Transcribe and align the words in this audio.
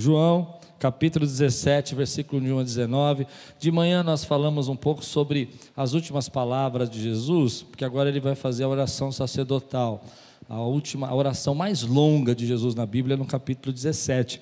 João, 0.00 0.54
capítulo 0.78 1.26
17, 1.26 1.94
versículo 1.94 2.40
de 2.40 2.50
1 2.50 2.58
a 2.58 2.62
19. 2.62 3.26
De 3.58 3.70
manhã 3.70 4.02
nós 4.02 4.24
falamos 4.24 4.66
um 4.66 4.74
pouco 4.74 5.04
sobre 5.04 5.50
as 5.76 5.92
últimas 5.92 6.26
palavras 6.26 6.88
de 6.88 7.02
Jesus, 7.02 7.62
porque 7.62 7.84
agora 7.84 8.08
ele 8.08 8.18
vai 8.18 8.34
fazer 8.34 8.64
a 8.64 8.68
oração 8.68 9.12
sacerdotal. 9.12 10.02
A 10.48 10.58
última 10.60 11.06
a 11.06 11.14
oração 11.14 11.54
mais 11.54 11.82
longa 11.82 12.34
de 12.34 12.46
Jesus 12.46 12.74
na 12.74 12.86
Bíblia 12.86 13.12
é 13.12 13.16
no 13.18 13.26
capítulo 13.26 13.74
17. 13.74 14.40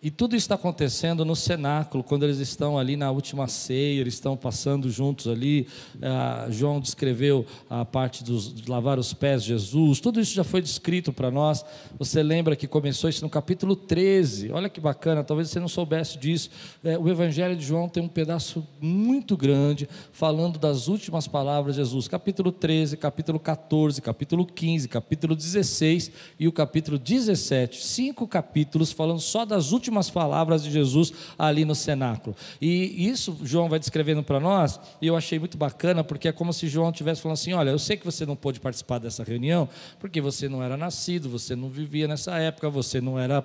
E 0.00 0.12
tudo 0.12 0.36
isso 0.36 0.44
está 0.44 0.54
acontecendo 0.54 1.24
no 1.24 1.34
cenáculo, 1.34 2.04
quando 2.04 2.22
eles 2.22 2.38
estão 2.38 2.78
ali 2.78 2.96
na 2.96 3.10
última 3.10 3.48
ceia, 3.48 4.00
eles 4.00 4.14
estão 4.14 4.36
passando 4.36 4.88
juntos 4.88 5.26
ali. 5.26 5.66
Ah, 6.00 6.46
João 6.50 6.78
descreveu 6.78 7.44
a 7.68 7.84
parte 7.84 8.22
dos, 8.22 8.54
de 8.54 8.70
lavar 8.70 8.96
os 9.00 9.12
pés 9.12 9.42
de 9.42 9.48
Jesus, 9.48 9.98
tudo 9.98 10.20
isso 10.20 10.32
já 10.32 10.44
foi 10.44 10.62
descrito 10.62 11.12
para 11.12 11.32
nós. 11.32 11.64
Você 11.98 12.22
lembra 12.22 12.54
que 12.54 12.68
começou 12.68 13.10
isso 13.10 13.24
no 13.24 13.28
capítulo 13.28 13.74
13, 13.74 14.52
olha 14.52 14.68
que 14.68 14.80
bacana, 14.80 15.24
talvez 15.24 15.50
você 15.50 15.58
não 15.58 15.66
soubesse 15.66 16.16
disso. 16.16 16.48
É, 16.84 16.96
o 16.96 17.08
Evangelho 17.08 17.56
de 17.56 17.66
João 17.66 17.88
tem 17.88 18.00
um 18.00 18.08
pedaço 18.08 18.64
muito 18.80 19.36
grande 19.36 19.88
falando 20.12 20.60
das 20.60 20.86
últimas 20.86 21.26
palavras 21.26 21.74
de 21.74 21.82
Jesus, 21.82 22.06
capítulo 22.06 22.52
13, 22.52 22.96
capítulo 22.96 23.40
14, 23.40 24.00
capítulo 24.00 24.46
15, 24.46 24.86
capítulo 24.86 25.34
16 25.34 26.12
e 26.38 26.46
o 26.46 26.52
capítulo 26.52 27.00
17. 27.00 27.84
Cinco 27.84 28.28
capítulos 28.28 28.92
falando 28.92 29.18
só 29.18 29.44
das 29.44 29.72
últimas 29.72 29.87
últimas 29.88 30.10
palavras 30.10 30.62
de 30.62 30.70
Jesus 30.70 31.12
ali 31.38 31.64
no 31.64 31.74
cenáculo. 31.74 32.36
E 32.60 33.08
isso 33.08 33.38
João 33.42 33.68
vai 33.68 33.78
descrevendo 33.78 34.22
para 34.22 34.38
nós, 34.38 34.78
e 35.00 35.06
eu 35.06 35.16
achei 35.16 35.38
muito 35.38 35.56
bacana, 35.56 36.04
porque 36.04 36.28
é 36.28 36.32
como 36.32 36.52
se 36.52 36.68
João 36.68 36.90
estivesse 36.90 37.22
falando 37.22 37.34
assim: 37.34 37.52
olha, 37.54 37.70
eu 37.70 37.78
sei 37.78 37.96
que 37.96 38.04
você 38.04 38.24
não 38.24 38.36
pôde 38.36 38.60
participar 38.60 38.98
dessa 38.98 39.24
reunião, 39.24 39.68
porque 39.98 40.20
você 40.20 40.48
não 40.48 40.62
era 40.62 40.76
nascido, 40.76 41.28
você 41.28 41.56
não 41.56 41.68
vivia 41.68 42.06
nessa 42.06 42.38
época, 42.38 42.68
você 42.70 43.00
não 43.00 43.18
era 43.18 43.42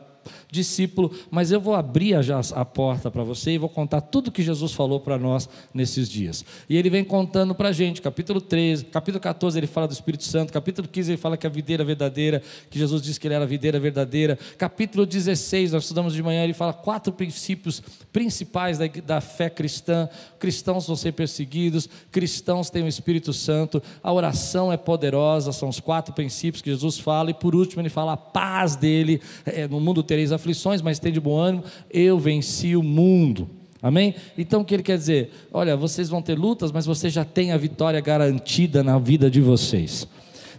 discípulo, 0.51 1.11
mas 1.29 1.51
eu 1.51 1.59
vou 1.59 1.75
abrir 1.75 2.15
a 2.15 2.65
porta 2.65 3.09
para 3.09 3.23
você 3.23 3.51
e 3.51 3.57
vou 3.57 3.69
contar 3.69 4.01
tudo 4.01 4.31
que 4.31 4.43
Jesus 4.43 4.73
falou 4.73 4.99
para 4.99 5.17
nós 5.17 5.49
nesses 5.73 6.09
dias. 6.09 6.45
E 6.69 6.77
ele 6.77 6.89
vem 6.89 7.03
contando 7.03 7.55
para 7.55 7.69
a 7.69 7.71
gente, 7.71 8.01
capítulo 8.01 8.39
13, 8.39 8.85
capítulo 8.85 9.21
14 9.21 9.57
ele 9.57 9.67
fala 9.67 9.87
do 9.87 9.93
Espírito 9.93 10.23
Santo, 10.23 10.53
capítulo 10.53 10.87
15 10.87 11.11
ele 11.11 11.17
fala 11.17 11.37
que 11.37 11.47
a 11.47 11.49
videira 11.49 11.83
verdadeira, 11.83 12.41
que 12.69 12.77
Jesus 12.77 13.01
disse 13.01 13.19
que 13.19 13.27
ele 13.27 13.35
era 13.35 13.43
a 13.43 13.47
videira 13.47 13.79
verdadeira, 13.79 14.37
capítulo 14.57 15.05
16, 15.05 15.71
nós 15.71 15.83
estudamos 15.83 16.13
de 16.13 16.21
manhã, 16.21 16.43
ele 16.43 16.53
fala 16.53 16.73
quatro 16.73 17.11
princípios 17.13 17.81
principais 18.11 18.77
da, 18.77 18.87
da 18.87 19.21
fé 19.21 19.49
cristã, 19.49 20.09
cristãos 20.39 20.87
vão 20.87 20.95
ser 20.95 21.13
perseguidos, 21.13 21.89
cristãos 22.11 22.69
têm 22.69 22.83
o 22.83 22.87
Espírito 22.87 23.33
Santo, 23.33 23.81
a 24.01 24.11
oração 24.11 24.71
é 24.71 24.77
poderosa, 24.77 25.51
são 25.51 25.69
os 25.69 25.79
quatro 25.79 26.13
princípios 26.13 26.61
que 26.61 26.69
Jesus 26.69 26.99
fala, 26.99 27.31
e 27.31 27.33
por 27.33 27.55
último 27.55 27.81
ele 27.81 27.89
fala 27.89 28.13
a 28.13 28.17
paz 28.17 28.75
dele, 28.75 29.21
é, 29.45 29.67
no 29.67 29.79
mundo 29.79 30.03
tereis 30.13 30.31
aflições, 30.31 30.79
mas 30.79 30.99
tem 30.99 31.11
de 31.11 31.19
bom 31.19 31.39
ânimo, 31.39 31.63
eu 31.89 32.19
venci 32.19 32.75
o 32.75 32.83
mundo. 32.83 33.49
Amém? 33.81 34.13
Então 34.37 34.61
o 34.61 34.65
que 34.65 34.75
ele 34.75 34.83
quer 34.83 34.95
dizer? 34.95 35.31
Olha, 35.51 35.75
vocês 35.75 36.07
vão 36.07 36.21
ter 36.21 36.37
lutas, 36.37 36.71
mas 36.71 36.85
você 36.85 37.09
já 37.09 37.25
tem 37.25 37.51
a 37.51 37.57
vitória 37.57 37.99
garantida 37.99 38.83
na 38.83 38.99
vida 38.99 39.27
de 39.27 39.41
vocês. 39.41 40.07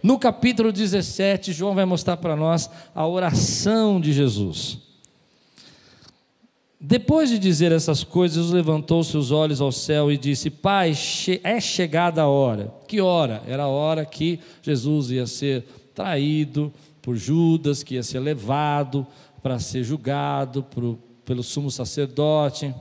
No 0.02 0.18
capítulo 0.18 0.72
17, 0.72 1.52
João 1.52 1.72
vai 1.72 1.84
mostrar 1.84 2.16
para 2.16 2.34
nós 2.34 2.68
a 2.92 3.06
oração 3.06 4.00
de 4.00 4.12
Jesus. 4.12 4.78
Depois 6.80 7.30
de 7.30 7.38
dizer 7.38 7.70
essas 7.70 8.02
coisas, 8.02 8.50
levantou 8.50 9.04
seus 9.04 9.30
olhos 9.30 9.60
ao 9.60 9.70
céu 9.70 10.10
e 10.10 10.18
disse: 10.18 10.50
Pai, 10.50 10.94
é 11.44 11.60
chegada 11.60 12.22
a 12.22 12.26
hora. 12.26 12.74
Que 12.88 13.00
hora? 13.00 13.40
Era 13.46 13.62
a 13.62 13.68
hora 13.68 14.04
que 14.04 14.40
Jesus 14.62 15.12
ia 15.12 15.28
ser 15.28 15.64
traído 15.94 16.72
por 17.00 17.16
Judas, 17.16 17.82
que 17.82 17.94
ia 17.94 18.02
ser 18.02 18.18
levado 18.18 19.06
para 19.44 19.58
ser 19.58 19.84
julgado 19.84 20.62
por, 20.62 20.98
pelo 21.22 21.42
sumo 21.42 21.70
sacerdote, 21.70 22.74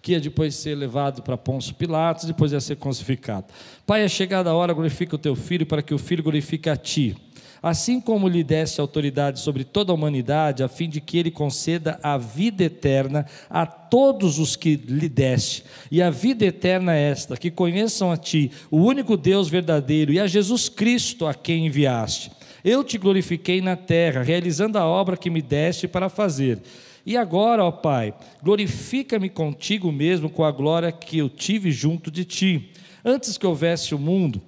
que 0.00 0.12
ia 0.12 0.20
depois 0.20 0.54
ser 0.54 0.76
levado 0.76 1.22
para 1.22 1.36
Pôncio 1.36 1.74
Pilatos, 1.74 2.26
depois 2.26 2.52
ia 2.52 2.60
ser 2.60 2.76
crucificado. 2.76 3.46
Pai, 3.84 4.04
é 4.04 4.06
chegada 4.06 4.48
a 4.48 4.54
hora, 4.54 4.72
glorifica 4.72 5.16
o 5.16 5.18
teu 5.18 5.34
filho, 5.34 5.66
para 5.66 5.82
que 5.82 5.92
o 5.92 5.98
filho 5.98 6.22
glorifique 6.22 6.70
a 6.70 6.76
ti. 6.76 7.16
Assim 7.60 8.00
como 8.00 8.28
lhe 8.28 8.44
deste 8.44 8.80
autoridade 8.80 9.40
sobre 9.40 9.64
toda 9.64 9.90
a 9.90 9.94
humanidade, 9.96 10.62
a 10.62 10.68
fim 10.68 10.88
de 10.88 11.00
que 11.00 11.18
ele 11.18 11.32
conceda 11.32 11.98
a 12.00 12.16
vida 12.16 12.62
eterna 12.62 13.26
a 13.50 13.66
todos 13.66 14.38
os 14.38 14.54
que 14.54 14.76
lhe 14.76 15.08
deste. 15.08 15.64
E 15.90 16.00
a 16.00 16.10
vida 16.10 16.44
eterna 16.44 16.94
é 16.94 17.10
esta: 17.10 17.36
que 17.36 17.50
conheçam 17.50 18.12
a 18.12 18.16
ti, 18.16 18.52
o 18.70 18.76
único 18.76 19.16
Deus 19.16 19.48
verdadeiro, 19.48 20.12
e 20.12 20.20
a 20.20 20.28
Jesus 20.28 20.68
Cristo 20.68 21.26
a 21.26 21.34
quem 21.34 21.66
enviaste 21.66 22.30
eu 22.64 22.82
te 22.82 22.96
glorifiquei 22.96 23.60
na 23.60 23.76
terra, 23.76 24.22
realizando 24.22 24.78
a 24.78 24.86
obra 24.86 25.16
que 25.16 25.28
me 25.28 25.42
deste 25.42 25.86
para 25.86 26.08
fazer. 26.08 26.62
E 27.04 27.16
agora, 27.16 27.62
ó 27.62 27.70
Pai, 27.70 28.14
glorifica-me 28.42 29.28
contigo 29.28 29.92
mesmo 29.92 30.30
com 30.30 30.42
a 30.42 30.50
glória 30.50 30.90
que 30.90 31.18
eu 31.18 31.28
tive 31.28 31.70
junto 31.70 32.10
de 32.10 32.24
ti. 32.24 32.70
Antes 33.04 33.36
que 33.36 33.46
houvesse 33.46 33.94
o 33.94 33.98
mundo, 33.98 34.40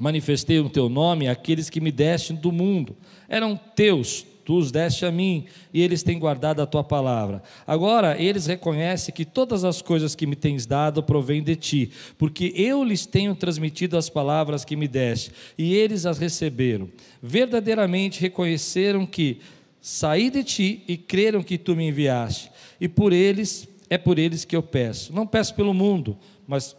manifestei 0.00 0.58
o 0.58 0.68
teu 0.68 0.88
nome 0.88 1.28
àqueles 1.28 1.70
que 1.70 1.80
me 1.80 1.92
deste 1.92 2.32
do 2.32 2.50
mundo. 2.50 2.96
Eram 3.28 3.56
teus, 3.56 4.26
tu 4.50 4.56
os 4.56 4.72
deste 4.72 5.06
a 5.06 5.12
mim, 5.12 5.44
e 5.72 5.80
eles 5.80 6.02
têm 6.02 6.18
guardado 6.18 6.60
a 6.60 6.66
tua 6.66 6.82
palavra. 6.82 7.40
Agora 7.64 8.20
eles 8.20 8.46
reconhecem 8.46 9.14
que 9.14 9.24
todas 9.24 9.62
as 9.62 9.80
coisas 9.80 10.16
que 10.16 10.26
me 10.26 10.34
tens 10.34 10.66
dado 10.66 11.04
provêm 11.04 11.40
de 11.40 11.54
ti, 11.54 11.92
porque 12.18 12.52
eu 12.56 12.82
lhes 12.82 13.06
tenho 13.06 13.32
transmitido 13.36 13.96
as 13.96 14.10
palavras 14.10 14.64
que 14.64 14.74
me 14.74 14.88
deste, 14.88 15.30
e 15.56 15.76
eles 15.76 16.04
as 16.04 16.18
receberam. 16.18 16.88
Verdadeiramente 17.22 18.20
reconheceram 18.20 19.06
que 19.06 19.38
saí 19.80 20.30
de 20.30 20.42
ti 20.42 20.82
e 20.88 20.96
creram 20.96 21.44
que 21.44 21.56
tu 21.56 21.76
me 21.76 21.86
enviaste, 21.86 22.50
e 22.80 22.88
por 22.88 23.12
eles 23.12 23.68
é 23.88 23.96
por 23.96 24.18
eles 24.18 24.44
que 24.44 24.56
eu 24.56 24.64
peço. 24.64 25.12
Não 25.12 25.28
peço 25.28 25.54
pelo 25.54 25.72
mundo, 25.72 26.18
mas 26.44 26.74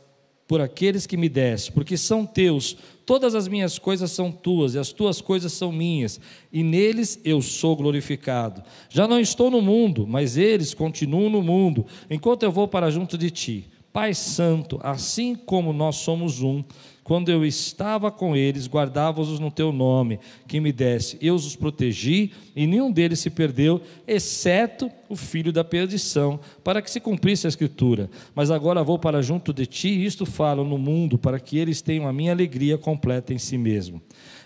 por 0.51 0.59
aqueles 0.59 1.07
que 1.07 1.15
me 1.15 1.29
deste, 1.29 1.71
porque 1.71 1.95
são 1.95 2.25
teus, 2.25 2.75
todas 3.05 3.35
as 3.35 3.47
minhas 3.47 3.79
coisas 3.79 4.11
são 4.11 4.29
tuas, 4.29 4.75
e 4.75 4.79
as 4.79 4.91
tuas 4.91 5.21
coisas 5.21 5.53
são 5.53 5.71
minhas, 5.71 6.19
e 6.51 6.61
neles 6.61 7.17
eu 7.23 7.41
sou 7.41 7.73
glorificado. 7.73 8.61
Já 8.89 9.07
não 9.07 9.17
estou 9.17 9.49
no 9.49 9.61
mundo, 9.61 10.05
mas 10.05 10.35
eles 10.35 10.73
continuam 10.73 11.29
no 11.29 11.41
mundo, 11.41 11.85
enquanto 12.09 12.43
eu 12.43 12.51
vou 12.51 12.67
para 12.67 12.91
junto 12.91 13.17
de 13.17 13.31
ti. 13.31 13.69
Pai 13.93 14.13
Santo, 14.13 14.77
assim 14.83 15.35
como 15.35 15.71
nós 15.71 15.95
somos 15.95 16.41
um, 16.41 16.61
quando 17.01 17.29
eu 17.29 17.45
estava 17.45 18.11
com 18.11 18.35
eles, 18.35 18.67
guardava-os 18.67 19.39
no 19.39 19.51
teu 19.51 19.71
nome, 19.71 20.19
que 20.49 20.59
me 20.59 20.73
desse. 20.73 21.17
Eu 21.21 21.35
os 21.35 21.55
protegi, 21.55 22.33
e 22.53 22.67
nenhum 22.67 22.91
deles 22.91 23.19
se 23.19 23.29
perdeu, 23.29 23.79
exceto 24.05 24.91
o 25.11 25.15
filho 25.15 25.51
da 25.51 25.63
perdição, 25.63 26.39
para 26.63 26.81
que 26.81 26.89
se 26.89 27.01
cumprisse 27.01 27.45
a 27.45 27.49
escritura. 27.49 28.09
Mas 28.33 28.49
agora 28.49 28.81
vou 28.81 28.97
para 28.97 29.21
junto 29.21 29.51
de 29.51 29.65
ti, 29.65 29.89
e 29.89 30.05
isto 30.05 30.25
falo 30.25 30.63
no 30.63 30.77
mundo, 30.77 31.17
para 31.17 31.39
que 31.39 31.57
eles 31.57 31.81
tenham 31.81 32.07
a 32.07 32.13
minha 32.13 32.31
alegria 32.31 32.77
completa 32.77 33.33
em 33.33 33.37
si 33.37 33.57
mesmo. 33.57 34.01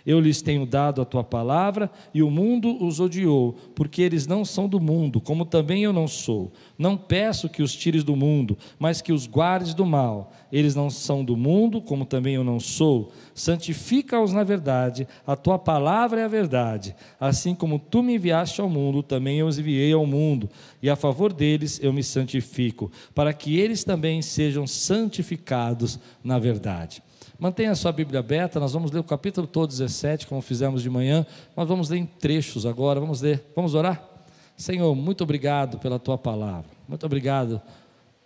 Eu 0.05 0.19
lhes 0.19 0.41
tenho 0.41 0.67
dado 0.67 1.01
a 1.01 1.05
tua 1.05 1.23
palavra, 1.23 1.89
e 2.13 2.21
o 2.21 2.29
mundo 2.29 2.83
os 2.83 2.99
odiou, 2.99 3.55
porque 3.73 4.03
eles 4.03 4.27
não 4.27 4.45
são 4.45 4.67
do 4.67 4.79
mundo, 4.79 5.19
como 5.19 5.45
também 5.45 5.83
eu 5.83 5.91
não 5.91 6.07
sou. 6.07 6.51
Não 6.77 6.95
peço 6.95 7.49
que 7.49 7.63
os 7.63 7.75
tires 7.75 8.03
do 8.03 8.15
mundo, 8.15 8.55
mas 8.77 9.01
que 9.01 9.11
os 9.11 9.25
guardes 9.25 9.73
do 9.73 9.85
mal. 9.85 10.31
Eles 10.51 10.75
não 10.75 10.91
são 10.91 11.25
do 11.25 11.35
mundo, 11.35 11.81
como 11.81 12.05
também 12.05 12.35
eu 12.35 12.43
não 12.43 12.59
sou. 12.59 13.11
Santifica-os 13.33 14.31
na 14.31 14.43
verdade, 14.43 15.07
a 15.25 15.35
tua 15.35 15.57
palavra 15.57 16.21
é 16.21 16.23
a 16.23 16.29
verdade. 16.29 16.95
Assim 17.19 17.55
como 17.55 17.79
tu 17.79 18.03
me 18.03 18.15
enviaste 18.15 18.61
ao 18.61 18.69
mundo, 18.69 19.01
também 19.01 19.39
eu 19.39 19.47
os 19.47 19.57
enviei 19.57 19.91
ao 19.91 20.05
mundo, 20.05 20.49
e 20.81 20.89
a 20.89 20.95
favor 20.95 21.33
deles 21.33 21.79
eu 21.81 21.91
me 21.91 22.03
santifico, 22.03 22.91
para 23.13 23.33
que 23.33 23.57
eles 23.57 23.83
também 23.83 24.21
sejam 24.21 24.67
santificados 24.67 25.99
na 26.23 26.38
verdade. 26.39 27.01
Mantenha 27.38 27.71
a 27.71 27.75
sua 27.75 27.91
Bíblia 27.91 28.21
aberta, 28.21 28.59
nós 28.59 28.71
vamos 28.71 28.91
ler 28.91 28.99
o 28.99 29.03
capítulo 29.03 29.45
todo 29.45 29.69
17, 29.69 30.25
como 30.27 30.41
fizemos 30.41 30.81
de 30.81 30.89
manhã, 30.89 31.25
mas 31.55 31.67
vamos 31.67 31.89
ler 31.89 31.97
em 31.97 32.06
trechos 32.06 32.65
agora, 32.65 33.00
vamos 33.00 33.21
ler, 33.21 33.44
vamos 33.56 33.75
orar? 33.75 34.07
Senhor, 34.56 34.95
muito 34.95 35.24
obrigado 35.24 35.77
pela 35.80 36.00
tua 36.00 36.18
palavra, 36.18 36.69
muito 36.88 37.06
obrigado 37.06 37.62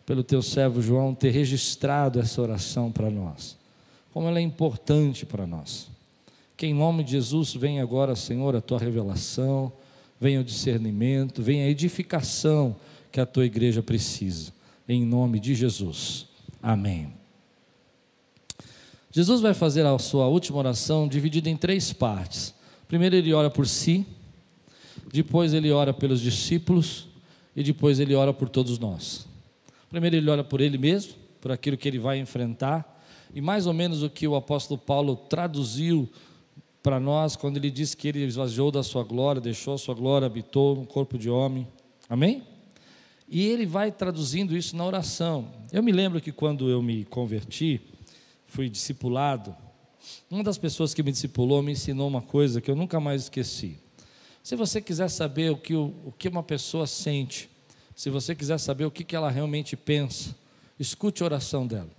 pelo 0.05 0.23
teu 0.23 0.41
servo 0.41 0.81
João 0.81 1.13
ter 1.15 1.31
registrado 1.31 2.19
essa 2.19 2.41
oração 2.41 2.91
para 2.91 3.09
nós, 3.09 3.57
como 4.11 4.27
ela 4.27 4.39
é 4.39 4.41
importante 4.41 5.25
para 5.25 5.47
nós. 5.47 5.89
Que 6.55 6.67
em 6.67 6.73
nome 6.73 7.03
de 7.03 7.11
Jesus 7.11 7.53
venha 7.55 7.81
agora, 7.81 8.15
Senhor, 8.15 8.55
a 8.55 8.61
tua 8.61 8.77
revelação, 8.77 9.71
venha 10.19 10.41
o 10.41 10.43
discernimento, 10.43 11.41
venha 11.41 11.65
a 11.65 11.69
edificação 11.69 12.75
que 13.11 13.19
a 13.19 13.25
tua 13.25 13.45
igreja 13.45 13.81
precisa, 13.81 14.51
em 14.87 15.05
nome 15.05 15.39
de 15.39 15.55
Jesus. 15.55 16.27
Amém. 16.61 17.13
Jesus 19.11 19.41
vai 19.41 19.53
fazer 19.53 19.85
a 19.85 19.97
sua 19.97 20.27
última 20.27 20.59
oração 20.59 21.07
dividida 21.07 21.49
em 21.49 21.57
três 21.57 21.91
partes. 21.91 22.53
Primeiro 22.87 23.15
ele 23.15 23.33
ora 23.33 23.49
por 23.49 23.67
si, 23.67 24.05
depois 25.11 25.53
ele 25.53 25.71
ora 25.71 25.93
pelos 25.93 26.21
discípulos 26.21 27.07
e 27.55 27.63
depois 27.63 27.99
ele 27.99 28.13
ora 28.13 28.33
por 28.33 28.49
todos 28.49 28.77
nós. 28.77 29.27
Primeiro 29.89 30.15
ele 30.15 30.29
ora 30.29 30.43
por 30.43 30.61
ele 30.61 30.77
mesmo, 30.77 31.13
por 31.41 31.51
aquilo 31.51 31.77
que 31.77 31.87
ele 31.87 31.97
vai 31.97 32.19
enfrentar, 32.19 32.97
e 33.33 33.41
mais 33.41 33.65
ou 33.65 33.73
menos 33.73 34.03
o 34.03 34.09
que 34.09 34.27
o 34.27 34.35
apóstolo 34.35 34.79
Paulo 34.79 35.15
traduziu 35.15 36.07
para 36.81 36.99
nós 36.99 37.35
quando 37.35 37.57
ele 37.57 37.69
disse 37.69 37.95
que 37.95 38.07
ele 38.07 38.23
esvaziou 38.23 38.71
da 38.71 38.83
sua 38.83 39.03
glória, 39.03 39.41
deixou 39.41 39.73
a 39.73 39.77
sua 39.77 39.95
glória, 39.95 40.25
habitou 40.25 40.75
no 40.75 40.85
corpo 40.85 41.17
de 41.17 41.29
homem, 41.29 41.67
Amém? 42.09 42.43
E 43.27 43.45
ele 43.45 43.67
vai 43.67 43.91
traduzindo 43.91 44.57
isso 44.57 44.75
na 44.75 44.83
oração. 44.83 45.53
Eu 45.71 45.83
me 45.83 45.91
lembro 45.91 46.19
que 46.19 46.31
quando 46.31 46.67
eu 46.67 46.81
me 46.81 47.05
converti, 47.05 47.79
fui 48.47 48.67
discipulado, 48.67 49.55
uma 50.31 50.43
das 50.43 50.57
pessoas 50.57 50.91
que 50.91 51.03
me 51.03 51.11
discipulou 51.11 51.61
me 51.61 51.73
ensinou 51.73 52.07
uma 52.07 52.23
coisa 52.23 52.59
que 52.59 52.71
eu 52.71 52.75
nunca 52.75 52.99
mais 52.99 53.23
esqueci. 53.23 53.77
Se 54.41 54.55
você 54.55 54.81
quiser 54.81 55.07
saber 55.09 55.51
o 55.51 55.57
que, 55.57 55.75
o, 55.75 55.93
o 56.03 56.11
que 56.11 56.27
uma 56.27 56.41
pessoa 56.41 56.87
sente, 56.87 57.47
se 57.95 58.09
você 58.09 58.33
quiser 58.33 58.57
saber 58.57 58.85
o 58.85 58.91
que, 58.91 59.03
que 59.03 59.15
ela 59.15 59.29
realmente 59.29 59.77
pensa, 59.77 60.35
escute 60.79 61.21
a 61.21 61.27
oração 61.27 61.67
dela. 61.67 61.91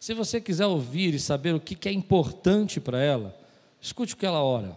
Se 0.00 0.14
você 0.14 0.40
quiser 0.40 0.66
ouvir 0.66 1.14
e 1.14 1.20
saber 1.20 1.54
o 1.54 1.60
que, 1.60 1.76
que 1.76 1.88
é 1.88 1.92
importante 1.92 2.80
para 2.80 3.00
ela, 3.00 3.37
escute 3.80 4.14
o 4.14 4.16
que 4.16 4.26
ela 4.26 4.42
ora. 4.42 4.76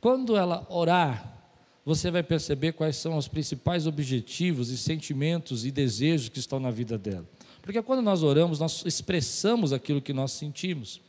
Quando 0.00 0.36
ela 0.36 0.66
orar, 0.68 1.36
você 1.84 2.10
vai 2.10 2.22
perceber 2.22 2.72
quais 2.72 2.96
são 2.96 3.16
os 3.16 3.28
principais 3.28 3.86
objetivos 3.86 4.70
e 4.70 4.76
sentimentos 4.76 5.64
e 5.64 5.70
desejos 5.70 6.28
que 6.28 6.38
estão 6.38 6.58
na 6.58 6.70
vida 6.70 6.98
dela. 6.98 7.26
Porque 7.62 7.80
quando 7.82 8.02
nós 8.02 8.22
oramos, 8.22 8.60
nós 8.60 8.84
expressamos 8.84 9.72
aquilo 9.72 10.02
que 10.02 10.12
nós 10.12 10.32
sentimos. 10.32 11.00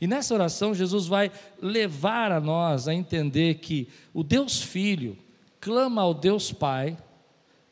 E 0.00 0.06
nessa 0.06 0.34
oração, 0.34 0.74
Jesus 0.74 1.06
vai 1.06 1.30
levar 1.60 2.32
a 2.32 2.40
nós 2.40 2.88
a 2.88 2.94
entender 2.94 3.54
que 3.56 3.88
o 4.12 4.22
Deus 4.22 4.60
Filho 4.60 5.16
clama 5.60 6.02
ao 6.02 6.12
Deus 6.12 6.52
Pai 6.52 6.98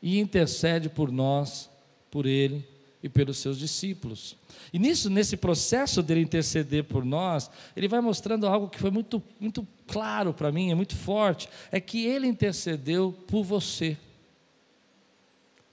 e 0.01 0.19
intercede 0.19 0.89
por 0.89 1.11
nós, 1.11 1.69
por 2.09 2.25
Ele 2.25 2.70
e 3.03 3.09
pelos 3.09 3.37
seus 3.37 3.57
discípulos. 3.57 4.35
E 4.71 4.79
nisso, 4.79 5.09
nesse 5.09 5.35
processo 5.35 6.01
dele 6.03 6.21
interceder 6.21 6.83
por 6.83 7.03
nós, 7.03 7.49
ele 7.75 7.87
vai 7.87 7.99
mostrando 8.01 8.47
algo 8.47 8.69
que 8.69 8.79
foi 8.79 8.91
muito, 8.91 9.21
muito 9.39 9.67
claro 9.87 10.33
para 10.33 10.51
mim, 10.51 10.71
é 10.71 10.75
muito 10.75 10.95
forte, 10.95 11.49
é 11.71 11.79
que 11.79 12.05
ele 12.05 12.27
intercedeu 12.27 13.11
por 13.27 13.43
você. 13.43 13.97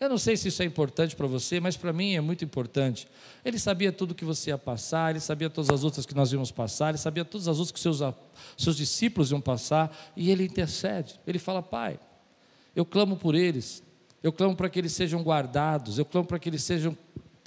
Eu 0.00 0.08
não 0.08 0.18
sei 0.18 0.36
se 0.36 0.46
isso 0.48 0.62
é 0.62 0.64
importante 0.64 1.16
para 1.16 1.26
você, 1.26 1.58
mas 1.58 1.76
para 1.76 1.92
mim 1.92 2.14
é 2.14 2.20
muito 2.20 2.44
importante. 2.44 3.08
Ele 3.44 3.58
sabia 3.58 3.90
tudo 3.90 4.14
que 4.14 4.24
você 4.24 4.50
ia 4.50 4.58
passar, 4.58 5.10
ele 5.10 5.20
sabia 5.20 5.50
todas 5.50 5.70
as 5.70 5.82
outras 5.82 6.06
que 6.06 6.14
nós 6.14 6.32
íamos 6.32 6.52
passar, 6.52 6.90
ele 6.90 6.98
sabia 6.98 7.24
todas 7.24 7.48
as 7.48 7.58
outras 7.58 7.72
que 7.72 7.80
seus, 7.80 7.98
seus 8.56 8.76
discípulos 8.76 9.32
iam 9.32 9.40
passar, 9.40 10.12
e 10.16 10.30
ele 10.30 10.44
intercede. 10.44 11.18
Ele 11.26 11.38
fala: 11.40 11.60
Pai, 11.60 11.98
eu 12.76 12.84
clamo 12.84 13.16
por 13.16 13.34
eles, 13.34 13.82
eu 14.22 14.32
clamo 14.32 14.54
para 14.54 14.68
que 14.68 14.78
eles 14.78 14.92
sejam 14.92 15.20
guardados, 15.20 15.98
eu 15.98 16.04
clamo 16.04 16.28
para 16.28 16.38
que 16.38 16.48
eles 16.48 16.62
sejam 16.62 16.96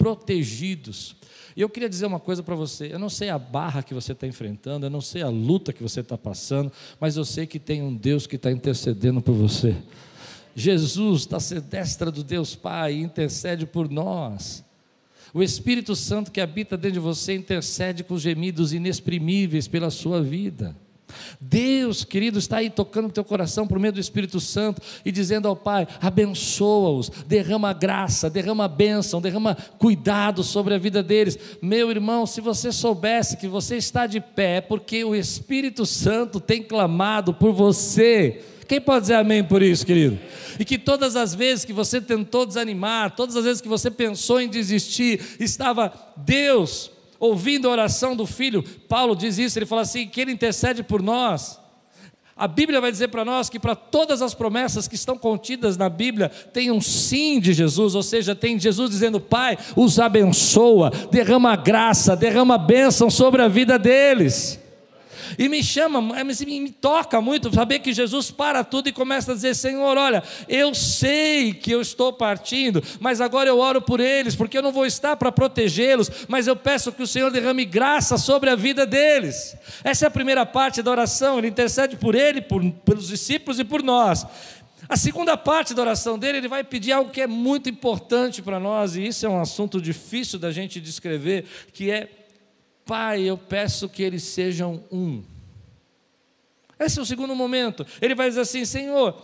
protegidos. 0.02 1.14
E 1.56 1.60
eu 1.60 1.68
queria 1.68 1.88
dizer 1.88 2.06
uma 2.06 2.18
coisa 2.18 2.42
para 2.42 2.56
você: 2.56 2.92
eu 2.92 2.98
não 2.98 3.08
sei 3.08 3.28
a 3.28 3.38
barra 3.38 3.84
que 3.84 3.94
você 3.94 4.10
está 4.10 4.26
enfrentando, 4.26 4.84
eu 4.84 4.90
não 4.90 5.00
sei 5.00 5.22
a 5.22 5.28
luta 5.28 5.72
que 5.72 5.80
você 5.80 6.00
está 6.00 6.18
passando, 6.18 6.72
mas 6.98 7.16
eu 7.16 7.24
sei 7.24 7.46
que 7.46 7.60
tem 7.60 7.82
um 7.82 7.94
Deus 7.94 8.26
que 8.26 8.34
está 8.34 8.50
intercedendo 8.50 9.22
por 9.22 9.32
você. 9.32 9.76
Jesus 10.56 11.20
está 11.20 11.36
à 11.36 11.60
destra 11.60 12.10
do 12.10 12.24
Deus 12.24 12.56
Pai 12.56 12.94
e 12.94 13.00
intercede 13.00 13.64
por 13.64 13.88
nós. 13.88 14.64
O 15.32 15.40
Espírito 15.40 15.94
Santo 15.94 16.32
que 16.32 16.40
habita 16.40 16.76
dentro 16.76 16.94
de 16.94 16.98
você 16.98 17.34
intercede 17.34 18.02
com 18.02 18.18
gemidos 18.18 18.72
inexprimíveis 18.72 19.68
pela 19.68 19.88
sua 19.88 20.20
vida. 20.20 20.76
Deus, 21.40 22.04
querido, 22.04 22.38
está 22.38 22.58
aí 22.58 22.70
tocando 22.70 23.08
o 23.08 23.12
teu 23.12 23.24
coração 23.24 23.66
por 23.66 23.78
meio 23.78 23.92
do 23.92 24.00
Espírito 24.00 24.40
Santo 24.40 24.80
e 25.04 25.10
dizendo 25.10 25.48
ao 25.48 25.56
Pai: 25.56 25.86
abençoa-os, 26.00 27.10
derrama 27.26 27.72
graça, 27.72 28.30
derrama 28.30 28.68
bênção, 28.68 29.20
derrama 29.20 29.56
cuidado 29.78 30.42
sobre 30.42 30.74
a 30.74 30.78
vida 30.78 31.02
deles. 31.02 31.38
Meu 31.60 31.90
irmão, 31.90 32.26
se 32.26 32.40
você 32.40 32.70
soubesse 32.70 33.36
que 33.36 33.48
você 33.48 33.76
está 33.76 34.06
de 34.06 34.20
pé, 34.20 34.56
é 34.56 34.60
porque 34.60 35.04
o 35.04 35.14
Espírito 35.14 35.86
Santo 35.86 36.38
tem 36.38 36.62
clamado 36.62 37.34
por 37.34 37.52
você. 37.52 38.42
Quem 38.68 38.80
pode 38.80 39.02
dizer 39.02 39.14
amém 39.14 39.42
por 39.42 39.62
isso, 39.62 39.84
querido? 39.84 40.18
E 40.58 40.64
que 40.64 40.78
todas 40.78 41.16
as 41.16 41.34
vezes 41.34 41.64
que 41.64 41.72
você 41.72 42.00
tentou 42.00 42.46
desanimar, 42.46 43.14
todas 43.14 43.36
as 43.36 43.44
vezes 43.44 43.60
que 43.60 43.68
você 43.68 43.90
pensou 43.90 44.40
em 44.40 44.48
desistir, 44.48 45.20
estava 45.38 45.92
Deus 46.16 46.91
ouvindo 47.22 47.68
a 47.68 47.70
oração 47.70 48.16
do 48.16 48.26
filho, 48.26 48.64
Paulo 48.88 49.14
diz 49.14 49.38
isso, 49.38 49.56
ele 49.56 49.64
fala 49.64 49.82
assim: 49.82 50.08
que 50.08 50.20
ele 50.20 50.32
intercede 50.32 50.82
por 50.82 51.00
nós. 51.00 51.60
A 52.36 52.48
Bíblia 52.48 52.80
vai 52.80 52.90
dizer 52.90 53.08
para 53.08 53.24
nós 53.24 53.48
que 53.48 53.60
para 53.60 53.76
todas 53.76 54.20
as 54.20 54.34
promessas 54.34 54.88
que 54.88 54.96
estão 54.96 55.16
contidas 55.16 55.76
na 55.76 55.88
Bíblia, 55.88 56.28
tem 56.28 56.72
um 56.72 56.80
sim 56.80 57.38
de 57.38 57.52
Jesus, 57.52 57.94
ou 57.94 58.02
seja, 58.02 58.34
tem 58.34 58.58
Jesus 58.58 58.90
dizendo: 58.90 59.20
Pai, 59.20 59.56
os 59.76 60.00
abençoa, 60.00 60.90
derrama 61.12 61.54
graça, 61.54 62.16
derrama 62.16 62.58
bênção 62.58 63.08
sobre 63.08 63.40
a 63.40 63.48
vida 63.48 63.78
deles. 63.78 64.58
E 65.38 65.48
me 65.48 65.62
chama, 65.62 66.00
me 66.00 66.70
toca 66.70 67.20
muito 67.20 67.52
saber 67.52 67.78
que 67.78 67.92
Jesus 67.92 68.30
para 68.30 68.62
tudo 68.64 68.88
e 68.88 68.92
começa 68.92 69.32
a 69.32 69.34
dizer: 69.34 69.54
Senhor, 69.54 69.96
olha, 69.96 70.22
eu 70.48 70.74
sei 70.74 71.52
que 71.52 71.70
eu 71.70 71.80
estou 71.80 72.12
partindo, 72.12 72.82
mas 73.00 73.20
agora 73.20 73.48
eu 73.48 73.58
oro 73.58 73.80
por 73.80 74.00
eles, 74.00 74.34
porque 74.34 74.56
eu 74.56 74.62
não 74.62 74.72
vou 74.72 74.86
estar 74.86 75.16
para 75.16 75.32
protegê-los, 75.32 76.10
mas 76.28 76.46
eu 76.46 76.56
peço 76.56 76.92
que 76.92 77.02
o 77.02 77.06
Senhor 77.06 77.30
derrame 77.30 77.64
graça 77.64 78.18
sobre 78.18 78.50
a 78.50 78.56
vida 78.56 78.86
deles. 78.86 79.56
Essa 79.84 80.06
é 80.06 80.08
a 80.08 80.10
primeira 80.10 80.44
parte 80.44 80.82
da 80.82 80.90
oração, 80.90 81.38
ele 81.38 81.48
intercede 81.48 81.96
por 81.96 82.14
ele, 82.14 82.40
por, 82.40 82.62
pelos 82.84 83.08
discípulos 83.08 83.58
e 83.58 83.64
por 83.64 83.82
nós. 83.82 84.26
A 84.88 84.96
segunda 84.96 85.36
parte 85.36 85.74
da 85.74 85.82
oração 85.82 86.18
dele, 86.18 86.38
ele 86.38 86.48
vai 86.48 86.64
pedir 86.64 86.92
algo 86.92 87.10
que 87.10 87.20
é 87.20 87.26
muito 87.26 87.68
importante 87.68 88.42
para 88.42 88.58
nós, 88.58 88.96
e 88.96 89.06
isso 89.06 89.24
é 89.24 89.28
um 89.28 89.40
assunto 89.40 89.80
difícil 89.80 90.38
da 90.38 90.50
gente 90.50 90.80
descrever, 90.80 91.44
que 91.72 91.90
é 91.90 92.08
Pai, 92.84 93.22
eu 93.22 93.38
peço 93.38 93.88
que 93.88 94.02
eles 94.02 94.22
sejam 94.22 94.82
um. 94.90 95.22
Esse 96.78 96.98
é 96.98 97.02
o 97.02 97.06
segundo 97.06 97.34
momento. 97.34 97.86
Ele 98.00 98.14
vai 98.14 98.28
dizer 98.28 98.40
assim: 98.40 98.64
Senhor, 98.64 99.16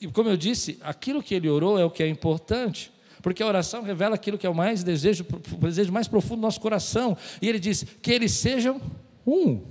e 0.00 0.06
como 0.08 0.28
eu 0.28 0.36
disse, 0.36 0.78
aquilo 0.82 1.22
que 1.22 1.34
ele 1.34 1.48
orou 1.48 1.78
é 1.78 1.84
o 1.84 1.90
que 1.90 2.02
é 2.02 2.08
importante, 2.08 2.92
porque 3.22 3.42
a 3.42 3.46
oração 3.46 3.82
revela 3.82 4.14
aquilo 4.14 4.36
que 4.36 4.46
é 4.46 4.50
o 4.50 4.54
mais 4.54 4.84
desejo, 4.84 5.24
o 5.52 5.66
desejo 5.66 5.92
mais 5.92 6.06
profundo 6.06 6.36
do 6.36 6.42
nosso 6.42 6.60
coração. 6.60 7.16
E 7.40 7.48
ele 7.48 7.58
diz: 7.58 7.84
que 8.02 8.12
eles 8.12 8.32
sejam 8.32 8.80
um. 9.26 9.62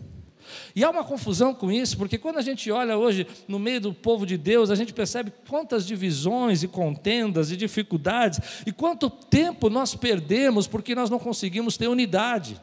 E 0.75 0.83
há 0.83 0.89
uma 0.89 1.03
confusão 1.03 1.53
com 1.53 1.71
isso, 1.71 1.97
porque 1.97 2.17
quando 2.17 2.37
a 2.37 2.41
gente 2.41 2.69
olha 2.69 2.97
hoje 2.97 3.25
no 3.47 3.59
meio 3.59 3.79
do 3.79 3.93
povo 3.93 4.25
de 4.25 4.37
Deus, 4.37 4.69
a 4.69 4.75
gente 4.75 4.93
percebe 4.93 5.31
quantas 5.47 5.85
divisões 5.85 6.63
e 6.63 6.67
contendas 6.67 7.51
e 7.51 7.57
dificuldades, 7.57 8.39
e 8.65 8.71
quanto 8.71 9.09
tempo 9.09 9.69
nós 9.69 9.95
perdemos 9.95 10.67
porque 10.67 10.95
nós 10.95 11.09
não 11.09 11.19
conseguimos 11.19 11.77
ter 11.77 11.87
unidade. 11.87 12.59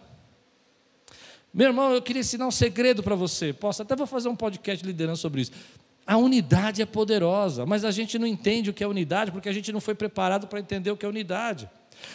Meu 1.53 1.69
irmão, 1.69 1.93
eu 1.93 2.01
queria 2.01 2.21
ensinar 2.21 2.47
um 2.47 2.51
segredo 2.51 3.03
para 3.03 3.15
você. 3.15 3.53
Posso 3.53 3.83
até 3.83 3.97
vou 3.97 4.07
fazer 4.07 4.29
um 4.29 4.37
podcast 4.37 4.87
liderando 4.87 5.17
sobre 5.17 5.43
isso. 5.43 5.53
A 6.07 6.17
unidade 6.17 6.81
é 6.81 6.87
poderosa, 6.87 7.67
mas 7.67 7.85
a 7.85 7.91
gente 7.91 8.19
não 8.19 8.27
entende 8.27 8.71
o 8.71 8.73
que 8.73 8.83
é 8.83 8.87
unidade 8.87 9.31
porque 9.31 9.49
a 9.49 9.53
gente 9.53 9.73
não 9.73 9.81
foi 9.81 9.95
preparado 9.95 10.47
para 10.47 10.61
entender 10.61 10.91
o 10.91 10.97
que 10.97 11.05
é 11.05 11.09
unidade. 11.09 11.69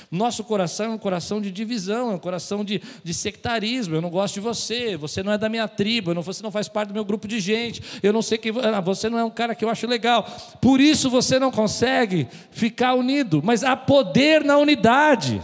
Nosso 0.10 0.44
coração 0.44 0.88
é 0.88 0.90
um 0.90 0.98
coração 0.98 1.40
de 1.40 1.52
divisão, 1.52 2.12
é 2.12 2.16
um 2.16 2.20
coração 2.20 2.64
de, 2.64 2.82
de 3.04 3.14
sectarismo. 3.14 3.96
Eu 3.96 4.02
não 4.02 4.10
gosto 4.10 4.36
de 4.36 4.40
você, 4.40 4.98
você 4.98 5.22
não 5.22 5.32
é 5.32 5.38
da 5.38 5.50
minha 5.50 5.68
tribo, 5.68 6.14
não, 6.14 6.22
você 6.22 6.42
não 6.42 6.52
faz 6.52 6.68
parte 6.68 6.90
do 6.90 6.94
meu 6.94 7.06
grupo 7.06 7.28
de 7.28 7.40
gente. 7.40 7.82
Eu 8.02 8.12
não 8.12 8.22
sei 8.22 8.38
que 8.38 8.50
ah, 8.50 8.82
você 8.82 9.10
não 9.10 9.20
é 9.20 9.24
um 9.24 9.30
cara 9.30 9.54
que 9.54 9.64
eu 9.64 9.70
acho 9.70 9.86
legal. 9.86 10.26
Por 10.62 10.80
isso 10.80 11.10
você 11.10 11.38
não 11.38 11.52
consegue 11.52 12.28
ficar 12.52 12.94
unido, 12.96 13.42
mas 13.44 13.64
há 13.64 13.76
poder 13.76 14.44
na 14.44 14.58
unidade. 14.58 15.42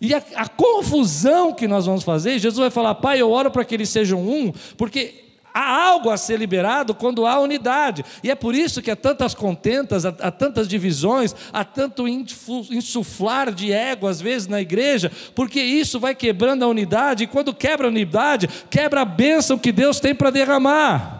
E 0.00 0.14
a, 0.14 0.22
a 0.34 0.48
confusão 0.48 1.52
que 1.52 1.68
nós 1.68 1.86
vamos 1.86 2.02
fazer, 2.02 2.38
Jesus 2.38 2.58
vai 2.58 2.70
falar: 2.70 2.94
Pai, 2.96 3.20
eu 3.20 3.30
oro 3.30 3.50
para 3.50 3.64
que 3.64 3.74
eles 3.74 3.88
sejam 3.88 4.20
um, 4.20 4.52
porque 4.76 5.30
há 5.52 5.84
algo 5.88 6.10
a 6.10 6.16
ser 6.16 6.38
liberado 6.38 6.94
quando 6.94 7.26
há 7.26 7.38
unidade. 7.38 8.04
E 8.22 8.30
é 8.30 8.34
por 8.34 8.54
isso 8.54 8.80
que 8.80 8.90
há 8.90 8.96
tantas 8.96 9.34
contentas, 9.34 10.06
há, 10.06 10.14
há 10.20 10.30
tantas 10.30 10.66
divisões, 10.66 11.34
há 11.52 11.64
tanto 11.64 12.08
insuflar 12.08 13.52
de 13.52 13.72
ego 13.72 14.06
às 14.06 14.20
vezes 14.20 14.48
na 14.48 14.60
igreja, 14.60 15.10
porque 15.34 15.60
isso 15.60 16.00
vai 16.00 16.14
quebrando 16.14 16.64
a 16.64 16.68
unidade, 16.68 17.24
e 17.24 17.26
quando 17.26 17.52
quebra 17.52 17.86
a 17.86 17.90
unidade, 17.90 18.48
quebra 18.70 19.02
a 19.02 19.04
bênção 19.04 19.58
que 19.58 19.72
Deus 19.72 20.00
tem 20.00 20.14
para 20.14 20.30
derramar. 20.30 21.18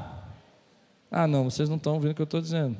Ah, 1.11 1.27
não, 1.27 1.51
vocês 1.51 1.69
não 1.69 1.77
estão 1.77 1.95
ouvindo 1.95 2.13
o 2.13 2.15
que 2.15 2.23
eu 2.23 2.25
estou 2.25 2.41
dizendo. 2.41 2.77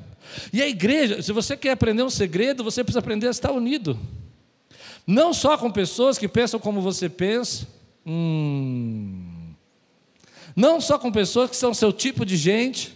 E 0.53 0.61
a 0.61 0.67
igreja, 0.67 1.21
se 1.21 1.33
você 1.33 1.57
quer 1.57 1.71
aprender 1.71 2.01
um 2.01 2.09
segredo, 2.09 2.63
você 2.63 2.81
precisa 2.81 2.99
aprender 2.99 3.27
a 3.27 3.31
estar 3.31 3.51
unido. 3.51 3.99
Não 5.05 5.33
só 5.33 5.57
com 5.57 5.71
pessoas 5.71 6.17
que 6.17 6.27
pensam 6.27 6.59
como 6.59 6.81
você 6.81 7.09
pensa. 7.09 7.67
Hum. 8.05 9.53
Não 10.55 10.81
só 10.81 10.97
com 10.97 11.11
pessoas 11.11 11.49
que 11.49 11.55
são 11.55 11.73
seu 11.73 11.91
tipo 11.93 12.25
de 12.25 12.35
gente, 12.35 12.95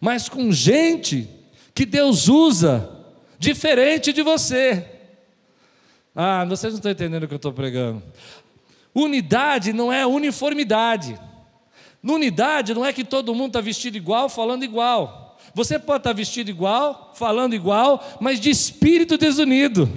mas 0.00 0.28
com 0.28 0.52
gente 0.52 1.28
que 1.74 1.84
Deus 1.84 2.28
usa 2.28 2.90
diferente 3.38 4.12
de 4.12 4.22
você. 4.22 4.84
Ah, 6.14 6.44
vocês 6.44 6.72
não 6.72 6.78
estão 6.78 6.92
entendendo 6.92 7.24
o 7.24 7.28
que 7.28 7.34
eu 7.34 7.36
estou 7.36 7.52
pregando. 7.52 8.02
Unidade 8.94 9.72
não 9.72 9.92
é 9.92 10.06
uniformidade. 10.06 11.18
Unidade 12.02 12.72
não 12.72 12.84
é 12.84 12.92
que 12.92 13.04
todo 13.04 13.34
mundo 13.34 13.48
está 13.48 13.60
vestido 13.60 13.96
igual, 13.96 14.28
falando 14.28 14.64
igual. 14.64 15.38
Você 15.54 15.78
pode 15.78 16.00
estar 16.00 16.12
vestido 16.12 16.50
igual, 16.50 17.12
falando 17.14 17.54
igual, 17.54 18.02
mas 18.20 18.38
de 18.38 18.50
espírito 18.50 19.18
desunido 19.18 19.90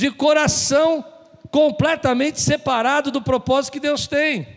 de 0.00 0.10
coração 0.10 1.04
completamente 1.50 2.40
separado 2.40 3.10
do 3.10 3.20
propósito 3.20 3.74
que 3.74 3.80
Deus 3.80 4.06
tem. 4.06 4.48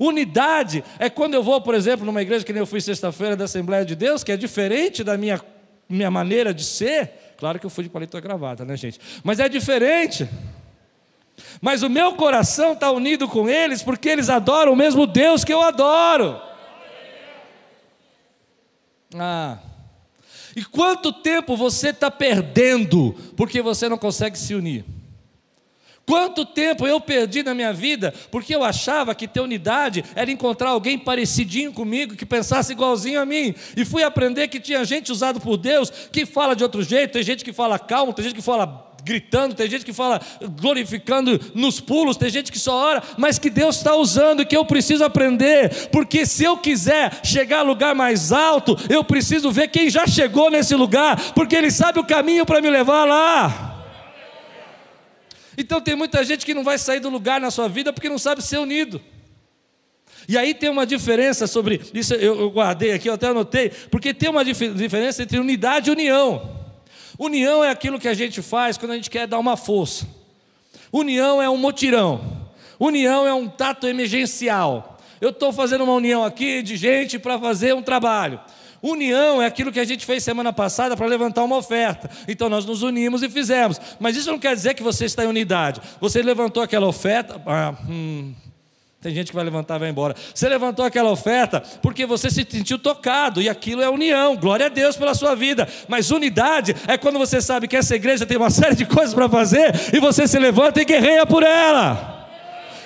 Unidade 0.00 0.82
é 0.98 1.10
quando 1.10 1.34
eu 1.34 1.42
vou, 1.42 1.60
por 1.60 1.74
exemplo, 1.74 2.06
numa 2.06 2.22
igreja 2.22 2.42
que 2.42 2.54
nem 2.54 2.60
eu 2.60 2.66
fui 2.66 2.80
sexta-feira 2.80 3.36
da 3.36 3.44
Assembleia 3.44 3.84
de 3.84 3.94
Deus, 3.94 4.24
que 4.24 4.32
é 4.32 4.36
diferente 4.36 5.04
da 5.04 5.18
minha 5.18 5.40
minha 5.90 6.10
maneira 6.10 6.52
de 6.52 6.64
ser, 6.64 7.34
claro 7.38 7.58
que 7.58 7.64
eu 7.64 7.70
fui 7.70 7.84
de 7.84 7.88
paletó 7.88 8.18
e 8.18 8.20
gravata, 8.20 8.62
né, 8.62 8.76
gente? 8.76 9.00
Mas 9.24 9.40
é 9.40 9.48
diferente. 9.48 10.28
Mas 11.62 11.82
o 11.82 11.88
meu 11.88 12.12
coração 12.12 12.72
está 12.72 12.90
unido 12.90 13.26
com 13.26 13.48
eles 13.48 13.82
porque 13.82 14.08
eles 14.08 14.28
adoram 14.28 14.72
o 14.72 14.76
mesmo 14.76 15.06
Deus 15.06 15.44
que 15.44 15.52
eu 15.52 15.62
adoro. 15.62 16.40
Ah. 19.14 19.58
E 20.58 20.64
quanto 20.64 21.12
tempo 21.12 21.56
você 21.56 21.90
está 21.90 22.10
perdendo 22.10 23.14
porque 23.36 23.62
você 23.62 23.88
não 23.88 23.96
consegue 23.96 24.36
se 24.36 24.56
unir? 24.56 24.84
Quanto 26.04 26.44
tempo 26.44 26.84
eu 26.84 27.00
perdi 27.00 27.44
na 27.44 27.54
minha 27.54 27.72
vida 27.72 28.12
porque 28.28 28.56
eu 28.56 28.64
achava 28.64 29.14
que 29.14 29.28
ter 29.28 29.38
unidade 29.38 30.04
era 30.16 30.32
encontrar 30.32 30.70
alguém 30.70 30.98
parecidinho 30.98 31.72
comigo, 31.72 32.16
que 32.16 32.26
pensasse 32.26 32.72
igualzinho 32.72 33.20
a 33.20 33.24
mim. 33.24 33.54
E 33.76 33.84
fui 33.84 34.02
aprender 34.02 34.48
que 34.48 34.58
tinha 34.58 34.84
gente 34.84 35.12
usada 35.12 35.38
por 35.38 35.56
Deus 35.56 35.90
que 36.10 36.26
fala 36.26 36.56
de 36.56 36.64
outro 36.64 36.82
jeito, 36.82 37.12
tem 37.12 37.22
gente 37.22 37.44
que 37.44 37.52
fala 37.52 37.78
calmo, 37.78 38.12
tem 38.12 38.24
gente 38.24 38.34
que 38.34 38.42
fala 38.42 38.87
gritando, 39.08 39.54
tem 39.54 39.70
gente 39.70 39.86
que 39.86 39.92
fala 39.92 40.20
glorificando 40.60 41.40
nos 41.54 41.80
pulos, 41.80 42.18
tem 42.18 42.28
gente 42.28 42.52
que 42.52 42.58
só 42.58 42.74
ora, 42.74 43.02
mas 43.16 43.38
que 43.38 43.48
Deus 43.48 43.76
está 43.76 43.96
usando 43.96 44.44
que 44.44 44.54
eu 44.54 44.66
preciso 44.66 45.02
aprender, 45.02 45.88
porque 45.90 46.26
se 46.26 46.44
eu 46.44 46.58
quiser 46.58 47.20
chegar 47.24 47.60
a 47.60 47.62
lugar 47.62 47.94
mais 47.94 48.30
alto, 48.32 48.76
eu 48.90 49.02
preciso 49.02 49.50
ver 49.50 49.68
quem 49.68 49.88
já 49.88 50.06
chegou 50.06 50.50
nesse 50.50 50.74
lugar, 50.74 51.32
porque 51.32 51.56
Ele 51.56 51.70
sabe 51.70 51.98
o 51.98 52.04
caminho 52.04 52.44
para 52.44 52.60
me 52.60 52.68
levar 52.68 53.06
lá. 53.06 53.86
Então 55.56 55.80
tem 55.80 55.96
muita 55.96 56.22
gente 56.22 56.44
que 56.44 56.52
não 56.52 56.62
vai 56.62 56.76
sair 56.76 57.00
do 57.00 57.08
lugar 57.08 57.40
na 57.40 57.50
sua 57.50 57.66
vida 57.66 57.92
porque 57.92 58.10
não 58.10 58.18
sabe 58.18 58.42
ser 58.42 58.58
unido. 58.58 59.00
E 60.28 60.36
aí 60.36 60.52
tem 60.52 60.68
uma 60.68 60.84
diferença 60.84 61.46
sobre 61.46 61.80
isso, 61.94 62.12
eu 62.12 62.50
guardei 62.50 62.92
aqui, 62.92 63.08
eu 63.08 63.14
até 63.14 63.28
anotei, 63.28 63.70
porque 63.90 64.12
tem 64.12 64.28
uma 64.28 64.44
diferença 64.44 65.22
entre 65.22 65.38
unidade 65.38 65.88
e 65.88 65.92
união. 65.92 66.57
União 67.18 67.64
é 67.64 67.70
aquilo 67.70 67.98
que 67.98 68.08
a 68.08 68.14
gente 68.14 68.40
faz 68.40 68.78
quando 68.78 68.92
a 68.92 68.94
gente 68.94 69.10
quer 69.10 69.26
dar 69.26 69.38
uma 69.38 69.56
força. 69.56 70.06
União 70.92 71.42
é 71.42 71.50
um 71.50 71.56
motirão. 71.56 72.48
União 72.78 73.26
é 73.26 73.34
um 73.34 73.48
tato 73.48 73.86
emergencial. 73.86 74.98
Eu 75.20 75.30
estou 75.30 75.52
fazendo 75.52 75.82
uma 75.82 75.94
união 75.94 76.24
aqui 76.24 76.62
de 76.62 76.76
gente 76.76 77.18
para 77.18 77.38
fazer 77.38 77.74
um 77.74 77.82
trabalho. 77.82 78.40
União 78.80 79.42
é 79.42 79.46
aquilo 79.46 79.72
que 79.72 79.80
a 79.80 79.84
gente 79.84 80.06
fez 80.06 80.22
semana 80.22 80.52
passada 80.52 80.96
para 80.96 81.06
levantar 81.06 81.42
uma 81.42 81.56
oferta. 81.56 82.08
Então 82.28 82.48
nós 82.48 82.64
nos 82.64 82.82
unimos 82.82 83.22
e 83.24 83.28
fizemos. 83.28 83.80
Mas 83.98 84.16
isso 84.16 84.30
não 84.30 84.38
quer 84.38 84.54
dizer 84.54 84.74
que 84.74 84.82
você 84.82 85.04
está 85.04 85.24
em 85.24 85.28
unidade. 85.28 85.80
Você 86.00 86.22
levantou 86.22 86.62
aquela 86.62 86.86
oferta. 86.86 87.42
Ah, 87.44 87.74
hum, 87.88 88.32
tem 89.00 89.14
gente 89.14 89.28
que 89.28 89.34
vai 89.34 89.44
levantar 89.44 89.76
e 89.76 89.78
vai 89.78 89.88
embora. 89.90 90.16
Você 90.34 90.48
levantou 90.48 90.84
aquela 90.84 91.10
oferta 91.10 91.60
porque 91.80 92.04
você 92.04 92.28
se 92.30 92.44
sentiu 92.50 92.78
tocado, 92.80 93.40
e 93.40 93.48
aquilo 93.48 93.80
é 93.80 93.88
união. 93.88 94.36
Glória 94.36 94.66
a 94.66 94.68
Deus 94.68 94.96
pela 94.96 95.14
sua 95.14 95.36
vida. 95.36 95.68
Mas 95.86 96.10
unidade 96.10 96.74
é 96.86 96.98
quando 96.98 97.16
você 97.16 97.40
sabe 97.40 97.68
que 97.68 97.76
essa 97.76 97.94
igreja 97.94 98.26
tem 98.26 98.36
uma 98.36 98.50
série 98.50 98.74
de 98.74 98.84
coisas 98.84 99.14
para 99.14 99.28
fazer 99.28 99.72
e 99.92 100.00
você 100.00 100.26
se 100.26 100.38
levanta 100.38 100.82
e 100.82 100.84
guerreia 100.84 101.24
por 101.24 101.44
ela. 101.44 102.16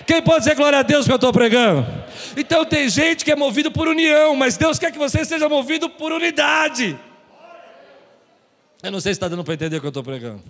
Quem 0.07 0.21
pode 0.21 0.41
dizer 0.41 0.55
glória 0.55 0.81
a 0.81 0.83
Deus 0.83 1.07
que 1.07 1.13
eu 1.13 1.17
estou 1.17 1.33
pregando? 1.33 1.87
Então 2.37 2.65
tem 2.67 2.89
gente 2.91 3.25
que 3.25 3.33
é 3.33 3.37
movido 3.37 3.71
por 3.71 3.89
união, 3.89 4.37
mas 4.37 4.59
Deus 4.59 4.79
quer 4.79 4.93
que 4.93 4.99
você 4.99 5.25
seja 5.25 5.49
movido 5.49 5.89
por 5.89 6.13
unidade. 6.13 6.99
Eu 8.83 8.91
não 8.91 9.01
sei 9.01 9.15
se 9.15 9.17
está 9.17 9.29
dando 9.29 9.45
para 9.45 9.55
entender 9.55 9.77
o 9.77 9.81
que 9.81 9.87
eu 9.87 9.91
estou 9.91 10.03
pregando. 10.03 10.43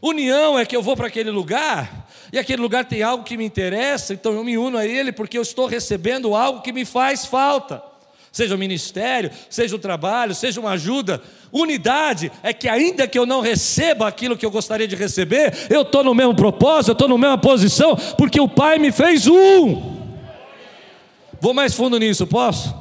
União 0.00 0.56
é 0.56 0.64
que 0.64 0.76
eu 0.76 0.82
vou 0.82 0.96
para 0.96 1.08
aquele 1.08 1.30
lugar 1.30 2.07
e 2.32 2.38
aquele 2.38 2.60
lugar 2.60 2.84
tem 2.84 3.02
algo 3.02 3.24
que 3.24 3.36
me 3.36 3.44
interessa, 3.44 4.12
então 4.12 4.32
eu 4.32 4.44
me 4.44 4.58
uno 4.58 4.76
a 4.76 4.86
ele 4.86 5.12
porque 5.12 5.38
eu 5.38 5.42
estou 5.42 5.66
recebendo 5.66 6.34
algo 6.34 6.60
que 6.60 6.72
me 6.72 6.84
faz 6.84 7.24
falta. 7.24 7.82
Seja 8.30 8.54
o 8.54 8.58
ministério, 8.58 9.30
seja 9.48 9.74
o 9.74 9.78
trabalho, 9.78 10.34
seja 10.34 10.60
uma 10.60 10.72
ajuda. 10.72 11.20
Unidade 11.50 12.30
é 12.42 12.52
que, 12.52 12.68
ainda 12.68 13.08
que 13.08 13.18
eu 13.18 13.24
não 13.24 13.40
receba 13.40 14.06
aquilo 14.06 14.36
que 14.36 14.44
eu 14.44 14.50
gostaria 14.50 14.86
de 14.86 14.94
receber, 14.94 15.54
eu 15.70 15.82
estou 15.82 16.04
no 16.04 16.14
mesmo 16.14 16.34
propósito, 16.34 16.90
eu 16.90 16.92
estou 16.92 17.08
na 17.08 17.16
mesma 17.16 17.38
posição, 17.38 17.96
porque 18.16 18.40
o 18.40 18.48
Pai 18.48 18.78
me 18.78 18.92
fez 18.92 19.26
um. 19.26 19.96
Vou 21.40 21.54
mais 21.54 21.74
fundo 21.74 21.98
nisso, 21.98 22.26
posso? 22.26 22.74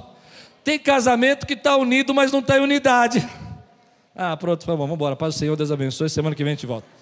Tem 0.64 0.78
casamento 0.78 1.48
que 1.48 1.54
está 1.54 1.78
unido, 1.78 2.14
mas 2.14 2.32
não 2.32 2.40
está 2.40 2.58
em 2.58 2.62
unidade. 2.62 3.26
Ah, 4.14 4.36
pronto, 4.36 4.66
vamos 4.66 4.92
embora. 4.92 5.16
Paz 5.16 5.36
do 5.36 5.38
Senhor, 5.38 5.56
Deus 5.56 5.72
abençoe. 5.72 6.10
Semana 6.10 6.36
que 6.36 6.44
vem 6.44 6.52
a 6.52 6.56
gente 6.56 6.66
volta. 6.66 6.97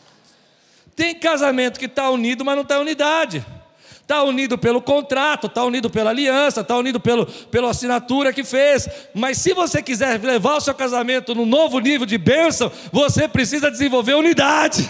Tem 0.95 1.13
casamento 1.13 1.79
que 1.79 1.85
está 1.85 2.09
unido, 2.09 2.45
mas 2.45 2.55
não 2.55 2.63
está 2.63 2.79
unidade. 2.79 3.45
Está 4.05 4.21
unido 4.23 4.55
pelo 4.55 4.81
contrato, 4.81 5.47
está 5.47 5.63
unido 5.63 5.89
pela 5.89 6.11
aliança, 6.11 6.61
está 6.61 6.77
unido 6.77 6.99
pelo, 6.99 7.25
pela 7.25 7.71
assinatura 7.71 8.31
que 8.31 8.43
fez. 8.43 8.87
Mas 9.15 9.39
se 9.39 9.51
você 9.51 9.81
quiser 9.81 10.21
levar 10.21 10.57
o 10.57 10.61
seu 10.61 10.75
casamento 10.75 11.33
num 11.33 11.45
novo 11.45 11.79
nível 11.79 12.05
de 12.05 12.17
bênção, 12.17 12.71
você 12.91 13.27
precisa 13.27 13.71
desenvolver 13.71 14.13
unidade. 14.13 14.87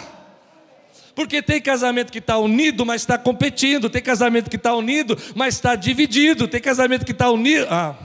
Porque 1.15 1.41
tem 1.41 1.61
casamento 1.61 2.11
que 2.11 2.17
está 2.17 2.37
unido, 2.37 2.85
mas 2.85 3.03
está 3.03 3.17
competindo. 3.17 3.89
Tem 3.89 4.01
casamento 4.01 4.49
que 4.49 4.57
está 4.57 4.75
unido, 4.75 5.17
mas 5.33 5.55
está 5.55 5.75
dividido. 5.75 6.45
Tem 6.45 6.59
casamento 6.59 7.05
que 7.05 7.13
está 7.13 7.31
unido. 7.31 7.67
Ah. 7.69 7.95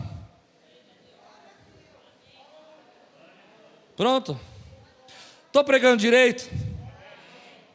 Pronto? 3.96 4.38
Estou 5.48 5.64
pregando 5.64 5.96
direito? 5.96 6.48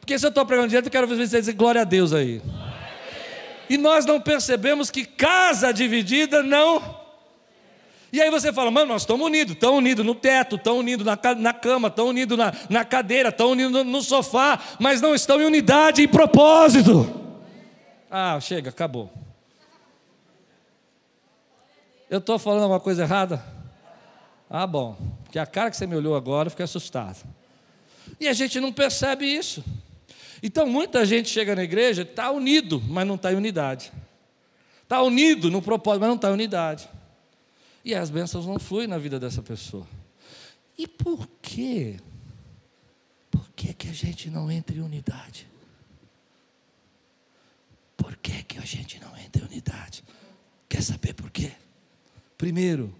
Porque 0.06 0.20
se 0.20 0.24
eu 0.24 0.28
estou 0.28 0.46
pregando 0.46 0.68
direito, 0.68 0.86
eu 0.86 0.92
quero 0.92 1.08
ver 1.08 1.16
você 1.16 1.40
dizer 1.40 1.52
glória 1.54 1.80
a 1.80 1.84
Deus 1.84 2.12
aí. 2.12 2.40
E 3.68 3.76
nós 3.76 4.06
não 4.06 4.20
percebemos 4.20 4.88
que 4.88 5.04
casa 5.04 5.72
dividida 5.72 6.44
não. 6.44 7.00
E 8.12 8.22
aí 8.22 8.30
você 8.30 8.52
fala, 8.52 8.70
mano, 8.70 8.92
nós 8.92 9.02
estamos 9.02 9.26
unidos, 9.26 9.54
estão 9.54 9.76
unidos 9.78 10.06
no 10.06 10.14
teto, 10.14 10.54
estão 10.54 10.78
unidos 10.78 11.04
na, 11.04 11.18
na 11.34 11.52
cama, 11.52 11.88
estão 11.88 12.06
unidos 12.06 12.38
na, 12.38 12.52
na 12.70 12.84
cadeira, 12.84 13.30
estão 13.30 13.50
unidos 13.50 13.72
no, 13.72 13.82
no 13.82 14.00
sofá, 14.00 14.60
mas 14.78 15.00
não 15.00 15.12
estão 15.12 15.40
em 15.40 15.44
unidade 15.44 16.02
e 16.02 16.06
propósito. 16.06 17.12
Ah, 18.08 18.38
chega, 18.40 18.70
acabou. 18.70 19.10
Eu 22.08 22.18
estou 22.18 22.38
falando 22.38 22.68
uma 22.68 22.78
coisa 22.78 23.02
errada? 23.02 23.44
Ah, 24.48 24.68
bom, 24.68 24.96
porque 25.24 25.40
a 25.40 25.46
cara 25.46 25.68
que 25.68 25.76
você 25.76 25.84
me 25.84 25.96
olhou 25.96 26.14
agora, 26.14 26.46
eu 26.46 26.50
fiquei 26.52 26.62
assustado. 26.62 27.26
E 28.20 28.28
a 28.28 28.32
gente 28.32 28.60
não 28.60 28.72
percebe 28.72 29.26
isso. 29.26 29.64
Então 30.42 30.66
muita 30.66 31.04
gente 31.04 31.28
chega 31.28 31.54
na 31.54 31.62
igreja, 31.62 32.02
está 32.02 32.30
unido, 32.30 32.80
mas 32.80 33.06
não 33.06 33.14
está 33.14 33.32
em 33.32 33.36
unidade. 33.36 33.92
Está 34.82 35.02
unido 35.02 35.50
no 35.50 35.60
propósito, 35.60 36.00
mas 36.00 36.08
não 36.08 36.16
está 36.16 36.30
em 36.30 36.34
unidade. 36.34 36.88
E 37.84 37.94
as 37.94 38.10
bênçãos 38.10 38.46
não 38.46 38.58
fluem 38.58 38.86
na 38.86 38.98
vida 38.98 39.18
dessa 39.18 39.42
pessoa. 39.42 39.86
E 40.76 40.86
por 40.86 41.28
quê? 41.40 41.96
Por 43.30 43.48
que, 43.54 43.72
que 43.72 43.88
a 43.88 43.92
gente 43.92 44.30
não 44.30 44.50
entra 44.50 44.76
em 44.76 44.80
unidade? 44.80 45.46
Por 47.96 48.16
que, 48.16 48.42
que 48.42 48.58
a 48.58 48.64
gente 48.64 49.00
não 49.00 49.16
entra 49.16 49.42
em 49.42 49.46
unidade? 49.46 50.04
Quer 50.68 50.82
saber 50.82 51.14
por 51.14 51.30
quê? 51.30 51.52
Primeiro, 52.36 52.94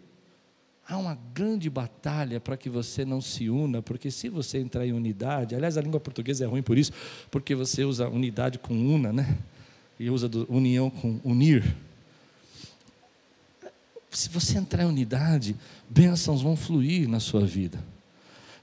Há 0.89 0.97
uma 0.97 1.19
grande 1.35 1.69
batalha 1.69 2.39
para 2.39 2.57
que 2.57 2.71
você 2.71 3.05
não 3.05 3.21
se 3.21 3.51
una, 3.51 3.83
porque 3.83 4.09
se 4.09 4.29
você 4.29 4.59
entrar 4.59 4.87
em 4.87 4.93
unidade, 4.93 5.55
aliás, 5.57 5.77
a 5.77 5.81
língua 5.81 5.99
portuguesa 5.99 6.45
é 6.45 6.47
ruim 6.47 6.63
por 6.63 6.79
isso, 6.79 6.93
porque 7.29 7.57
você 7.57 7.85
usa 7.85 8.09
unidade 8.09 8.59
com 8.59 8.73
una, 8.73 9.13
né? 9.13 9.37
E 9.99 10.09
usa 10.09 10.31
união 10.49 10.89
com 10.89 11.21
unir. 11.25 11.77
Se 14.11 14.29
você 14.29 14.59
entrar 14.59 14.85
em 14.85 14.87
unidade, 14.87 15.57
bênçãos 15.91 16.41
vão 16.41 16.55
fluir 16.55 17.09
na 17.09 17.19
sua 17.19 17.45
vida. 17.45 17.83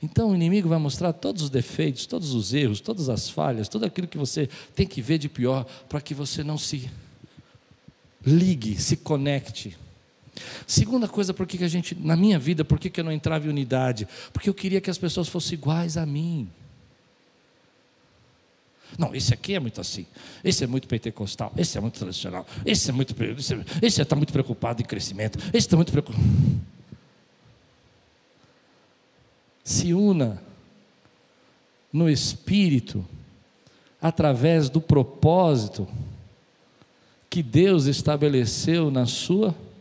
Então 0.01 0.31
o 0.31 0.35
inimigo 0.35 0.69
vai 0.69 0.79
mostrar 0.79 1.11
todos 1.11 1.43
os 1.43 1.49
defeitos, 1.49 2.05
todos 2.05 2.33
os 2.33 2.53
erros, 2.53 2.79
todas 2.79 3.09
as 3.09 3.29
falhas, 3.29 3.67
tudo 3.67 3.85
aquilo 3.85 4.07
que 4.07 4.17
você 4.17 4.47
tem 4.73 4.87
que 4.87 5.01
ver 5.01 5.17
de 5.17 5.27
pior, 5.27 5.65
para 5.89 5.99
que 5.99 6.13
você 6.13 6.41
não 6.41 6.57
se 6.57 6.89
ligue, 8.25 8.79
se 8.79 8.95
conecte 8.95 9.77
Segunda 10.67 11.07
coisa, 11.07 11.33
por 11.33 11.45
que 11.45 11.63
a 11.63 11.67
gente, 11.67 11.95
na 11.95 12.15
minha 12.15 12.39
vida, 12.39 12.63
por 12.65 12.79
que 12.79 12.99
eu 12.99 13.03
não 13.03 13.11
entrava 13.11 13.45
em 13.45 13.49
unidade? 13.49 14.07
Porque 14.31 14.49
eu 14.49 14.53
queria 14.53 14.81
que 14.81 14.89
as 14.89 14.97
pessoas 14.97 15.27
fossem 15.27 15.53
iguais 15.57 15.97
a 15.97 16.05
mim. 16.05 16.49
Não, 18.97 19.13
esse 19.15 19.33
aqui 19.33 19.55
é 19.55 19.59
muito 19.59 19.81
assim. 19.81 20.05
Esse 20.43 20.63
é 20.63 20.67
muito 20.67 20.87
pentecostal. 20.87 21.51
Esse 21.57 21.77
é 21.77 21.81
muito 21.81 21.97
tradicional. 21.97 22.45
Esse 22.65 22.89
é 22.89 22.93
muito. 22.93 23.15
Esse 23.81 24.01
está 24.01 24.15
muito 24.15 24.31
preocupado 24.31 24.81
em 24.81 24.85
crescimento. 24.85 25.39
Esse 25.47 25.57
está 25.57 25.75
muito 25.75 25.91
preocupado. 25.91 26.23
Se 29.63 29.93
una 29.93 30.41
no 31.91 32.09
espírito, 32.09 33.05
através 34.01 34.69
do 34.69 34.81
propósito 34.81 35.87
que 37.29 37.41
Deus 37.41 37.85
estabeleceu 37.85 38.91
na 38.91 39.05
sua 39.05 39.49
vida 39.49 39.72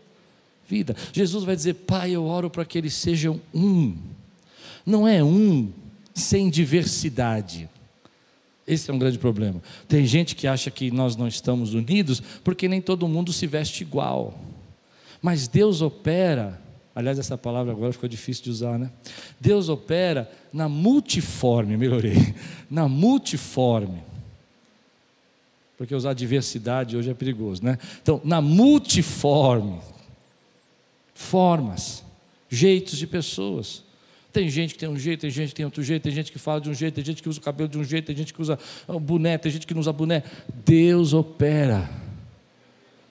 vida. 0.72 0.96
Jesus 1.12 1.44
vai 1.44 1.54
dizer: 1.54 1.74
Pai, 1.74 2.12
eu 2.12 2.24
oro 2.24 2.48
para 2.48 2.64
que 2.64 2.78
eles 2.78 2.94
sejam 2.94 3.38
um. 3.52 3.94
Não 4.86 5.06
é 5.06 5.22
um 5.22 5.70
sem 6.14 6.48
diversidade. 6.48 7.68
Esse 8.66 8.90
é 8.90 8.94
um 8.94 8.98
grande 8.98 9.18
problema. 9.18 9.62
Tem 9.86 10.06
gente 10.06 10.34
que 10.34 10.46
acha 10.46 10.70
que 10.70 10.90
nós 10.90 11.14
não 11.14 11.28
estamos 11.28 11.74
unidos 11.74 12.22
porque 12.42 12.68
nem 12.68 12.80
todo 12.80 13.06
mundo 13.06 13.32
se 13.32 13.46
veste 13.46 13.82
igual. 13.82 14.38
Mas 15.20 15.46
Deus 15.46 15.82
opera 15.82 16.60
Aliás, 16.94 17.18
essa 17.18 17.38
palavra 17.38 17.72
agora 17.72 17.90
ficou 17.90 18.06
difícil 18.06 18.44
de 18.44 18.50
usar, 18.50 18.78
né? 18.78 18.90
Deus 19.40 19.70
opera 19.70 20.30
na 20.52 20.68
multiforme, 20.68 21.74
melhorei, 21.74 22.34
na 22.70 22.86
multiforme. 22.86 24.02
Porque 25.78 25.94
usar 25.94 26.12
diversidade 26.12 26.94
hoje 26.94 27.10
é 27.10 27.14
perigoso, 27.14 27.64
né? 27.64 27.78
Então, 28.02 28.20
na 28.22 28.42
multiforme, 28.42 29.80
formas, 31.22 32.04
jeitos 32.48 32.98
de 32.98 33.06
pessoas. 33.06 33.82
Tem 34.32 34.48
gente 34.48 34.74
que 34.74 34.80
tem 34.80 34.88
um 34.88 34.98
jeito, 34.98 35.20
tem 35.20 35.30
gente 35.30 35.50
que 35.50 35.54
tem 35.54 35.64
outro 35.64 35.82
jeito, 35.82 36.02
tem 36.02 36.12
gente 36.12 36.32
que 36.32 36.38
fala 36.38 36.60
de 36.60 36.70
um 36.70 36.74
jeito, 36.74 36.94
tem 36.94 37.04
gente 37.04 37.22
que 37.22 37.28
usa 37.28 37.38
o 37.38 37.42
cabelo 37.42 37.68
de 37.68 37.78
um 37.78 37.84
jeito, 37.84 38.06
tem 38.06 38.16
gente 38.16 38.32
que 38.32 38.40
usa 38.40 38.58
boné, 39.00 39.36
tem 39.36 39.52
gente 39.52 39.66
que 39.66 39.74
não 39.74 39.80
usa 39.80 39.92
boné. 39.92 40.22
Deus 40.64 41.12
opera. 41.12 41.88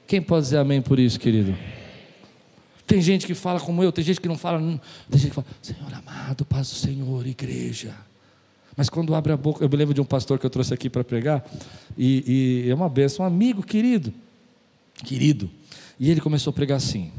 Quem 0.08 0.22
pode 0.22 0.46
dizer 0.46 0.58
amém 0.58 0.82
por 0.82 1.00
isso, 1.00 1.20
querido? 1.20 1.56
Tem 2.86 3.02
gente 3.02 3.26
que 3.26 3.34
fala 3.34 3.60
como 3.60 3.84
eu, 3.84 3.92
tem 3.92 4.04
gente 4.04 4.20
que 4.20 4.28
não 4.28 4.38
fala, 4.38 4.60
tem 5.10 5.20
gente 5.20 5.30
que 5.30 5.36
fala, 5.36 5.48
Senhor 5.62 5.94
amado, 5.94 6.44
paz 6.44 6.70
do 6.70 6.76
Senhor, 6.76 7.26
igreja. 7.26 7.96
Mas 8.76 8.90
quando 8.90 9.14
abre 9.14 9.32
a 9.32 9.38
boca, 9.38 9.64
eu 9.64 9.70
me 9.70 9.78
lembro 9.78 9.94
de 9.94 10.02
um 10.02 10.06
pastor 10.06 10.40
que 10.40 10.46
eu 10.46 10.50
trouxe 10.50 10.74
aqui 10.74 10.90
para 10.90 11.04
pregar, 11.04 11.46
e, 11.98 12.66
e 12.66 12.70
é 12.70 12.74
uma 12.74 12.90
benção, 12.90 13.24
um 13.24 13.28
amigo 13.28 13.64
querido, 13.64 14.14
querido, 15.06 15.50
e 16.00 16.10
ele 16.10 16.20
começou 16.20 16.52
a 16.52 16.54
pregar 16.54 16.78
assim: 16.78 17.12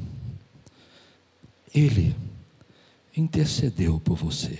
Ele 1.74 2.14
intercedeu 3.16 4.00
por 4.00 4.16
você, 4.16 4.58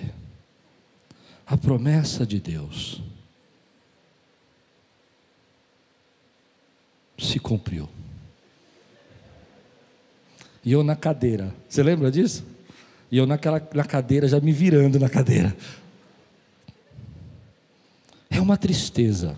a 1.47 1.57
promessa 1.57 2.27
de 2.27 2.41
Deus 2.41 3.03
se 7.19 7.39
cumpriu. 7.39 7.89
E 10.65 10.73
eu 10.73 10.83
na 10.83 10.95
cadeira, 10.95 11.55
você 11.69 11.83
lembra 11.83 12.11
disso? 12.11 12.45
E 13.11 13.19
eu 13.19 13.27
naquela 13.27 13.61
na 13.75 13.85
cadeira, 13.85 14.27
já 14.29 14.41
me 14.41 14.53
virando 14.53 14.99
na 14.99 15.09
cadeira. 15.09 15.57
É 18.31 18.41
uma 18.41 18.57
tristeza. 18.57 19.37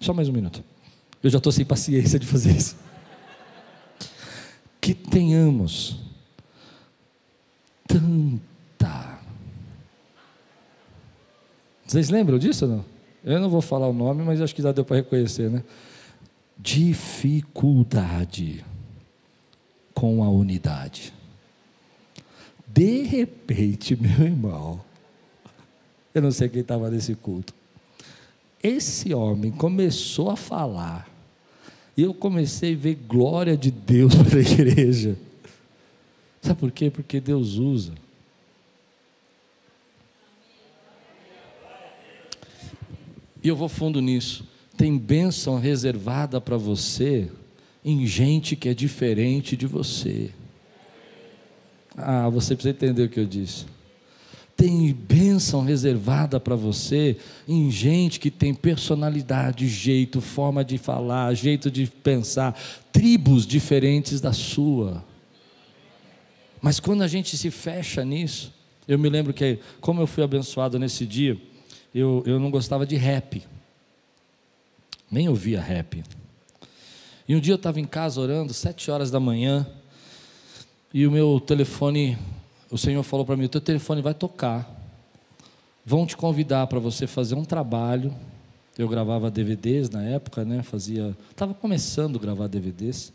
Só 0.00 0.12
mais 0.12 0.28
um 0.28 0.32
minuto. 0.32 0.62
Eu 1.22 1.30
já 1.30 1.38
estou 1.38 1.50
sem 1.50 1.64
paciência 1.64 2.18
de 2.18 2.26
fazer 2.26 2.54
isso. 2.54 2.76
Que 4.80 4.94
tenhamos 4.94 6.05
tanta. 7.98 9.18
Vocês 11.86 12.10
lembram 12.10 12.38
disso 12.38 12.66
não? 12.66 12.84
Eu 13.24 13.40
não 13.40 13.48
vou 13.48 13.60
falar 13.60 13.88
o 13.88 13.92
nome, 13.92 14.22
mas 14.22 14.40
acho 14.40 14.54
que 14.54 14.62
já 14.62 14.72
deu 14.72 14.84
para 14.84 14.96
reconhecer, 14.96 15.50
né? 15.50 15.62
Dificuldade 16.56 18.64
com 19.92 20.22
a 20.22 20.30
unidade. 20.30 21.12
De 22.66 23.02
repente, 23.02 23.96
meu 23.96 24.26
irmão, 24.26 24.80
eu 26.14 26.22
não 26.22 26.30
sei 26.30 26.48
quem 26.48 26.60
estava 26.60 26.90
nesse 26.90 27.14
culto. 27.14 27.52
Esse 28.62 29.12
homem 29.12 29.50
começou 29.50 30.30
a 30.30 30.36
falar, 30.36 31.08
e 31.96 32.02
eu 32.02 32.14
comecei 32.14 32.74
a 32.74 32.76
ver 32.76 32.96
glória 33.08 33.56
de 33.56 33.70
Deus 33.70 34.14
para 34.28 34.38
a 34.38 34.42
igreja. 34.42 35.16
Sabe 36.46 36.60
por 36.60 36.70
quê? 36.70 36.90
Porque 36.90 37.20
Deus 37.20 37.54
usa. 37.54 37.92
E 43.42 43.48
eu 43.48 43.56
vou 43.56 43.68
fundo 43.68 44.00
nisso. 44.00 44.46
Tem 44.76 44.96
bênção 44.96 45.58
reservada 45.58 46.40
para 46.40 46.56
você 46.56 47.28
em 47.84 48.06
gente 48.06 48.54
que 48.54 48.68
é 48.68 48.74
diferente 48.74 49.56
de 49.56 49.66
você. 49.66 50.30
Ah, 51.96 52.28
você 52.28 52.54
precisa 52.54 52.76
entender 52.76 53.02
o 53.02 53.08
que 53.08 53.18
eu 53.18 53.26
disse 53.26 53.66
tem 54.56 54.90
bênção 54.90 55.62
reservada 55.62 56.40
para 56.40 56.56
você 56.56 57.18
em 57.46 57.70
gente 57.70 58.18
que 58.18 58.30
tem 58.30 58.54
personalidade, 58.54 59.68
jeito, 59.68 60.22
forma 60.22 60.64
de 60.64 60.78
falar, 60.78 61.34
jeito 61.34 61.70
de 61.70 61.86
pensar, 61.86 62.58
tribos 62.90 63.46
diferentes 63.46 64.18
da 64.18 64.32
sua. 64.32 65.04
Mas 66.66 66.80
quando 66.80 67.02
a 67.02 67.06
gente 67.06 67.36
se 67.36 67.48
fecha 67.48 68.04
nisso, 68.04 68.52
eu 68.88 68.98
me 68.98 69.08
lembro 69.08 69.32
que, 69.32 69.60
como 69.80 70.00
eu 70.00 70.06
fui 70.08 70.24
abençoado 70.24 70.80
nesse 70.80 71.06
dia, 71.06 71.40
eu, 71.94 72.24
eu 72.26 72.40
não 72.40 72.50
gostava 72.50 72.84
de 72.84 72.96
rap, 72.96 73.40
nem 75.08 75.28
ouvia 75.28 75.60
rap. 75.60 76.02
E 77.28 77.36
um 77.36 77.38
dia 77.38 77.52
eu 77.52 77.56
estava 77.56 77.78
em 77.78 77.84
casa 77.84 78.20
orando, 78.20 78.52
sete 78.52 78.90
horas 78.90 79.12
da 79.12 79.20
manhã, 79.20 79.64
e 80.92 81.06
o 81.06 81.10
meu 81.12 81.38
telefone 81.38 82.18
o 82.68 82.76
Senhor 82.76 83.04
falou 83.04 83.24
para 83.24 83.36
mim: 83.36 83.44
o 83.44 83.48
teu 83.48 83.60
telefone 83.60 84.02
vai 84.02 84.12
tocar. 84.12 84.68
Vão 85.84 86.04
te 86.04 86.16
convidar 86.16 86.66
para 86.66 86.80
você 86.80 87.06
fazer 87.06 87.36
um 87.36 87.44
trabalho. 87.44 88.12
Eu 88.76 88.88
gravava 88.88 89.30
DVDs 89.30 89.88
na 89.88 90.02
época, 90.02 90.44
né? 90.44 90.64
Fazia, 90.64 91.16
estava 91.30 91.54
começando 91.54 92.16
a 92.16 92.20
gravar 92.20 92.48
DVDs. 92.48 93.12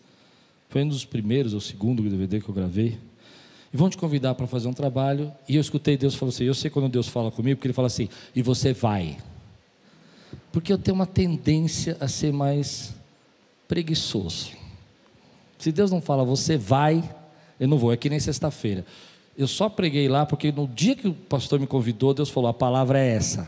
Foi 0.70 0.84
um 0.84 0.88
dos 0.88 1.04
primeiros 1.04 1.54
ou 1.54 1.60
segundo 1.60 2.02
DVD 2.02 2.40
que 2.40 2.48
eu 2.48 2.56
gravei. 2.56 3.11
E 3.74 3.78
vão 3.78 3.90
te 3.90 3.98
convidar 3.98 4.36
para 4.36 4.48
fazer 4.48 4.68
um 4.68 4.74
trabalho. 4.74 5.32
E 5.48 5.56
eu 5.56 5.62
escutei 5.62 5.98
Deus 5.98 6.16
falou 6.16 6.34
assim: 6.34 6.44
eu 6.44 6.54
sei 6.54 6.70
quando 6.70 6.90
Deus 6.90 7.08
fala 7.08 7.32
comigo, 7.32 7.58
porque 7.58 7.68
Ele 7.68 7.74
fala 7.74 7.88
assim: 7.88 8.10
e 8.36 8.42
você 8.42 8.74
vai. 8.74 9.18
Porque 10.52 10.72
eu 10.72 10.78
tenho 10.78 10.96
uma 10.96 11.06
tendência 11.06 11.96
a 12.00 12.08
ser 12.08 12.34
mais 12.34 12.94
preguiçoso. 13.68 14.52
Se 15.58 15.72
Deus 15.72 15.92
não 15.92 16.02
fala, 16.02 16.26
você 16.26 16.58
vai, 16.58 17.04
eu 17.60 17.68
não 17.68 17.78
vou. 17.78 17.94
É 17.94 17.98
que 17.98 18.10
nem 18.10 18.20
sexta-feira. 18.20 18.86
Eu 19.38 19.48
só 19.48 19.70
preguei 19.70 20.10
lá 20.10 20.26
porque 20.26 20.52
no 20.52 20.68
dia 20.68 20.96
que 20.96 21.08
o 21.08 21.14
pastor 21.14 21.60
me 21.60 21.68
convidou, 21.68 22.14
Deus 22.14 22.30
falou: 22.30 22.50
a 22.50 22.54
palavra 22.54 23.00
é 23.00 23.16
essa. 23.16 23.48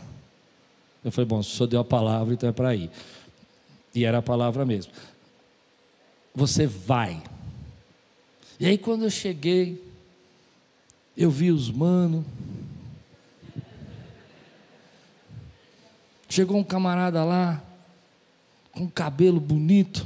Eu 1.04 1.12
falei: 1.12 1.28
bom, 1.28 1.42
se 1.42 1.50
o 1.50 1.56
senhor 1.56 1.66
deu 1.66 1.80
a 1.80 1.84
palavra, 1.84 2.32
então 2.32 2.48
é 2.48 2.52
para 2.52 2.74
ir. 2.74 2.90
E 3.94 4.04
era 4.04 4.18
a 4.18 4.22
palavra 4.22 4.64
mesmo. 4.64 4.92
Você 6.34 6.66
vai. 6.66 7.22
E 8.58 8.66
aí, 8.66 8.78
quando 8.78 9.04
eu 9.04 9.10
cheguei, 9.10 9.83
eu 11.16 11.30
vi 11.30 11.50
os 11.50 11.70
manos. 11.70 12.24
Chegou 16.28 16.56
um 16.56 16.64
camarada 16.64 17.22
lá, 17.22 17.62
com 18.72 18.88
cabelo 18.88 19.38
bonito. 19.38 20.04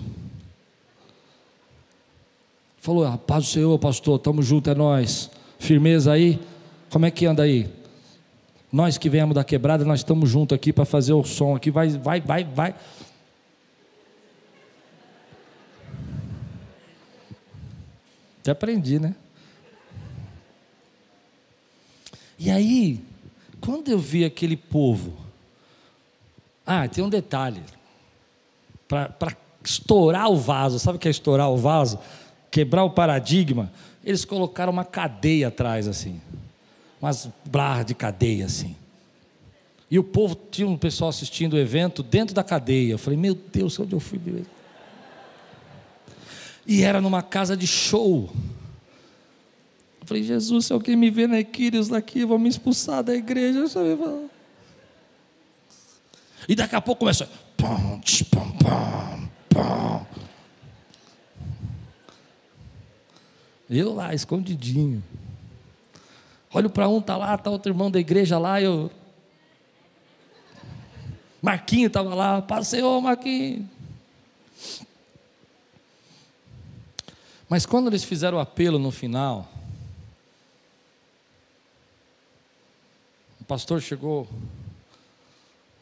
Falou: 2.78 3.06
a 3.06 3.16
paz 3.16 3.44
do 3.44 3.50
Senhor, 3.50 3.78
pastor, 3.78 4.16
estamos 4.16 4.46
juntos, 4.46 4.70
é 4.70 4.74
nós. 4.74 5.30
Firmeza 5.58 6.12
aí? 6.12 6.38
Como 6.90 7.06
é 7.06 7.10
que 7.10 7.26
anda 7.26 7.42
aí? 7.42 7.70
Nós 8.70 8.98
que 8.98 9.08
viemos 9.08 9.34
da 9.34 9.42
quebrada, 9.42 9.84
nós 9.84 10.00
estamos 10.00 10.28
juntos 10.28 10.54
aqui 10.54 10.72
para 10.72 10.84
fazer 10.84 11.14
o 11.14 11.24
som 11.24 11.56
aqui. 11.56 11.70
Vai, 11.70 11.88
vai, 11.88 12.20
vai, 12.20 12.44
vai. 12.44 12.74
Até 18.40 18.50
aprendi, 18.50 18.98
né? 18.98 19.14
E 22.38 22.51
aí, 22.51 23.01
quando 23.61 23.88
eu 23.88 23.98
vi 23.98 24.24
aquele 24.24 24.57
povo, 24.57 25.12
ah, 26.64 26.87
tem 26.88 27.03
um 27.03 27.09
detalhe. 27.09 27.62
Para 28.87 29.37
estourar 29.64 30.31
o 30.31 30.37
vaso, 30.37 30.79
sabe 30.79 30.96
o 30.96 31.01
que 31.01 31.09
é 31.09 31.11
estourar 31.11 31.51
o 31.51 31.57
vaso? 31.57 31.98
Quebrar 32.51 32.85
o 32.85 32.90
paradigma 32.90 33.70
eles 34.09 34.24
colocaram 34.24 34.72
uma 34.72 34.87
cadeia 34.87 35.48
atrás, 35.48 35.87
assim. 35.87 36.18
Umas 36.98 37.29
barras 37.44 37.85
de 37.85 37.94
cadeia, 37.94 38.46
assim. 38.46 38.74
E 39.90 39.98
o 39.98 40.03
povo 40.03 40.35
tinha 40.51 40.66
um 40.66 40.79
pessoal 40.79 41.11
assistindo 41.11 41.53
o 41.53 41.59
evento 41.59 42.03
dentro 42.03 42.35
da 42.35 42.42
cadeia. 42.42 42.92
Eu 42.92 42.98
falei, 42.98 43.18
meu 43.18 43.35
Deus, 43.35 43.79
onde 43.79 43.94
eu 43.94 44.01
fui? 44.01 44.18
E 46.66 46.83
era 46.83 47.03
numa 47.03 47.22
casa 47.22 47.55
de 47.55 47.66
show. 47.66 48.31
Falei, 50.08 50.22
Jesus, 50.22 50.64
se 50.64 50.72
alguém 50.72 50.96
me 50.96 51.10
vê 51.10 51.26
na 51.26 51.38
Equírios 51.38 51.86
daqui, 51.86 52.24
vão 52.24 52.38
me 52.38 52.48
expulsar 52.48 53.04
da 53.04 53.14
igreja. 53.14 53.64
E 56.48 56.54
daqui 56.54 56.74
a 56.74 56.80
pouco 56.80 57.00
começa. 57.00 57.28
Eu 63.68 63.92
lá, 63.92 64.14
escondidinho. 64.14 65.04
Olho 66.54 66.70
para 66.70 66.88
um, 66.88 67.02
tá 67.02 67.14
lá, 67.14 67.36
tá 67.36 67.50
outro 67.50 67.70
irmão 67.70 67.90
da 67.90 68.00
igreja 68.00 68.38
lá, 68.38 68.62
eu. 68.62 68.90
Marquinho 71.42 71.88
estava 71.88 72.14
lá, 72.14 72.40
passeou 72.40 72.98
Marquinho. 73.02 73.68
Mas 77.46 77.66
quando 77.66 77.88
eles 77.88 78.04
fizeram 78.04 78.38
o 78.38 78.40
apelo 78.40 78.78
no 78.78 78.90
final, 78.90 79.57
pastor 83.48 83.80
chegou 83.80 84.28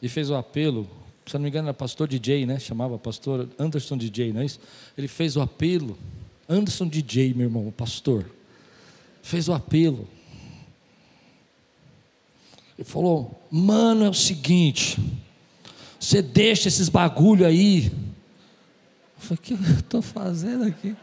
e 0.01 0.07
fez 0.07 0.29
o 0.29 0.35
apelo, 0.35 0.89
se 1.25 1.33
não 1.33 1.41
me 1.41 1.49
engano 1.49 1.67
era 1.67 1.73
pastor 1.73 2.07
DJ, 2.07 2.45
né? 2.45 2.57
Chamava 2.57 2.97
pastor 2.97 3.49
Anderson 3.59 3.97
DJ, 3.97 4.31
não 4.31 4.41
é 4.41 4.45
isso? 4.45 4.59
Ele 4.97 5.09
fez 5.09 5.35
o 5.35 5.41
apelo. 5.41 5.97
Anderson 6.47 6.87
DJ, 6.87 7.33
meu 7.33 7.47
irmão, 7.47 7.71
pastor. 7.75 8.25
fez 9.21 9.49
o 9.49 9.53
apelo. 9.53 10.07
Ele 12.77 12.87
falou: 12.87 13.37
Mano, 13.51 14.05
é 14.05 14.09
o 14.09 14.13
seguinte, 14.13 14.97
você 15.99 16.21
deixa 16.21 16.69
esses 16.69 16.87
bagulho 16.87 17.45
aí. 17.45 17.87
Eu 17.87 19.19
falei: 19.19 19.37
O 19.39 19.41
que 19.41 19.53
eu 19.53 19.79
estou 19.79 20.01
fazendo 20.01 20.63
aqui? 20.63 20.95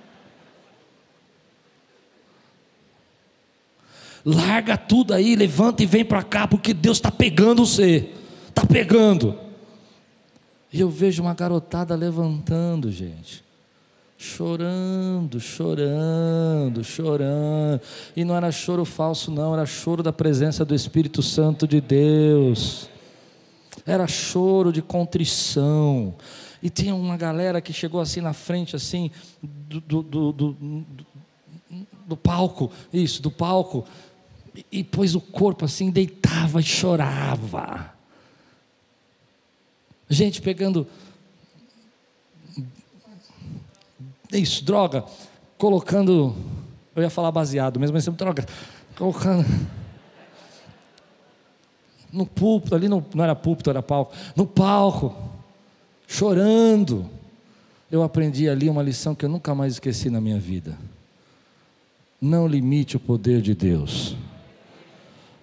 Larga 4.24 4.76
tudo 4.76 5.12
aí, 5.12 5.36
levanta 5.36 5.82
e 5.82 5.86
vem 5.86 6.04
para 6.04 6.22
cá, 6.22 6.48
porque 6.48 6.72
Deus 6.72 6.96
está 6.96 7.10
pegando 7.10 7.66
você. 7.66 8.10
Está 8.48 8.64
pegando. 8.64 9.38
E 10.72 10.80
eu 10.80 10.88
vejo 10.88 11.22
uma 11.22 11.34
garotada 11.34 11.94
levantando, 11.94 12.90
gente. 12.90 13.44
Chorando, 14.16 15.38
chorando, 15.38 16.82
chorando. 16.82 17.80
E 18.16 18.24
não 18.24 18.34
era 18.34 18.50
choro 18.50 18.84
falso, 18.84 19.30
não, 19.30 19.52
era 19.52 19.66
choro 19.66 20.02
da 20.02 20.12
presença 20.12 20.64
do 20.64 20.74
Espírito 20.74 21.22
Santo 21.22 21.68
de 21.68 21.80
Deus. 21.80 22.88
Era 23.84 24.06
choro 24.06 24.72
de 24.72 24.80
contrição. 24.80 26.14
E 26.62 26.70
tinha 26.70 26.94
uma 26.94 27.18
galera 27.18 27.60
que 27.60 27.72
chegou 27.72 28.00
assim 28.00 28.22
na 28.22 28.32
frente, 28.32 28.74
assim, 28.74 29.10
do, 29.42 30.02
do, 30.02 30.32
do, 30.32 30.86
do, 32.06 32.16
palco, 32.16 32.70
isso, 32.90 33.20
do 33.20 33.30
palco, 33.30 33.84
e 34.70 34.84
pôs 34.84 35.14
o 35.14 35.20
corpo 35.20 35.64
assim, 35.64 35.90
deitava 35.90 36.60
e 36.60 36.64
chorava. 36.64 37.92
Gente 40.08 40.40
pegando 40.40 40.86
isso, 44.32 44.64
droga, 44.64 45.04
colocando, 45.56 46.34
eu 46.94 47.02
ia 47.02 47.10
falar 47.10 47.30
baseado 47.30 47.78
mesmo, 47.78 47.94
mas 47.94 48.04
droga, 48.04 48.44
colocando 48.96 49.44
no 52.12 52.24
púlpito, 52.24 52.74
ali 52.74 52.88
no, 52.88 53.04
não 53.12 53.24
era 53.24 53.34
púlpito, 53.34 53.70
era 53.70 53.82
palco, 53.82 54.14
no 54.36 54.46
palco, 54.46 55.14
chorando. 56.06 57.10
Eu 57.90 58.02
aprendi 58.02 58.48
ali 58.48 58.68
uma 58.68 58.82
lição 58.82 59.14
que 59.14 59.24
eu 59.24 59.28
nunca 59.28 59.54
mais 59.54 59.74
esqueci 59.74 60.10
na 60.10 60.20
minha 60.20 60.38
vida. 60.38 60.78
Não 62.20 62.46
limite 62.46 62.96
o 62.96 63.00
poder 63.00 63.40
de 63.40 63.54
Deus. 63.54 64.16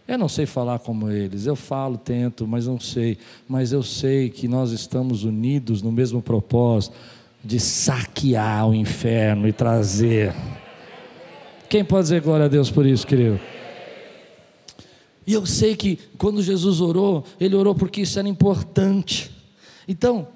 Eu 0.08 0.18
não 0.18 0.28
sei 0.28 0.46
falar 0.46 0.80
como 0.80 1.10
eles, 1.10 1.46
eu 1.46 1.56
falo, 1.56 1.98
tento, 1.98 2.48
mas 2.48 2.68
não 2.68 2.80
sei. 2.80 3.18
Mas 3.48 3.72
eu 3.72 3.84
sei 3.84 4.30
que 4.30 4.48
nós 4.48 4.72
estamos 4.72 5.24
unidos 5.24 5.82
no 5.82 5.92
mesmo 5.92 6.22
propósito 6.22 6.96
de 7.44 7.60
saquear 7.60 8.68
o 8.70 8.74
inferno 8.74 9.48
e 9.48 9.54
trazer. 9.54 10.34
Quem 11.70 11.84
pode 11.84 12.04
dizer 12.04 12.22
glória 12.22 12.46
a 12.46 12.50
Deus 12.50 12.70
por 12.70 12.86
isso, 12.86 13.08
querido? 13.08 13.40
E 15.26 15.34
eu 15.34 15.46
sei 15.46 15.76
que 15.76 15.98
quando 16.18 16.42
Jesus 16.42 16.82
orou, 16.82 17.24
ele 17.40 17.56
orou 17.56 17.74
porque 17.74 18.02
isso 18.02 18.20
era 18.20 18.28
importante. 18.28 19.32
Então, 19.88 20.28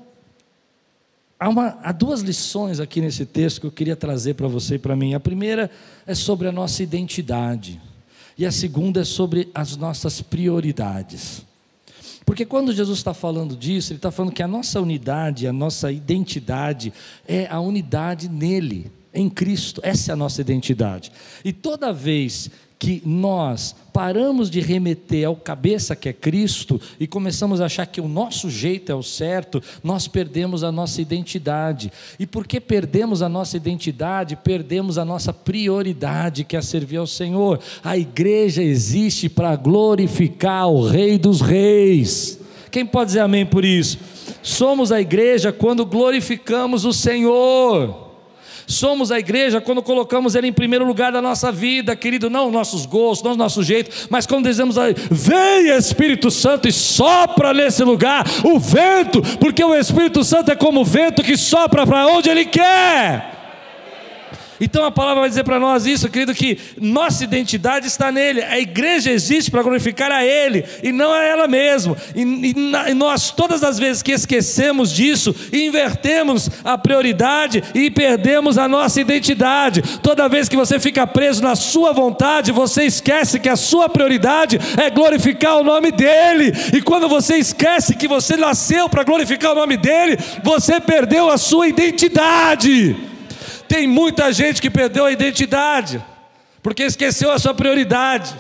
há, 1.40 1.50
uma, 1.50 1.78
há 1.82 1.92
duas 1.92 2.22
lições 2.22 2.80
aqui 2.80 3.02
nesse 3.02 3.26
texto 3.26 3.60
que 3.60 3.68
eu 3.68 3.72
queria 3.72 3.96
trazer 3.96 4.36
para 4.36 4.48
você 4.48 4.76
e 4.76 4.80
para 4.80 4.96
mim. 4.96 5.14
A 5.14 5.20
primeira 5.20 5.70
é 6.08 6.16
sobre 6.16 6.48
a 6.48 6.52
nossa 6.52 6.82
identidade. 6.82 7.82
E 8.38 8.46
a 8.46 8.52
segunda 8.52 9.02
é 9.02 9.06
sobre 9.06 9.50
as 9.54 9.78
nossas 9.78 10.22
prioridades. 10.22 11.46
Porque 12.26 12.46
quando 12.46 12.74
Jesus 12.74 12.98
está 12.98 13.14
falando 13.14 13.56
disso, 13.56 13.94
Ele 13.94 13.98
está 13.98 14.12
falando 14.12 14.34
que 14.34 14.42
a 14.42 14.48
nossa 14.48 14.82
unidade, 14.82 15.48
a 15.48 15.54
nossa 15.54 15.92
identidade 15.92 16.92
é 17.28 17.48
a 17.48 17.60
unidade 17.60 18.28
nele, 18.28 18.92
em 19.16 19.30
Cristo. 19.30 19.82
Essa 19.84 20.12
é 20.12 20.14
a 20.14 20.18
nossa 20.18 20.42
identidade. 20.42 21.12
E 21.44 21.52
toda 21.54 21.94
vez 21.94 22.52
que 22.78 23.02
nós 23.06 23.76
paramos 23.94 24.50
de 24.50 24.60
remeter 24.60 25.26
ao 25.26 25.36
cabeça 25.36 25.96
que 25.96 26.10
é 26.10 26.14
Cristo 26.14 26.80
e 27.00 27.08
começamos 27.08 27.62
a 27.62 27.66
achar 27.66 27.86
que 27.86 28.02
o 28.02 28.08
nosso 28.08 28.50
jeito 28.50 28.92
é 28.92 28.96
o 28.96 29.02
certo, 29.02 29.64
nós 29.84 30.08
perdemos 30.08 30.64
a 30.64 30.72
nossa 30.72 31.02
identidade. 31.02 31.92
E 32.20 32.28
porque 32.28 32.60
perdemos 32.60 33.22
a 33.22 33.30
nossa 33.30 33.56
identidade, 33.56 34.36
perdemos 34.36 34.98
a 34.98 35.06
nossa 35.06 35.32
prioridade, 35.32 36.44
que 36.44 36.58
é 36.58 36.62
servir 36.62 36.98
ao 36.98 37.08
Senhor. 37.08 37.60
A 37.84 37.98
igreja 37.98 38.62
existe 38.62 39.30
para 39.30 39.56
glorificar 39.56 40.70
o 40.70 40.86
Rei 40.86 41.18
dos 41.18 41.40
Reis. 41.40 42.40
Quem 42.70 42.86
pode 42.86 43.08
dizer 43.08 43.22
amém 43.22 43.46
por 43.46 43.64
isso? 43.64 43.98
Somos 44.44 44.92
a 44.92 45.00
igreja 45.00 45.54
quando 45.54 45.86
glorificamos 45.86 46.84
o 46.84 46.92
Senhor. 46.92 48.05
Somos 48.68 49.12
a 49.12 49.20
igreja 49.20 49.62
quando 49.62 49.82
colocamos 49.82 50.36
Ele 50.36 50.48
em 50.48 50.54
primeiro 50.54 50.86
lugar 50.86 51.12
da 51.12 51.22
nossa 51.22 51.52
vida, 51.52 51.96
querido, 51.96 52.30
não 52.30 52.48
os 52.48 52.54
nossos 52.54 52.86
gostos, 52.86 53.24
não 53.24 53.34
o 53.34 53.38
nosso 53.38 53.64
jeito, 53.64 54.08
mas 54.10 54.26
quando 54.26 54.48
dizemos 54.48 54.76
vem 55.12 55.70
Espírito 55.70 56.32
Santo 56.32 56.68
e 56.68 56.72
sopra 56.72 57.54
nesse 57.54 57.84
lugar 57.84 58.26
o 58.44 58.60
vento, 58.60 59.22
porque 59.40 59.64
o 59.64 59.76
Espírito 59.76 60.24
Santo 60.24 60.52
é 60.52 60.56
como 60.56 60.82
o 60.82 60.86
vento 60.86 61.24
que 61.24 61.38
sopra 61.38 61.86
para 61.86 62.08
onde 62.08 62.30
Ele 62.30 62.46
quer. 62.46 63.35
Então 64.60 64.86
a 64.86 64.92
palavra 64.92 65.22
vai 65.22 65.30
dizer 65.30 65.44
para 65.44 65.60
nós 65.60 65.86
isso, 65.86 66.10
querido, 66.10 66.34
que 66.34 66.58
nossa 66.80 67.24
identidade 67.24 67.88
está 67.88 68.12
nele. 68.12 68.42
A 68.42 68.60
igreja 68.60 69.12
existe 69.12 69.52
para 69.52 69.62
glorificar 69.62 70.12
a 70.12 70.24
Ele 70.24 70.64
e 70.82 70.92
não 70.92 71.12
a 71.12 71.24
ela 71.24 71.48
mesma. 71.48 71.98
E, 72.16 72.22
e, 72.22 72.56
e, 72.90 72.94
nós, 72.94 73.32
todas 73.32 73.64
as 73.64 73.78
vezes 73.78 74.02
que 74.02 74.12
esquecemos 74.12 74.92
disso, 74.92 75.36
invertemos 75.52 76.50
a 76.64 76.78
prioridade 76.78 77.64
e 77.74 77.90
perdemos 77.90 78.58
a 78.58 78.68
nossa 78.68 79.02
identidade. 79.02 79.82
Toda 80.02 80.30
vez 80.30 80.48
que 80.48 80.56
você 80.56 80.80
fica 80.80 81.06
preso 81.06 81.44
na 81.44 81.56
sua 81.56 81.92
vontade, 81.92 82.52
você 82.52 82.84
esquece 82.84 83.40
que 83.40 83.50
a 83.50 83.56
sua 83.56 83.90
prioridade 83.90 84.60
é 84.78 84.90
glorificar 84.90 85.58
o 85.58 85.64
nome 85.64 85.92
dEle. 85.92 86.54
E 86.74 86.82
quando 86.82 87.10
você 87.10 87.38
esquece 87.38 87.96
que 87.96 88.08
você 88.08 88.38
nasceu 88.38 88.88
para 88.88 89.04
glorificar 89.04 89.52
o 89.52 89.56
nome 89.56 89.78
dEle, 89.78 90.18
você 90.44 90.80
perdeu 90.80 91.30
a 91.30 91.38
sua 91.38 91.68
identidade. 91.68 93.15
Tem 93.68 93.88
muita 93.88 94.32
gente 94.32 94.62
que 94.62 94.70
perdeu 94.70 95.06
a 95.06 95.12
identidade, 95.12 96.04
porque 96.62 96.84
esqueceu 96.84 97.32
a 97.32 97.40
sua 97.40 97.54
prioridade. 97.54 98.34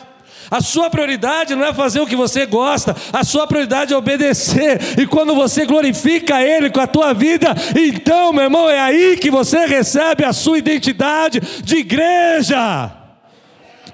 A 0.50 0.62
sua 0.62 0.90
prioridade 0.90 1.56
não 1.56 1.66
é 1.66 1.74
fazer 1.74 2.00
o 2.00 2.08
que 2.08 2.16
você 2.16 2.46
gosta, 2.46 2.96
a 3.12 3.24
sua 3.24 3.48
prioridade 3.48 3.94
é 3.94 3.98
obedecer. 3.98 4.80
E 5.00 5.08
quando 5.08 5.34
você 5.34 5.66
glorifica 5.66 6.42
Ele 6.42 6.70
com 6.70 6.80
a 6.80 6.88
tua 6.88 7.14
vida, 7.14 7.56
então, 7.76 8.32
meu 8.32 8.44
irmão, 8.44 8.70
é 8.70 8.80
aí 8.80 9.18
que 9.18 9.32
você 9.32 9.66
recebe 9.66 10.24
a 10.24 10.34
sua 10.34 10.60
identidade 10.60 11.40
de 11.64 11.78
igreja. 11.78 12.92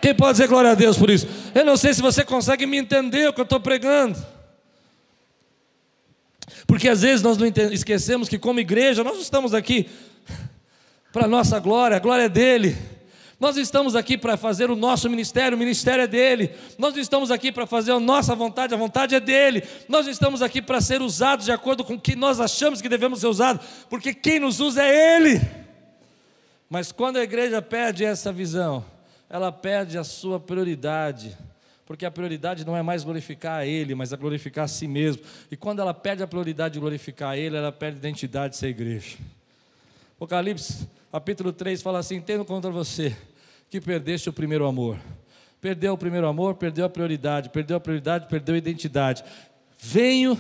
Quem 0.01 0.15
pode 0.15 0.33
dizer 0.33 0.47
glória 0.47 0.71
a 0.71 0.75
Deus 0.75 0.97
por 0.97 1.09
isso? 1.09 1.27
Eu 1.53 1.63
não 1.63 1.77
sei 1.77 1.93
se 1.93 2.01
você 2.01 2.25
consegue 2.25 2.65
me 2.65 2.77
entender 2.77 3.29
o 3.29 3.33
que 3.33 3.39
eu 3.39 3.43
estou 3.43 3.59
pregando. 3.59 4.17
Porque 6.65 6.89
às 6.89 7.01
vezes 7.01 7.21
nós 7.21 7.37
não 7.37 7.47
esquecemos 7.71 8.27
que, 8.27 8.39
como 8.39 8.59
igreja, 8.59 9.03
nós 9.03 9.19
estamos 9.19 9.53
aqui 9.53 9.87
para 11.11 11.25
a 11.25 11.27
nossa 11.27 11.59
glória, 11.59 11.97
a 11.97 11.99
glória 11.99 12.23
é 12.23 12.29
dele. 12.29 12.77
Nós 13.39 13.57
estamos 13.57 13.95
aqui 13.95 14.19
para 14.19 14.37
fazer 14.37 14.69
o 14.69 14.75
nosso 14.75 15.09
ministério, 15.09 15.55
o 15.55 15.59
ministério 15.59 16.03
é 16.03 16.07
dele. 16.07 16.51
Nós 16.77 16.95
estamos 16.95 17.31
aqui 17.31 17.51
para 17.51 17.65
fazer 17.65 17.91
a 17.91 17.99
nossa 17.99 18.35
vontade, 18.35 18.73
a 18.73 18.77
vontade 18.77 19.15
é 19.15 19.19
dele. 19.19 19.63
Nós 19.89 20.05
estamos 20.05 20.43
aqui 20.43 20.61
para 20.61 20.79
ser 20.79 21.01
usados 21.01 21.45
de 21.45 21.51
acordo 21.51 21.83
com 21.83 21.95
o 21.95 21.99
que 21.99 22.15
nós 22.15 22.39
achamos 22.39 22.83
que 22.83 22.87
devemos 22.87 23.19
ser 23.19 23.25
usados, 23.25 23.65
porque 23.89 24.13
quem 24.13 24.39
nos 24.39 24.59
usa 24.59 24.83
é 24.83 25.17
ele. 25.17 25.41
Mas 26.69 26.91
quando 26.91 27.17
a 27.17 27.23
igreja 27.23 27.61
perde 27.63 28.05
essa 28.05 28.31
visão, 28.31 28.85
ela 29.27 29.51
perde 29.51 29.97
a 29.97 30.03
sua 30.03 30.39
prioridade, 30.39 31.35
porque 31.83 32.05
a 32.05 32.11
prioridade 32.11 32.63
não 32.63 32.77
é 32.77 32.83
mais 32.83 33.03
glorificar 33.03 33.59
a 33.59 33.65
Ele, 33.65 33.95
mas 33.95 34.13
é 34.13 34.17
glorificar 34.17 34.65
a 34.65 34.67
si 34.67 34.87
mesmo. 34.87 35.23
E 35.51 35.57
quando 35.57 35.79
ela 35.79 35.93
perde 35.93 36.21
a 36.23 36.27
prioridade 36.27 36.75
de 36.75 36.79
glorificar 36.79 37.31
a 37.31 37.37
Ele, 37.37 37.57
ela 37.57 37.71
perde 37.71 37.97
a 37.97 37.99
identidade 37.99 38.53
de 38.53 38.59
ser 38.59 38.67
igreja. 38.67 39.17
Apocalipse 40.15 40.87
capítulo 41.11 41.51
3 41.51 41.81
fala 41.81 41.99
assim: 41.99 42.21
Tendo 42.21 42.45
contra 42.45 42.71
você 42.71 43.15
que 43.69 43.81
perdeste 43.81 44.29
o 44.29 44.33
primeiro 44.33 44.65
amor. 44.65 44.97
Perdeu 45.59 45.93
o 45.93 45.97
primeiro 45.97 46.25
amor, 46.25 46.55
perdeu 46.55 46.85
a 46.85 46.89
prioridade, 46.89 47.49
perdeu 47.49 47.77
a 47.77 47.79
prioridade, 47.79 48.27
perdeu 48.27 48.55
a 48.55 48.57
identidade. 48.57 49.23
Venho, 49.77 50.37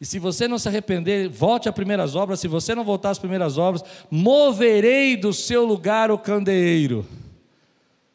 e 0.00 0.04
se 0.04 0.18
você 0.18 0.48
não 0.48 0.58
se 0.58 0.68
arrepender, 0.68 1.28
volte 1.28 1.68
às 1.68 1.74
primeiras 1.74 2.16
obras. 2.16 2.40
Se 2.40 2.48
você 2.48 2.74
não 2.74 2.82
voltar 2.82 3.10
às 3.10 3.18
primeiras 3.18 3.58
obras, 3.58 3.84
moverei 4.10 5.16
do 5.16 5.32
seu 5.32 5.64
lugar 5.64 6.10
o 6.10 6.18
candeeiro. 6.18 7.06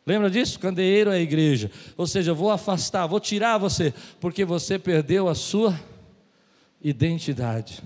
Lembra 0.05 0.29
disso? 0.29 0.59
Candeeiro 0.59 1.11
é 1.11 1.15
a 1.15 1.21
igreja. 1.21 1.71
Ou 1.95 2.05
seja, 2.05 2.33
vou 2.33 2.51
afastar, 2.51 3.07
vou 3.07 3.19
tirar 3.19 3.57
você, 3.57 3.93
porque 4.19 4.43
você 4.43 4.77
perdeu 4.77 5.29
a 5.29 5.35
sua 5.35 5.79
identidade, 6.81 7.81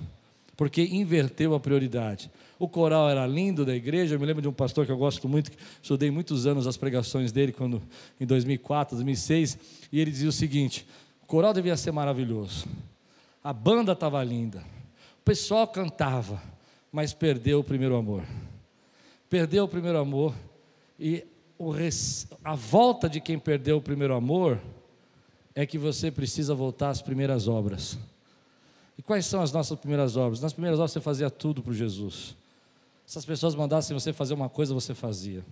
porque 0.56 0.82
inverteu 0.82 1.54
a 1.54 1.60
prioridade. 1.60 2.32
O 2.60 2.68
coral 2.68 3.10
era 3.10 3.26
lindo 3.28 3.66
da 3.66 3.76
igreja. 3.76 4.16
Eu 4.16 4.20
me 4.20 4.26
lembro 4.26 4.42
de 4.42 4.48
um 4.48 4.54
pastor 4.54 4.86
que 4.86 4.92
eu 4.92 4.98
gosto 4.98 5.30
muito, 5.30 5.52
estudei 5.82 6.10
muitos 6.10 6.48
anos 6.48 6.66
as 6.66 6.78
pregações 6.78 7.32
dele 7.32 7.52
quando 7.52 7.82
em 8.20 8.26
2004, 8.26 8.96
2006, 8.96 9.58
e 9.92 10.00
ele 10.00 10.12
dizia 10.12 10.30
o 10.30 10.32
seguinte: 10.32 10.88
o 11.22 11.26
coral 11.26 11.54
devia 11.54 11.78
ser 11.78 11.92
maravilhoso. 11.92 12.66
A 13.44 13.54
banda 13.54 13.92
estava 13.92 14.24
linda. 14.24 14.64
O 15.20 15.24
pessoal 15.24 15.68
cantava, 15.68 16.42
mas 16.92 17.14
perdeu 17.14 17.60
o 17.60 17.64
primeiro 17.64 17.96
amor. 17.96 18.24
Perdeu 19.30 19.66
o 19.66 19.68
primeiro 19.68 19.98
amor 19.98 20.34
e 21.00 21.26
a 22.44 22.56
volta 22.56 23.10
de 23.10 23.20
quem 23.20 23.38
perdeu 23.38 23.78
o 23.78 23.82
primeiro 23.82 24.14
amor 24.14 24.60
é 25.56 25.66
que 25.66 25.78
você 25.78 26.12
precisa 26.12 26.54
voltar 26.54 26.90
às 26.90 27.02
primeiras 27.02 27.48
obras. 27.48 27.98
E 28.98 29.02
quais 29.02 29.26
são 29.26 29.42
as 29.42 29.52
nossas 29.52 29.78
primeiras 29.80 30.16
obras? 30.16 30.40
Nas 30.40 30.54
primeiras 30.54 30.80
obras 30.80 30.92
você 30.92 31.02
fazia 31.02 31.30
tudo 31.30 31.62
para 31.62 31.74
Jesus. 31.74 32.36
Se 33.08 33.18
as 33.18 33.26
pessoas 33.26 33.56
mandassem 33.56 33.98
você 33.98 34.12
fazer 34.12 34.34
uma 34.34 34.50
coisa, 34.50 34.74
você 34.74 34.94
fazia. 34.94 35.44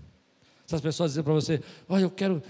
Se 0.68 0.76
as 0.76 0.82
pessoas 0.82 1.12
diziam 1.12 1.24
para 1.24 1.34
você, 1.34 1.62
olha, 1.88 2.04
eu 2.04 2.10
quero, 2.10 2.44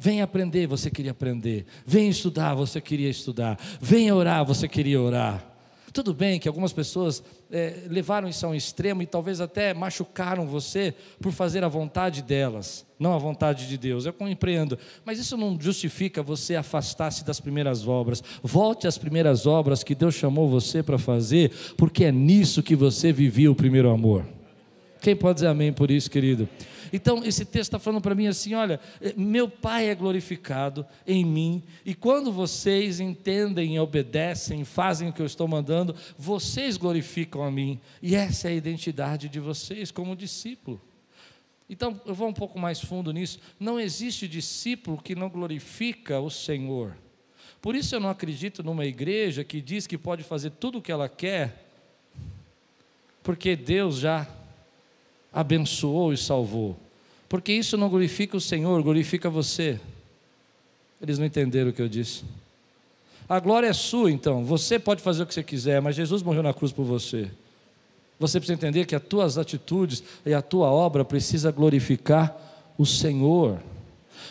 vem 0.00 0.20
aprender, 0.22 0.66
você 0.66 0.90
queria 0.90 1.12
aprender. 1.12 1.66
Vem 1.86 2.08
estudar, 2.08 2.52
você 2.52 2.80
queria 2.80 3.08
estudar. 3.08 3.56
Vem 3.80 4.10
orar, 4.10 4.44
você 4.44 4.66
queria 4.66 5.00
orar. 5.00 5.53
Tudo 5.94 6.12
bem 6.12 6.40
que 6.40 6.48
algumas 6.48 6.72
pessoas 6.72 7.22
é, 7.48 7.84
levaram 7.88 8.28
isso 8.28 8.44
a 8.44 8.48
um 8.48 8.54
extremo 8.54 9.00
e 9.00 9.06
talvez 9.06 9.40
até 9.40 9.72
machucaram 9.72 10.44
você 10.44 10.92
por 11.20 11.30
fazer 11.30 11.62
a 11.62 11.68
vontade 11.68 12.20
delas, 12.20 12.84
não 12.98 13.14
a 13.14 13.18
vontade 13.18 13.68
de 13.68 13.78
Deus. 13.78 14.04
Eu 14.04 14.12
compreendo, 14.12 14.76
mas 15.04 15.20
isso 15.20 15.36
não 15.36 15.56
justifica 15.58 16.20
você 16.20 16.56
afastar-se 16.56 17.24
das 17.24 17.38
primeiras 17.38 17.86
obras. 17.86 18.24
Volte 18.42 18.88
às 18.88 18.98
primeiras 18.98 19.46
obras 19.46 19.84
que 19.84 19.94
Deus 19.94 20.16
chamou 20.16 20.48
você 20.48 20.82
para 20.82 20.98
fazer, 20.98 21.52
porque 21.76 22.06
é 22.06 22.10
nisso 22.10 22.60
que 22.60 22.74
você 22.74 23.12
vivia 23.12 23.48
o 23.48 23.54
primeiro 23.54 23.88
amor. 23.88 24.26
Quem 25.04 25.14
pode 25.14 25.34
dizer 25.34 25.48
amém 25.48 25.70
por 25.70 25.90
isso, 25.90 26.10
querido? 26.10 26.48
Então, 26.90 27.22
esse 27.22 27.44
texto 27.44 27.74
está 27.74 27.78
falando 27.78 28.00
para 28.00 28.14
mim 28.14 28.26
assim: 28.26 28.54
olha, 28.54 28.80
eh, 28.98 29.12
meu 29.14 29.46
Pai 29.50 29.90
é 29.90 29.94
glorificado 29.94 30.86
em 31.06 31.22
mim, 31.22 31.62
e 31.84 31.94
quando 31.94 32.32
vocês 32.32 33.00
entendem, 33.00 33.78
obedecem, 33.78 34.64
fazem 34.64 35.10
o 35.10 35.12
que 35.12 35.20
eu 35.20 35.26
estou 35.26 35.46
mandando, 35.46 35.94
vocês 36.16 36.78
glorificam 36.78 37.42
a 37.42 37.50
mim, 37.50 37.78
e 38.00 38.14
essa 38.14 38.48
é 38.48 38.52
a 38.52 38.54
identidade 38.54 39.28
de 39.28 39.38
vocês 39.38 39.90
como 39.90 40.16
discípulo. 40.16 40.80
Então, 41.68 42.00
eu 42.06 42.14
vou 42.14 42.28
um 42.28 42.32
pouco 42.32 42.58
mais 42.58 42.80
fundo 42.80 43.12
nisso. 43.12 43.38
Não 43.60 43.78
existe 43.78 44.26
discípulo 44.26 44.96
que 44.96 45.14
não 45.14 45.28
glorifica 45.28 46.18
o 46.18 46.30
Senhor. 46.30 46.96
Por 47.60 47.76
isso 47.76 47.94
eu 47.94 48.00
não 48.00 48.08
acredito 48.08 48.62
numa 48.62 48.86
igreja 48.86 49.44
que 49.44 49.60
diz 49.60 49.86
que 49.86 49.98
pode 49.98 50.22
fazer 50.22 50.52
tudo 50.52 50.78
o 50.78 50.82
que 50.82 50.90
ela 50.90 51.10
quer, 51.10 51.62
porque 53.22 53.54
Deus 53.54 53.98
já 53.98 54.26
abençoou 55.34 56.12
e 56.12 56.16
salvou. 56.16 56.76
Porque 57.28 57.52
isso 57.52 57.76
não 57.76 57.88
glorifica 57.88 58.36
o 58.36 58.40
Senhor, 58.40 58.80
glorifica 58.82 59.28
você. 59.28 59.80
Eles 61.02 61.18
não 61.18 61.26
entenderam 61.26 61.70
o 61.70 61.72
que 61.72 61.82
eu 61.82 61.88
disse. 61.88 62.22
A 63.28 63.40
glória 63.40 63.66
é 63.66 63.72
sua, 63.72 64.10
então. 64.10 64.44
Você 64.44 64.78
pode 64.78 65.02
fazer 65.02 65.24
o 65.24 65.26
que 65.26 65.34
você 65.34 65.42
quiser, 65.42 65.80
mas 65.82 65.96
Jesus 65.96 66.22
morreu 66.22 66.42
na 66.42 66.54
cruz 66.54 66.70
por 66.72 66.84
você. 66.84 67.28
Você 68.20 68.38
precisa 68.38 68.54
entender 68.54 68.86
que 68.86 68.94
as 68.94 69.02
tuas 69.02 69.36
atitudes 69.36 70.02
e 70.24 70.32
a 70.32 70.40
tua 70.40 70.70
obra 70.70 71.04
precisa 71.04 71.50
glorificar 71.50 72.36
o 72.78 72.86
Senhor. 72.86 73.58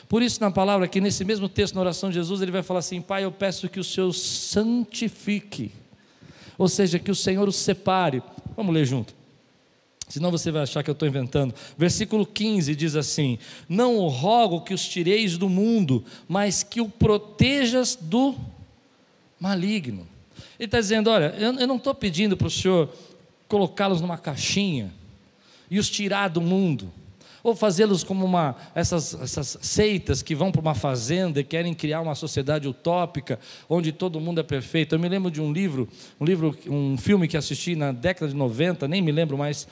Por 0.08 0.22
isso, 0.22 0.39
na 0.39 0.52
palavra 0.52 0.86
aqui, 0.86 1.02
nesse 1.02 1.26
mesmo 1.26 1.50
texto, 1.50 1.76
na 1.76 1.82
oração 1.82 2.10
de 2.10 2.16
Jesus, 2.16 2.42
ele 2.42 2.52
vai 2.52 2.63
falar 2.63 2.80
assim: 2.80 3.02
Pai, 3.02 3.26
eu 3.26 3.32
peço 3.32 3.68
que 3.68 3.80
o 3.80 3.84
Senhor 3.84 4.13
santifique, 4.13 5.72
ou 6.58 6.70
seja, 6.70 7.00
que 7.00 7.12
o 7.12 7.16
Senhor 7.16 7.48
o 7.48 7.52
separe. 7.52 8.24
Vamos 8.56 8.74
ler 8.74 8.86
junto. 8.86 9.13
Senão 10.08 10.32
você 10.32 10.52
vai 10.52 10.63
achar 10.63 10.84
que 10.84 10.89
eu 10.89 10.94
estou 10.94 11.08
inventando. 11.08 11.56
Versículo 11.78 12.26
15 12.26 12.76
diz 12.76 12.96
assim: 12.96 13.39
Não 13.68 13.98
o 13.98 14.08
rogo 14.08 14.62
que 14.62 14.74
os 14.74 14.88
tireis 14.88 15.38
do 15.38 15.50
mundo, 15.50 16.04
mas 16.28 16.62
que 16.63 16.82
o 16.82 16.89
protejas 16.89 17.98
do 18.00 18.36
maligno. 19.39 20.08
Ele 20.60 20.66
está 20.66 20.80
dizendo: 20.80 21.10
Olha, 21.10 21.34
eu, 21.38 21.54
eu 21.54 21.68
não 21.68 21.78
estou 21.78 21.96
pedindo 21.96 22.38
para 22.38 22.48
o 22.48 22.52
Senhor 22.52 22.89
colocá-los 23.48 24.02
numa 24.02 24.18
caixinha 24.18 24.94
e 25.70 25.80
os 25.80 25.89
tirar 25.89 26.28
do 26.28 26.42
mundo 26.42 26.92
ou 27.44 27.54
fazê-los 27.54 28.04
como 28.04 28.26
uma, 28.26 28.56
essas, 28.74 29.14
essas 29.22 29.58
seitas 29.62 30.22
que 30.22 30.34
vão 30.34 30.50
para 30.50 30.62
uma 30.62 30.74
fazenda 30.74 31.42
e 31.42 31.44
querem 31.44 31.74
criar 31.74 32.00
uma 32.00 32.16
sociedade 32.16 32.68
utópica 32.70 33.38
onde 33.70 33.92
todo 33.92 34.20
mundo 34.20 34.40
é 34.40 34.44
perfeito. 34.44 34.96
Eu 34.96 35.00
me 35.00 35.10
lembro 35.10 35.30
de 35.30 35.42
um 35.42 35.52
livro, 35.52 35.90
um 36.20 36.24
livro, 36.24 36.58
um 36.68 36.98
filme 36.98 37.28
que 37.28 37.36
assisti 37.36 37.76
na 37.76 37.92
década 37.92 38.32
de 38.32 38.38
90, 38.38 38.88
nem 38.88 39.02
me 39.02 39.12
lembro 39.12 39.38
mais 39.38 39.68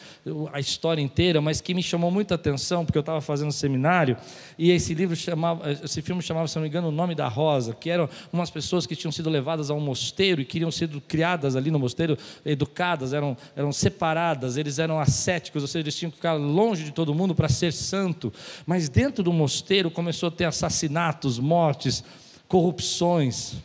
a 0.52 0.60
história 0.60 1.02
inteira, 1.02 1.40
mas 1.40 1.62
que 1.62 1.74
me 1.74 1.82
chamou 1.82 2.12
muita 2.12 2.36
atenção 2.36 2.86
porque 2.86 2.98
eu 2.98 3.02
estava 3.02 3.22
fazendo 3.22 3.54
seminário 3.54 4.18
e 4.58 4.72
esse 4.72 4.94
livro 4.94 5.16
chamava, 5.16 5.72
esse 5.72 6.02
filme 6.02 6.22
chamava, 6.22 6.48
se 6.50 6.56
não 6.58 6.64
me 6.64 6.68
engano, 6.68 6.90
o 6.90 6.92
nome 6.92 7.16
da 7.16 7.30
Rosa, 7.30 7.74
que 7.74 7.90
eram 7.90 8.10
umas 8.34 8.50
pessoas 8.50 8.86
que 8.86 8.98
tinham 8.98 9.12
sido 9.14 9.30
levadas 9.30 9.70
a 9.70 9.74
um 9.74 9.80
mosteiro 9.80 10.42
e 10.42 10.46
queriam 10.46 10.70
ser 10.70 10.90
criadas 11.08 11.56
ali 11.56 11.72
no 11.72 11.80
mosteiro, 11.80 12.18
educadas, 12.46 13.14
eram, 13.14 13.38
eram 13.56 13.72
separadas, 13.72 14.58
eles 14.58 14.78
eram 14.78 15.00
ascéticos, 15.00 15.62
ou 15.62 15.68
seja, 15.68 15.84
eles 15.84 15.96
tinham 15.96 16.12
que 16.12 16.18
ficar 16.18 16.34
longe 16.34 16.84
de 16.84 16.92
todo 16.92 17.14
mundo 17.14 17.34
para 17.34 17.48
ser 17.62 17.74
santo, 17.74 18.34
mas 18.66 18.90
dentro 18.90 19.24
do 19.24 19.32
mosteiro 19.32 19.92
começou 19.92 20.30
a 20.30 20.32
ter 20.32 20.46
assassinatos, 20.46 21.38
mortes, 21.38 22.04
corrupções, 22.48 23.56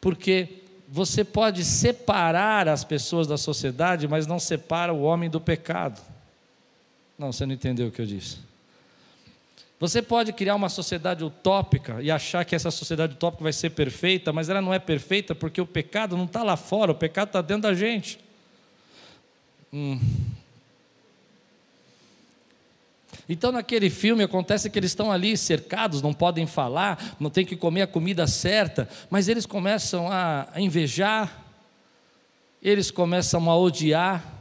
porque 0.00 0.62
você 0.88 1.24
pode 1.24 1.64
separar 1.64 2.68
as 2.68 2.84
pessoas 2.84 3.26
da 3.26 3.36
sociedade, 3.36 4.06
mas 4.06 4.26
não 4.26 4.38
separa 4.38 4.92
o 4.92 5.02
homem 5.02 5.28
do 5.28 5.40
pecado. 5.40 6.00
Não, 7.18 7.32
você 7.32 7.44
não 7.44 7.54
entendeu 7.54 7.88
o 7.88 7.90
que 7.90 8.00
eu 8.00 8.06
disse. 8.06 8.38
Você 9.80 10.00
pode 10.00 10.32
criar 10.32 10.54
uma 10.54 10.68
sociedade 10.68 11.24
utópica 11.24 12.00
e 12.00 12.10
achar 12.10 12.44
que 12.44 12.54
essa 12.54 12.70
sociedade 12.70 13.14
utópica 13.14 13.42
vai 13.42 13.52
ser 13.52 13.70
perfeita, 13.70 14.32
mas 14.32 14.48
ela 14.48 14.62
não 14.62 14.72
é 14.72 14.78
perfeita 14.78 15.34
porque 15.34 15.60
o 15.60 15.66
pecado 15.66 16.16
não 16.16 16.24
está 16.24 16.42
lá 16.42 16.56
fora, 16.56 16.92
o 16.92 16.94
pecado 16.94 17.28
está 17.28 17.42
dentro 17.42 17.64
da 17.64 17.74
gente. 17.74 18.18
Hum, 19.72 20.00
então, 23.28 23.50
naquele 23.50 23.90
filme, 23.90 24.22
acontece 24.22 24.70
que 24.70 24.78
eles 24.78 24.92
estão 24.92 25.10
ali 25.10 25.36
cercados, 25.36 26.00
não 26.00 26.12
podem 26.12 26.46
falar, 26.46 27.16
não 27.18 27.28
tem 27.28 27.44
que 27.44 27.56
comer 27.56 27.82
a 27.82 27.86
comida 27.86 28.26
certa, 28.26 28.88
mas 29.10 29.28
eles 29.28 29.44
começam 29.44 30.08
a 30.10 30.48
invejar, 30.56 31.44
eles 32.62 32.90
começam 32.90 33.50
a 33.50 33.56
odiar. 33.56 34.34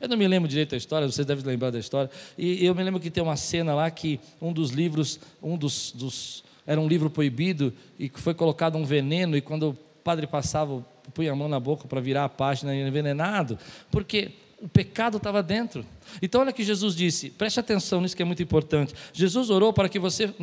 Eu 0.00 0.08
não 0.08 0.16
me 0.16 0.26
lembro 0.26 0.48
direito 0.48 0.70
da 0.70 0.76
história, 0.76 1.06
vocês 1.06 1.26
devem 1.26 1.44
lembrar 1.44 1.70
da 1.70 1.78
história. 1.78 2.10
E 2.36 2.64
eu 2.64 2.74
me 2.74 2.82
lembro 2.82 2.98
que 2.98 3.10
tem 3.10 3.22
uma 3.22 3.36
cena 3.36 3.74
lá 3.74 3.90
que 3.90 4.18
um 4.40 4.52
dos 4.52 4.70
livros, 4.70 5.20
um 5.42 5.56
dos, 5.56 5.92
dos 5.92 6.42
era 6.66 6.80
um 6.80 6.88
livro 6.88 7.10
proibido 7.10 7.72
e 7.98 8.08
foi 8.08 8.34
colocado 8.34 8.76
um 8.76 8.84
veneno 8.84 9.36
e 9.36 9.40
quando 9.40 9.70
o 9.70 9.74
padre 10.04 10.26
passava, 10.26 10.84
punha 11.14 11.32
a 11.32 11.36
mão 11.36 11.48
na 11.48 11.60
boca 11.60 11.86
para 11.86 12.00
virar 12.00 12.24
a 12.24 12.28
página 12.28 12.74
envenenado, 12.74 13.58
porque 13.90 14.32
o 14.62 14.68
pecado 14.68 15.16
estava 15.16 15.42
dentro. 15.42 15.84
Então 16.20 16.40
olha 16.40 16.52
que 16.52 16.62
Jesus 16.62 16.94
disse, 16.94 17.30
preste 17.30 17.58
atenção 17.58 18.00
nisso 18.00 18.14
que 18.14 18.22
é 18.22 18.24
muito 18.24 18.42
importante. 18.42 18.92
Jesus 19.12 19.48
orou 19.48 19.72
para 19.72 19.88
que 19.88 19.98
você 19.98 20.34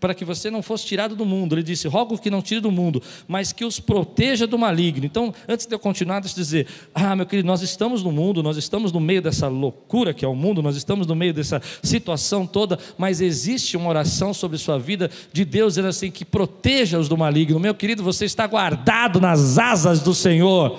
para 0.00 0.14
que 0.14 0.24
você 0.24 0.50
não 0.50 0.62
fosse 0.62 0.86
tirado 0.86 1.14
do 1.14 1.24
mundo. 1.24 1.54
Ele 1.54 1.62
disse: 1.62 1.86
"Rogo 1.86 2.18
que 2.18 2.30
não 2.30 2.42
tire 2.42 2.60
do 2.60 2.70
mundo, 2.70 3.02
mas 3.28 3.52
que 3.52 3.64
os 3.64 3.78
proteja 3.78 4.46
do 4.46 4.58
maligno". 4.58 5.04
Então, 5.04 5.32
antes 5.46 5.66
de 5.66 5.74
eu 5.74 5.78
continuar, 5.78 6.20
deixa 6.20 6.36
eu 6.36 6.42
dizer: 6.42 6.66
"Ah, 6.94 7.14
meu 7.14 7.26
querido, 7.26 7.46
nós 7.46 7.62
estamos 7.62 8.02
no 8.02 8.10
mundo, 8.10 8.42
nós 8.42 8.56
estamos 8.56 8.92
no 8.92 8.98
meio 8.98 9.22
dessa 9.22 9.46
loucura 9.46 10.14
que 10.14 10.24
é 10.24 10.28
o 10.28 10.34
mundo, 10.34 10.62
nós 10.62 10.74
estamos 10.74 11.06
no 11.06 11.14
meio 11.14 11.34
dessa 11.34 11.60
situação 11.82 12.46
toda, 12.46 12.78
mas 12.96 13.20
existe 13.20 13.76
uma 13.76 13.90
oração 13.90 14.32
sobre 14.32 14.58
sua 14.58 14.78
vida 14.78 15.10
de 15.32 15.44
Deus 15.44 15.74
dizendo 15.74 15.88
assim 15.88 16.10
que 16.10 16.24
proteja-os 16.24 17.08
do 17.08 17.16
maligno. 17.16 17.60
Meu 17.60 17.74
querido, 17.74 18.02
você 18.02 18.24
está 18.24 18.46
guardado 18.46 19.20
nas 19.20 19.58
asas 19.58 20.00
do 20.00 20.14
Senhor. 20.14 20.78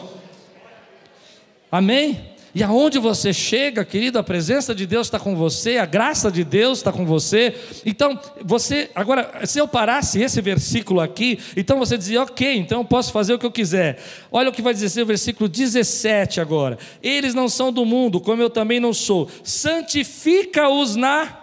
Amém? 1.71 2.31
E 2.53 2.61
aonde 2.63 2.99
você 2.99 3.31
chega, 3.31 3.85
querido, 3.85 4.19
a 4.19 4.23
presença 4.23 4.75
de 4.75 4.85
Deus 4.85 5.07
está 5.07 5.17
com 5.17 5.35
você, 5.35 5.77
a 5.77 5.85
graça 5.85 6.29
de 6.29 6.43
Deus 6.43 6.79
está 6.79 6.91
com 6.91 7.05
você. 7.05 7.55
Então, 7.85 8.19
você, 8.43 8.89
agora, 8.93 9.45
se 9.45 9.59
eu 9.59 9.67
parasse 9.67 10.21
esse 10.21 10.41
versículo 10.41 10.99
aqui, 10.99 11.39
então 11.55 11.79
você 11.79 11.97
dizia, 11.97 12.21
ok, 12.21 12.57
então 12.57 12.81
eu 12.81 12.85
posso 12.85 13.11
fazer 13.11 13.33
o 13.33 13.39
que 13.39 13.45
eu 13.45 13.51
quiser. 13.51 13.99
Olha 14.31 14.49
o 14.49 14.53
que 14.53 14.61
vai 14.61 14.73
dizer 14.73 15.01
o 15.03 15.05
versículo 15.05 15.47
17 15.47 16.41
agora. 16.41 16.77
Eles 17.01 17.33
não 17.33 17.47
são 17.47 17.71
do 17.71 17.85
mundo, 17.85 18.19
como 18.19 18.41
eu 18.41 18.49
também 18.49 18.79
não 18.79 18.93
sou. 18.93 19.29
Santifica-os 19.43 20.95
na 20.95 21.37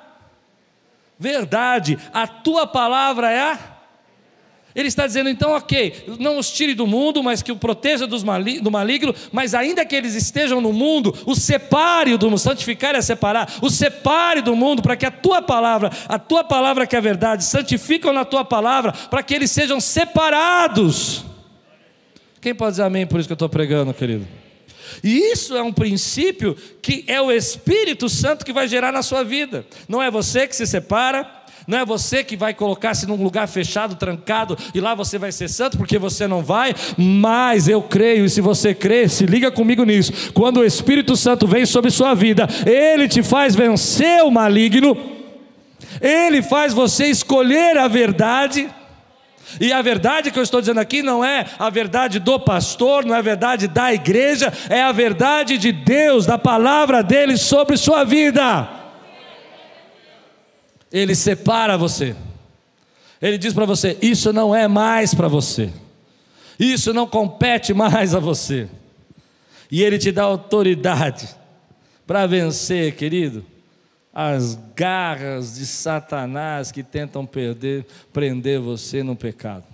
verdade, 1.19 1.99
a 2.13 2.27
tua 2.27 2.67
palavra 2.67 3.31
é 3.31 3.41
a 3.41 3.78
ele 4.75 4.89
está 4.89 5.07
dizendo 5.07 5.29
então, 5.29 5.53
ok, 5.53 6.05
não 6.19 6.39
os 6.39 6.51
tire 6.51 6.75
do 6.75 6.87
mundo, 6.87 7.23
mas 7.23 7.43
que 7.43 7.51
o 7.51 7.57
proteja 7.57 8.07
do 8.07 8.71
maligno, 8.71 9.15
mas 9.33 9.55
ainda 9.55 9.85
que 9.85 9.97
eles 9.97 10.15
estejam 10.15 10.61
no 10.61 10.73
mundo, 10.73 11.15
o 11.27 11.35
separe 11.35 12.17
do 12.17 12.31
mundo, 12.31 12.39
santificar 12.39 12.95
é 12.95 13.01
separar, 13.01 13.53
o 13.61 13.71
separe 13.71 14.41
do 14.41 14.55
mundo, 14.55 14.83
para 14.83 14.97
que 14.97 15.07
a 15.07 15.11
tua 15.11 15.43
palavra, 15.43 15.91
a 16.09 16.19
tua 16.19 16.45
palavra 16.45 16.87
que 16.87 16.95
é 16.95 16.99
a 16.99 17.03
verdade, 17.03 17.45
santificam 17.45 18.13
na 18.13 18.25
tua 18.25 18.45
palavra, 18.45 18.93
para 18.93 19.23
que 19.23 19.35
eles 19.35 19.51
sejam 19.51 19.81
separados. 19.81 21.25
Quem 22.41 22.55
pode 22.55 22.73
dizer 22.73 22.85
amém 22.85 23.07
por 23.07 23.19
isso 23.19 23.29
que 23.29 23.33
eu 23.33 23.37
estou 23.37 23.49
pregando, 23.49 23.93
querido? 23.93 24.27
E 25.03 25.33
isso 25.33 25.57
é 25.57 25.63
um 25.63 25.73
princípio 25.73 26.57
que 26.81 27.05
é 27.07 27.21
o 27.21 27.31
Espírito 27.31 28.09
Santo 28.09 28.45
que 28.45 28.53
vai 28.53 28.67
gerar 28.67 28.93
na 28.93 29.03
sua 29.03 29.23
vida. 29.23 29.67
Não 29.89 30.03
é 30.03 30.11
você 30.11 30.47
que 30.47 30.57
se 30.57 30.67
separa, 30.67 31.29
não 31.69 31.77
é 31.77 31.85
você 31.85 32.25
que 32.25 32.35
vai 32.35 32.55
colocar-se 32.55 33.07
num 33.07 33.23
lugar 33.23 33.47
fechado, 33.47 33.95
trancado, 33.95 34.57
e 34.73 34.81
lá 34.81 34.95
você 34.95 35.19
vai 35.19 35.31
ser 35.31 35.49
santo, 35.49 35.77
porque 35.77 35.99
você 35.99 36.27
não 36.27 36.43
vai, 36.43 36.75
mas 36.97 37.69
eu 37.69 37.83
creio, 37.83 38.25
e 38.25 38.31
se 38.31 38.41
você 38.41 38.75
crê, 38.75 39.07
se 39.07 39.27
liga 39.27 39.51
comigo 39.51 39.85
nisso. 39.85 40.33
Quando 40.33 40.61
o 40.61 40.65
Espírito 40.65 41.15
Santo 41.15 41.47
vem 41.47 41.67
sobre 41.67 41.91
sua 41.91 42.15
vida, 42.15 42.49
ele 42.65 43.07
te 43.07 43.23
faz 43.23 43.55
vencer 43.55 44.25
o 44.25 44.31
maligno. 44.31 44.97
Ele 46.01 46.41
faz 46.41 46.73
você 46.73 47.09
escolher 47.09 47.77
a 47.77 47.87
verdade. 47.87 48.67
E 49.61 49.71
a 49.71 49.83
verdade 49.83 50.31
que 50.31 50.39
eu 50.39 50.43
estou 50.43 50.61
dizendo 50.61 50.81
aqui 50.81 51.03
não 51.03 51.23
é 51.23 51.45
a 51.59 51.69
verdade 51.69 52.19
do 52.19 52.41
pastor, 52.41 53.05
não 53.05 53.15
é 53.15 53.19
a 53.19 53.23
verdade 53.23 53.69
da 53.69 53.93
igreja, 53.93 54.51
é 54.71 54.81
a 54.81 54.93
verdade 54.93 55.59
de 55.59 55.71
Deus, 55.71 56.25
da 56.25 56.39
palavra 56.39 57.03
dele 57.03 57.37
sobre 57.37 57.77
sua 57.77 58.05
vida. 58.05 58.88
Ele 60.93 61.15
separa 61.15 61.77
você. 61.77 62.15
Ele 63.21 63.39
diz 63.39 63.53
para 63.53 63.67
você: 63.67 63.97
Isso 64.01 64.33
não 64.33 64.55
é 64.55 64.67
mais 64.69 65.15
para 65.15 65.29
você. 65.29 65.71
Isso 66.59 66.93
não 66.93 67.07
compete 67.07 67.73
mais 67.73 68.15
a 68.15 68.19
você. 68.19 68.69
E 69.71 69.83
Ele 69.83 69.99
te 69.99 70.11
dá 70.11 70.25
autoridade 70.25 71.29
para 72.07 72.27
vencer, 72.27 72.95
querido, 72.95 73.45
as 74.13 74.59
garras 74.75 75.57
de 75.57 75.67
Satanás 75.67 76.73
que 76.73 76.83
tentam 76.83 77.27
perder, 77.27 77.87
prender 78.13 78.59
você 78.59 79.03
no 79.03 79.15
pecado. 79.15 79.65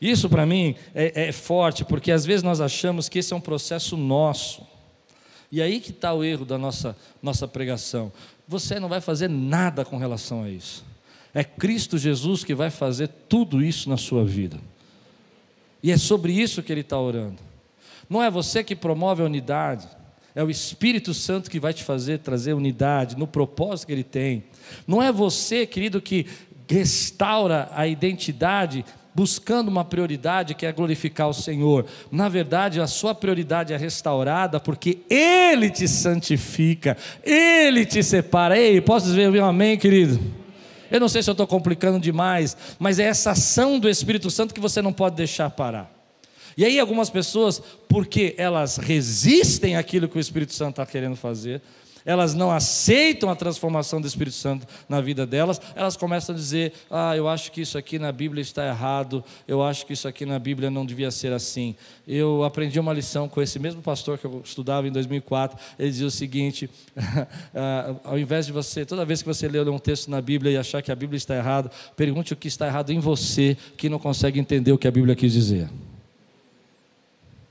Isso 0.00 0.28
para 0.28 0.46
mim 0.46 0.74
é, 0.94 1.28
é, 1.28 1.32
forte, 1.32 1.84
porque 1.84 2.10
às 2.10 2.24
vezes 2.24 2.42
nós 2.42 2.60
achamos 2.60 3.08
que 3.08 3.18
esse 3.18 3.32
é 3.32 3.36
um 3.36 3.40
processo 3.40 3.96
nosso. 3.96 4.66
E 5.50 5.60
aí 5.60 5.80
que 5.80 5.90
está 5.90 6.12
o 6.12 6.22
erro 6.22 6.44
da 6.44 6.56
nossa, 6.56 6.96
nossa 7.22 7.48
pregação. 7.48 8.12
Você 8.46 8.78
não 8.78 8.88
vai 8.88 9.00
fazer 9.00 9.28
nada 9.28 9.84
com 9.84 9.96
relação 9.96 10.44
a 10.44 10.48
isso. 10.48 10.84
É 11.34 11.42
Cristo 11.44 11.98
Jesus 11.98 12.44
que 12.44 12.54
vai 12.54 12.70
fazer 12.70 13.08
tudo 13.28 13.62
isso 13.62 13.88
na 13.88 13.96
sua 13.96 14.24
vida. 14.24 14.58
E 15.82 15.90
é 15.90 15.96
sobre 15.96 16.32
isso 16.32 16.62
que 16.62 16.72
ele 16.72 16.82
está 16.82 16.98
orando. 16.98 17.38
Não 18.08 18.22
é 18.22 18.30
você 18.30 18.62
que 18.62 18.74
promove 18.74 19.22
a 19.22 19.26
unidade, 19.26 19.88
é 20.34 20.42
o 20.42 20.50
Espírito 20.50 21.14
Santo 21.14 21.50
que 21.50 21.60
vai 21.60 21.72
te 21.72 21.82
fazer 21.82 22.18
trazer 22.18 22.52
unidade 22.52 23.16
no 23.16 23.26
propósito 23.26 23.86
que 23.86 23.92
ele 23.92 24.04
tem. 24.04 24.44
Não 24.86 25.02
é 25.02 25.10
você, 25.10 25.66
querido, 25.66 26.00
que 26.00 26.26
restaura 26.68 27.68
a 27.72 27.86
identidade 27.86 28.84
buscando 29.14 29.68
uma 29.68 29.84
prioridade 29.84 30.54
que 30.54 30.64
é 30.64 30.72
glorificar 30.72 31.28
o 31.28 31.34
Senhor. 31.34 31.86
Na 32.10 32.28
verdade, 32.28 32.80
a 32.80 32.86
sua 32.86 33.14
prioridade 33.14 33.72
é 33.72 33.76
restaurada 33.76 34.60
porque 34.60 34.98
Ele 35.08 35.70
te 35.70 35.86
santifica, 35.88 36.96
Ele 37.22 37.84
te 37.84 38.02
separa. 38.02 38.58
Ei, 38.58 38.80
posso 38.80 39.06
dizer 39.06 39.30
um 39.30 39.44
amém, 39.44 39.76
querido? 39.76 40.20
Eu 40.90 40.98
não 40.98 41.08
sei 41.08 41.22
se 41.22 41.30
eu 41.30 41.32
estou 41.32 41.46
complicando 41.46 42.00
demais, 42.00 42.56
mas 42.78 42.98
é 42.98 43.04
essa 43.04 43.30
ação 43.30 43.78
do 43.78 43.88
Espírito 43.88 44.30
Santo 44.30 44.52
que 44.52 44.60
você 44.60 44.82
não 44.82 44.92
pode 44.92 45.16
deixar 45.16 45.48
parar. 45.50 45.90
E 46.56 46.64
aí, 46.64 46.80
algumas 46.80 47.08
pessoas, 47.08 47.62
porque 47.88 48.34
elas 48.36 48.76
resistem 48.76 49.76
àquilo 49.76 50.08
que 50.08 50.18
o 50.18 50.20
Espírito 50.20 50.52
Santo 50.52 50.70
está 50.70 50.86
querendo 50.86 51.14
fazer, 51.16 51.62
elas 52.04 52.34
não 52.34 52.50
aceitam 52.50 53.30
a 53.30 53.36
transformação 53.36 54.00
do 54.00 54.06
Espírito 54.06 54.36
Santo 54.36 54.66
na 54.88 55.00
vida 55.00 55.26
delas, 55.26 55.60
elas 55.74 55.96
começam 55.96 56.34
a 56.34 56.38
dizer: 56.38 56.72
Ah, 56.90 57.16
eu 57.16 57.28
acho 57.28 57.52
que 57.52 57.60
isso 57.60 57.76
aqui 57.76 57.98
na 57.98 58.12
Bíblia 58.12 58.42
está 58.42 58.66
errado, 58.66 59.24
eu 59.46 59.62
acho 59.62 59.86
que 59.86 59.92
isso 59.92 60.08
aqui 60.08 60.24
na 60.24 60.38
Bíblia 60.38 60.70
não 60.70 60.84
devia 60.84 61.10
ser 61.10 61.32
assim. 61.32 61.74
Eu 62.06 62.44
aprendi 62.44 62.78
uma 62.80 62.92
lição 62.92 63.28
com 63.28 63.40
esse 63.40 63.58
mesmo 63.58 63.82
pastor 63.82 64.18
que 64.18 64.24
eu 64.24 64.42
estudava 64.44 64.88
em 64.88 64.92
2004. 64.92 65.58
Ele 65.78 65.90
dizia 65.90 66.06
o 66.06 66.10
seguinte: 66.10 66.68
ah, 67.54 67.94
ao 68.04 68.18
invés 68.18 68.46
de 68.46 68.52
você, 68.52 68.84
toda 68.84 69.04
vez 69.04 69.22
que 69.22 69.28
você 69.28 69.48
lê 69.48 69.60
um 69.60 69.78
texto 69.78 70.10
na 70.10 70.20
Bíblia 70.20 70.52
e 70.52 70.56
achar 70.56 70.82
que 70.82 70.90
a 70.90 70.96
Bíblia 70.96 71.16
está 71.16 71.36
errada, 71.36 71.70
pergunte 71.96 72.32
o 72.32 72.36
que 72.36 72.48
está 72.48 72.66
errado 72.66 72.90
em 72.90 72.98
você 72.98 73.56
que 73.76 73.88
não 73.88 73.98
consegue 73.98 74.38
entender 74.40 74.72
o 74.72 74.78
que 74.78 74.88
a 74.88 74.90
Bíblia 74.90 75.14
quis 75.14 75.32
dizer. 75.32 75.68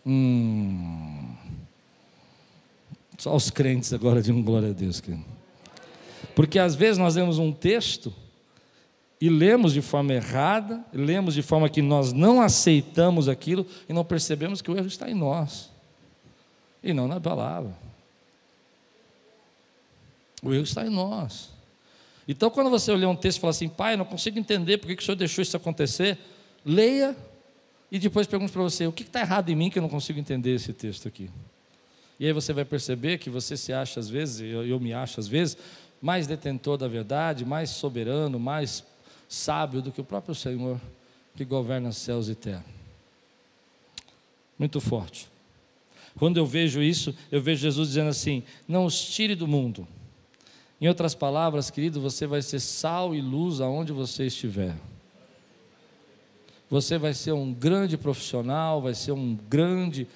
Hum. 0.06 1.19
Só 3.20 3.36
os 3.36 3.50
crentes 3.50 3.92
agora 3.92 4.22
de 4.22 4.32
um 4.32 4.42
glória 4.42 4.70
a 4.70 4.74
Deus. 4.74 5.02
Querido. 5.02 5.26
Porque 6.34 6.58
às 6.58 6.74
vezes 6.74 6.98
nós 6.98 7.16
lemos 7.16 7.38
um 7.38 7.52
texto 7.52 8.14
e 9.20 9.30
lemos 9.30 9.74
de 9.74 9.82
forma 9.82 10.14
errada, 10.14 10.84
lemos 10.94 11.34
de 11.34 11.42
forma 11.42 11.68
que 11.68 11.82
nós 11.82 12.14
não 12.14 12.42
aceitamos 12.42 13.28
aquilo 13.28 13.68
e 13.90 13.94
não 13.94 14.06
percebemos 14.06 14.62
que 14.62 14.72
o 14.72 14.78
erro 14.78 14.88
está 14.88 15.12
em 15.12 15.14
nós 15.14 15.70
e 16.82 16.94
não 16.94 17.10
na 17.10 17.20
palavra. 17.20 17.76
O 20.42 20.54
erro 20.54 20.64
está 20.64 20.88
em 20.88 20.90
nós. 20.90 21.50
Então, 22.26 22.50
quando 22.50 22.70
você 22.70 22.96
lê 22.96 23.06
um 23.06 23.18
texto 23.18 23.40
e 23.40 23.42
fala 23.42 23.52
assim, 23.52 23.68
pai, 23.68 23.98
não 23.98 24.06
consigo 24.06 24.40
entender 24.40 24.78
por 24.78 24.88
que 24.88 25.02
o 25.02 25.06
senhor 25.06 25.18
deixou 25.18 25.42
isso 25.42 25.58
acontecer, 25.58 26.18
leia 26.64 27.18
e 27.92 28.00
depois 28.00 28.28
pergunte 28.28 28.54
para 28.54 28.62
você, 28.62 28.88
o 28.88 28.94
que 28.94 29.04
está 29.04 29.20
errado 29.20 29.50
em 29.50 29.56
mim 29.58 29.70
que 29.70 29.78
eu 29.78 29.82
não 29.82 29.90
consigo 29.90 30.18
entender 30.18 30.56
esse 30.56 30.72
texto 30.72 31.06
aqui? 31.06 31.30
E 32.20 32.26
aí 32.26 32.34
você 32.34 32.52
vai 32.52 32.66
perceber 32.66 33.18
que 33.18 33.30
você 33.30 33.56
se 33.56 33.72
acha 33.72 34.00
às 34.00 34.10
vezes, 34.10 34.42
eu, 34.42 34.66
eu 34.66 34.80
me 34.80 34.94
acho 34.94 35.20
às 35.20 35.28
vezes, 35.28 35.58
mais 36.02 36.28
detentor 36.28 36.78
da 36.78 36.88
verdade, 36.88 37.46
mais 37.46 37.70
soberano, 37.70 38.40
mais 38.40 38.84
sábio 39.28 39.82
do 39.82 39.92
que 39.92 40.02
o 40.02 40.04
próprio 40.04 40.36
Senhor 40.36 40.80
que 41.36 41.46
governa 41.46 41.94
céus 41.94 42.28
e 42.28 42.36
terra. 42.36 42.66
Muito 44.58 44.82
forte. 44.82 45.30
Quando 46.18 46.36
eu 46.36 46.46
vejo 46.46 46.82
isso, 46.82 47.16
eu 47.32 47.42
vejo 47.42 47.62
Jesus 47.62 47.90
dizendo 47.90 48.10
assim: 48.10 48.44
não 48.68 48.84
os 48.84 49.00
tire 49.00 49.36
do 49.36 49.48
mundo. 49.48 49.88
Em 50.82 50.88
outras 50.88 51.16
palavras, 51.16 51.70
querido, 51.70 52.02
você 52.02 52.28
vai 52.28 52.42
ser 52.42 52.60
sal 52.60 53.16
e 53.16 53.22
luz 53.22 53.62
aonde 53.62 53.94
você 53.94 54.26
estiver. 54.26 54.76
Você 56.70 56.98
vai 56.98 57.14
ser 57.14 57.32
um 57.32 57.54
grande 57.54 57.98
profissional, 57.98 58.82
vai 58.82 58.94
ser 58.94 59.14
um 59.14 59.36
grande 59.50 60.08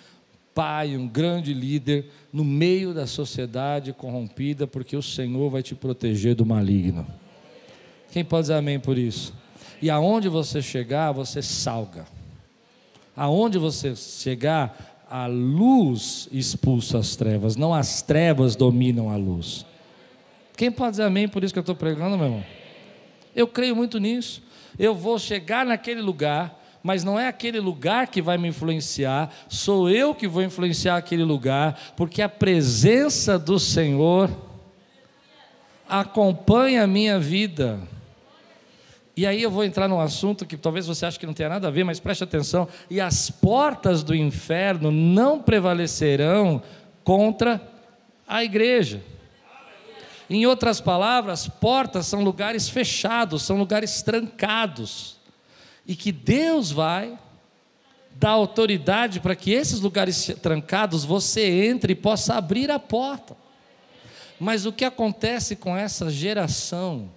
pai, 0.53 0.95
um 0.95 1.07
grande 1.07 1.53
líder 1.53 2.09
no 2.31 2.43
meio 2.43 2.93
da 2.93 3.07
sociedade 3.07 3.93
corrompida, 3.93 4.67
porque 4.67 4.95
o 4.95 5.01
Senhor 5.01 5.49
vai 5.49 5.63
te 5.63 5.75
proteger 5.75 6.35
do 6.35 6.45
maligno. 6.45 7.07
Quem 8.11 8.23
pode 8.23 8.43
dizer 8.43 8.55
amém 8.55 8.79
por 8.79 8.97
isso? 8.97 9.33
E 9.81 9.89
aonde 9.89 10.29
você 10.29 10.61
chegar, 10.61 11.11
você 11.11 11.41
salga. 11.41 12.05
Aonde 13.15 13.57
você 13.57 13.95
chegar, 13.95 15.05
a 15.09 15.27
luz 15.27 16.27
expulsa 16.31 16.97
as 16.97 17.15
trevas, 17.15 17.55
não 17.55 17.73
as 17.73 18.01
trevas 18.01 18.55
dominam 18.55 19.09
a 19.09 19.15
luz. 19.15 19.65
Quem 20.55 20.71
pode 20.71 20.91
dizer 20.91 21.03
amém 21.03 21.27
por 21.27 21.43
isso 21.43 21.53
que 21.53 21.59
eu 21.59 21.61
estou 21.61 21.75
pregando, 21.75 22.17
meu 22.17 22.27
irmão? 22.27 22.43
Eu 23.35 23.47
creio 23.47 23.75
muito 23.75 23.99
nisso. 23.99 24.41
Eu 24.77 24.95
vou 24.95 25.19
chegar 25.19 25.65
naquele 25.65 26.01
lugar 26.01 26.62
mas 26.83 27.01
não 27.01 27.17
é 27.17 27.29
aquele 27.29 27.61
lugar 27.61 28.07
que 28.07 28.21
vai 28.21 28.37
me 28.37 28.49
influenciar, 28.49 29.33
sou 29.47 29.89
eu 29.89 30.13
que 30.13 30.27
vou 30.27 30.43
influenciar 30.43 30.97
aquele 30.97 31.23
lugar, 31.23 31.79
porque 31.95 32.21
a 32.21 32.27
presença 32.27 33.39
do 33.39 33.57
Senhor 33.57 34.29
acompanha 35.87 36.83
a 36.83 36.87
minha 36.87 37.17
vida. 37.17 37.79
E 39.15 39.25
aí 39.25 39.41
eu 39.41 39.49
vou 39.49 39.63
entrar 39.63 39.87
num 39.87 39.99
assunto 39.99 40.45
que 40.45 40.57
talvez 40.57 40.85
você 40.85 41.05
ache 41.05 41.17
que 41.17 41.25
não 41.25 41.33
tenha 41.33 41.49
nada 41.49 41.69
a 41.69 41.71
ver, 41.71 41.85
mas 41.85 41.99
preste 41.99 42.23
atenção. 42.23 42.67
E 42.89 42.99
as 42.99 43.29
portas 43.29 44.03
do 44.03 44.13
inferno 44.13 44.91
não 44.91 45.39
prevalecerão 45.39 46.61
contra 47.03 47.61
a 48.27 48.43
igreja. 48.43 49.01
Em 50.29 50.45
outras 50.47 50.81
palavras, 50.81 51.47
portas 51.47 52.07
são 52.07 52.23
lugares 52.23 52.67
fechados, 52.67 53.43
são 53.43 53.57
lugares 53.57 54.01
trancados 54.01 55.22
e 55.87 55.95
que 55.95 56.11
Deus 56.11 56.71
vai 56.71 57.17
dar 58.15 58.31
autoridade 58.31 59.19
para 59.19 59.35
que 59.35 59.51
esses 59.51 59.79
lugares 59.79 60.31
trancados 60.41 61.03
você 61.03 61.65
entre 61.65 61.93
e 61.93 61.95
possa 61.95 62.35
abrir 62.35 62.69
a 62.71 62.79
porta. 62.79 63.35
Mas 64.39 64.65
o 64.65 64.71
que 64.71 64.85
acontece 64.85 65.55
com 65.55 65.75
essa 65.75 66.09
geração? 66.09 67.09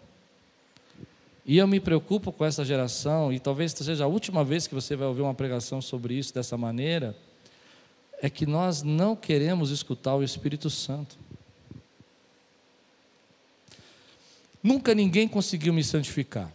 E 1.45 1.59
eu 1.59 1.67
me 1.69 1.79
preocupo 1.79 2.33
com 2.33 2.45
essa 2.45 2.65
geração, 2.65 3.33
e 3.33 3.39
talvez 3.39 3.73
seja 3.73 4.05
a 4.05 4.09
última 4.09 4.43
vez 4.43 4.67
que 4.67 4.75
você 4.75 4.97
vai 4.97 5.07
ouvir 5.07 5.23
uma 5.23 5.35
pregação 5.35 5.81
sobre 5.81 6.15
isso 6.15 6.35
dessa 6.35 6.57
maneira, 6.57 7.17
é 8.21 8.29
que 8.29 8.47
nós 8.47 8.83
não 8.83 9.15
queremos 9.15 9.71
escutar 9.71 10.17
o 10.17 10.25
Espírito 10.25 10.69
Santo. 10.69 11.17
Nunca 14.61 14.95
ninguém 14.95 15.29
conseguiu 15.29 15.73
me 15.73 15.85
santificar. 15.85 16.51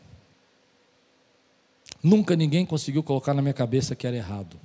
Nunca 2.04 2.36
ninguém 2.36 2.66
conseguiu 2.66 3.04
colocar 3.04 3.34
na 3.34 3.42
minha 3.42 3.54
cabeça 3.54 3.96
que 3.96 4.08
era 4.08 4.16
errado. 4.16 4.58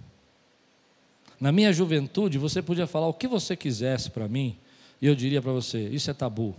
Na 1.38 1.52
minha 1.52 1.72
juventude, 1.72 2.38
você 2.38 2.62
podia 2.62 2.86
falar 2.86 3.08
o 3.08 3.12
que 3.12 3.28
você 3.28 3.54
quisesse 3.54 4.10
para 4.10 4.26
mim, 4.26 4.56
e 5.00 5.06
eu 5.06 5.14
diria 5.14 5.42
para 5.42 5.52
você: 5.52 5.88
isso 5.88 6.10
é 6.10 6.14
tabu, 6.14 6.54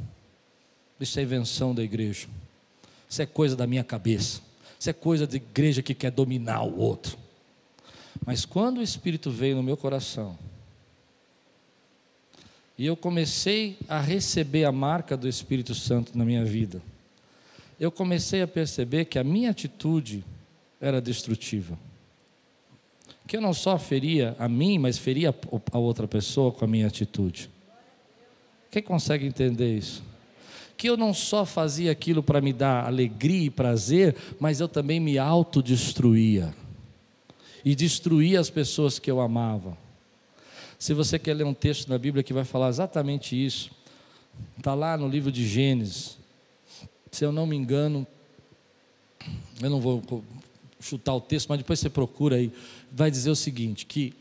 isso 0.99 1.19
é 1.19 1.23
invenção 1.23 1.73
da 1.73 1.83
igreja, 1.83 2.27
isso 3.09 3.21
é 3.21 3.25
coisa 3.25 3.55
da 3.55 3.65
minha 3.65 3.83
cabeça, 3.83 4.41
isso 4.79 4.89
é 4.89 4.93
coisa 4.93 5.25
da 5.25 5.35
igreja 5.35 5.81
que 5.81 5.95
quer 5.95 6.11
dominar 6.11 6.61
o 6.61 6.79
outro. 6.79 7.17
Mas 8.23 8.45
quando 8.45 8.77
o 8.77 8.83
Espírito 8.83 9.31
veio 9.31 9.55
no 9.55 9.63
meu 9.63 9.77
coração, 9.77 10.37
e 12.77 12.85
eu 12.85 12.95
comecei 12.95 13.77
a 13.89 13.99
receber 13.99 14.63
a 14.65 14.71
marca 14.71 15.17
do 15.17 15.27
Espírito 15.27 15.73
Santo 15.73 16.15
na 16.15 16.23
minha 16.23 16.45
vida, 16.45 16.79
eu 17.79 17.91
comecei 17.91 18.43
a 18.43 18.47
perceber 18.47 19.05
que 19.05 19.17
a 19.17 19.23
minha 19.23 19.49
atitude 19.49 20.23
era 20.79 21.01
destrutiva. 21.01 21.77
Que 23.25 23.37
eu 23.37 23.41
não 23.41 23.53
só 23.53 23.77
feria 23.77 24.35
a 24.39 24.47
mim, 24.47 24.77
mas 24.77 24.97
feria 24.97 25.35
a 25.71 25.77
outra 25.77 26.07
pessoa 26.07 26.51
com 26.51 26.63
a 26.63 26.67
minha 26.67 26.87
atitude. 26.87 27.49
Quem 28.71 28.81
consegue 28.81 29.25
entender 29.25 29.77
isso? 29.77 30.03
que 30.77 30.87
eu 30.87 30.95
não 30.95 31.11
só 31.13 31.43
fazia 31.43 31.91
aquilo 31.91 32.21
para 32.21 32.39
me 32.39 32.53
dar 32.53 32.85
alegria 32.85 33.47
e 33.47 33.49
prazer, 33.49 34.15
mas 34.39 34.59
eu 34.59 34.67
também 34.67 34.99
me 34.99 35.17
autodestruía 35.17 36.53
e 37.65 37.73
destruía 37.73 38.39
as 38.39 38.51
pessoas 38.51 38.99
que 38.99 39.09
eu 39.09 39.19
amava. 39.19 39.75
Se 40.77 40.93
você 40.93 41.17
quer 41.17 41.33
ler 41.33 41.45
um 41.45 41.53
texto 41.53 41.89
na 41.89 41.97
Bíblia 41.97 42.23
que 42.23 42.31
vai 42.31 42.43
falar 42.43 42.69
exatamente 42.69 43.35
isso, 43.35 43.71
está 44.55 44.75
lá 44.75 44.95
no 44.95 45.07
livro 45.07 45.31
de 45.31 45.47
Gênesis. 45.47 46.19
Se 47.11 47.25
eu 47.25 47.31
não 47.31 47.47
me 47.47 47.55
engano, 47.55 48.05
eu 49.59 49.69
não 49.71 49.81
vou 49.81 50.23
chutar 50.79 51.15
o 51.15 51.21
texto, 51.21 51.49
mas 51.49 51.57
depois 51.57 51.79
você 51.79 51.89
procura 51.89 52.35
aí. 52.35 52.51
Vai 52.91 53.09
dizer 53.11 53.29
o 53.29 53.35
seguinte: 53.35 53.85
que 53.85 54.13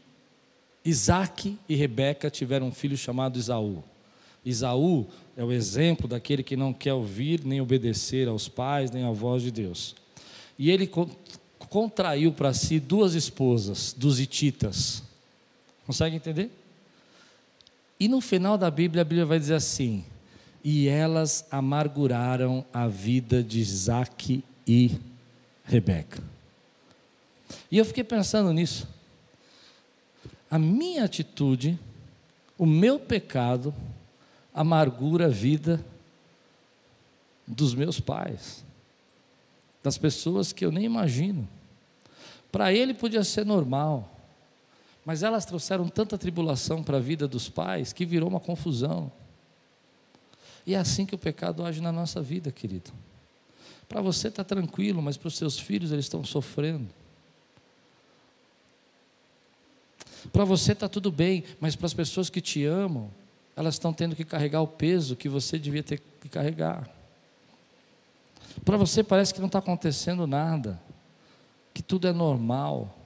Isaac 0.85 1.59
e 1.69 1.75
Rebeca 1.75 2.31
tiveram 2.31 2.69
um 2.69 2.73
filho 2.73 2.97
chamado 2.97 3.39
Isaú. 3.39 3.83
Isaú 4.45 5.07
é 5.37 5.43
o 5.43 5.53
exemplo 5.53 6.07
daquele 6.07 6.43
que 6.43 6.57
não 6.57 6.73
quer 6.73 6.93
ouvir 6.93 7.45
nem 7.45 7.61
obedecer 7.61 8.29
aos 8.29 8.49
pais, 8.49 8.93
nem 8.93 9.05
à 9.05 9.11
voz 9.11 9.43
de 9.43 9.51
Deus. 9.51 9.97
E 10.57 10.71
ele 10.71 10.89
contraiu 11.69 12.33
para 12.33 12.55
si 12.55 12.79
duas 12.79 13.15
esposas 13.15 13.93
dos 13.93 14.21
hititas. 14.21 15.03
Consegue 15.85 16.17
entender? 16.17 16.51
E 17.99 18.09
no 18.09 18.21
final 18.21 18.57
da 18.57 18.71
Bíblia, 18.71 19.03
a 19.03 19.05
Bíblia 19.05 19.27
vai 19.27 19.39
dizer 19.39 19.55
assim: 19.55 20.05
E 20.63 20.87
elas 20.87 21.47
amarguraram 21.51 22.65
a 22.73 22.87
vida 22.87 23.43
de 23.43 23.59
Isaac 23.59 24.45
e 24.67 24.93
Rebeca. 25.65 26.36
E 27.71 27.79
eu 27.79 27.85
fiquei 27.85 28.05
pensando 28.05 28.53
nisso. 28.53 28.89
A 30.51 30.59
minha 30.59 31.05
atitude, 31.05 31.79
o 32.57 32.65
meu 32.65 32.99
pecado, 32.99 33.75
amargura 34.55 35.27
a 35.27 35.31
vida 35.31 35.85
dos 37.47 37.75
meus 37.75 38.01
pais, 38.01 38.65
das 39.83 39.99
pessoas 39.99 40.53
que 40.53 40.65
eu 40.65 40.73
nem 40.73 40.85
imagino. 40.85 41.47
Para 42.51 42.73
ele 42.73 42.95
podia 42.95 43.23
ser 43.23 43.45
normal, 43.45 44.11
mas 45.05 45.23
elas 45.23 45.45
trouxeram 45.45 45.89
tanta 45.89 46.17
tribulação 46.17 46.83
para 46.83 46.97
a 46.97 47.01
vida 47.01 47.29
dos 47.29 47.49
pais 47.49 47.93
que 47.93 48.07
virou 48.07 48.29
uma 48.29 48.41
confusão. 48.41 49.13
E 50.67 50.75
é 50.75 50.79
assim 50.79 51.07
que 51.07 51.15
o 51.15 51.19
pecado 51.19 51.65
age 51.65 51.81
na 51.81 51.93
nossa 51.93 52.21
vida, 52.21 52.51
querido. 52.51 52.91
Para 53.89 54.01
você 54.01 54.29
está 54.29 54.43
tranquilo, 54.43 55.01
mas 55.01 55.17
para 55.17 55.29
os 55.29 55.37
seus 55.37 55.59
filhos 55.59 55.93
eles 55.93 56.07
estão 56.07 56.25
sofrendo. 56.25 56.89
Para 60.33 60.45
você 60.45 60.73
está 60.73 60.89
tudo 60.89 61.11
bem, 61.11 61.45
mas 61.61 61.77
para 61.77 61.87
as 61.87 61.95
pessoas 61.95 62.31
que 62.31 62.41
te 62.41 62.65
amam, 62.65 63.11
elas 63.57 63.75
estão 63.75 63.93
tendo 63.93 64.15
que 64.15 64.25
carregar 64.25 64.61
o 64.61 64.67
peso 64.67 65.17
que 65.17 65.29
você 65.29 65.59
devia 65.59 65.83
ter 65.83 66.01
que 66.21 66.29
carregar. 66.29 66.89
Para 68.65 68.77
você 68.77 69.03
parece 69.03 69.33
que 69.33 69.41
não 69.41 69.47
está 69.47 69.59
acontecendo 69.59 70.27
nada, 70.27 70.81
que 71.73 71.83
tudo 71.83 72.07
é 72.09 72.13
normal, 72.13 72.97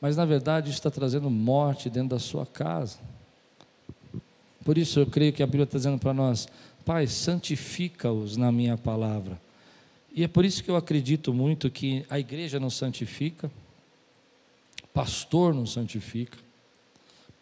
mas 0.00 0.16
na 0.16 0.24
verdade 0.24 0.70
isso 0.70 0.78
está 0.78 0.90
trazendo 0.90 1.30
morte 1.30 1.90
dentro 1.90 2.10
da 2.10 2.18
sua 2.18 2.46
casa. 2.46 2.98
Por 4.64 4.76
isso 4.76 5.00
eu 5.00 5.06
creio 5.06 5.32
que 5.32 5.42
a 5.42 5.46
Bíblia 5.46 5.64
está 5.64 5.78
dizendo 5.78 5.98
para 5.98 6.12
nós: 6.12 6.48
Pai, 6.84 7.06
santifica-os 7.06 8.36
na 8.36 8.52
minha 8.52 8.76
palavra. 8.76 9.40
E 10.12 10.24
é 10.24 10.28
por 10.28 10.44
isso 10.44 10.62
que 10.62 10.70
eu 10.70 10.76
acredito 10.76 11.32
muito 11.32 11.70
que 11.70 12.04
a 12.10 12.18
igreja 12.18 12.58
não 12.58 12.70
santifica, 12.70 13.50
pastor 14.92 15.54
não 15.54 15.66
santifica, 15.66 16.38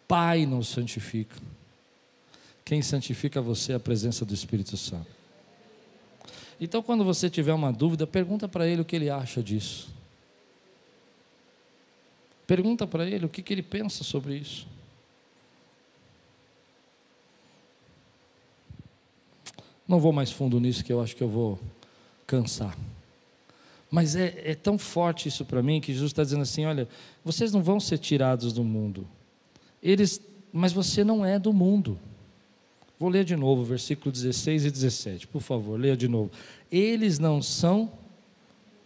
pai 0.07 0.45
não 0.45 0.63
santifica. 0.63 1.35
Quem 2.63 2.81
santifica 2.81 3.41
você 3.41 3.73
é 3.73 3.75
a 3.75 3.79
presença 3.79 4.25
do 4.25 4.33
Espírito 4.33 4.75
Santo. 4.75 5.07
Então, 6.59 6.81
quando 6.81 7.03
você 7.03 7.29
tiver 7.29 7.53
uma 7.53 7.71
dúvida, 7.71 8.07
pergunta 8.07 8.47
para 8.47 8.67
ele 8.67 8.81
o 8.81 8.85
que 8.85 8.95
ele 8.95 9.09
acha 9.09 9.43
disso. 9.43 9.89
Pergunta 12.47 12.87
para 12.87 13.05
ele 13.05 13.25
o 13.25 13.29
que, 13.29 13.41
que 13.41 13.53
ele 13.53 13.61
pensa 13.61 14.03
sobre 14.03 14.35
isso. 14.35 14.67
Não 19.87 19.99
vou 19.99 20.11
mais 20.11 20.31
fundo 20.31 20.59
nisso, 20.59 20.83
que 20.83 20.91
eu 20.91 21.01
acho 21.01 21.15
que 21.15 21.23
eu 21.23 21.29
vou 21.29 21.59
cansar. 22.25 22.77
Mas 23.89 24.15
é, 24.15 24.51
é 24.51 24.55
tão 24.55 24.77
forte 24.77 25.29
isso 25.29 25.45
para 25.45 25.63
mim 25.63 25.79
que 25.79 25.93
Jesus 25.93 26.11
está 26.11 26.23
dizendo 26.23 26.41
assim: 26.41 26.65
olha, 26.65 26.87
vocês 27.23 27.53
não 27.53 27.63
vão 27.63 27.79
ser 27.79 27.97
tirados 27.97 28.51
do 28.51 28.63
mundo. 28.63 29.07
Eles, 29.89 30.21
mas 30.51 30.73
você 30.73 31.03
não 31.03 31.25
é 31.25 31.39
do 31.39 31.53
mundo. 31.53 31.99
Vou 32.99 33.09
ler 33.09 33.23
de 33.23 33.35
novo, 33.35 33.63
versículo 33.63 34.11
16 34.11 34.65
e 34.65 34.71
17, 34.71 35.27
por 35.27 35.41
favor, 35.41 35.79
leia 35.79 35.95
de 35.95 36.07
novo. 36.07 36.31
Eles 36.71 37.19
não 37.19 37.41
são 37.41 37.91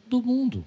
do 0.07 0.21
mundo, 0.21 0.65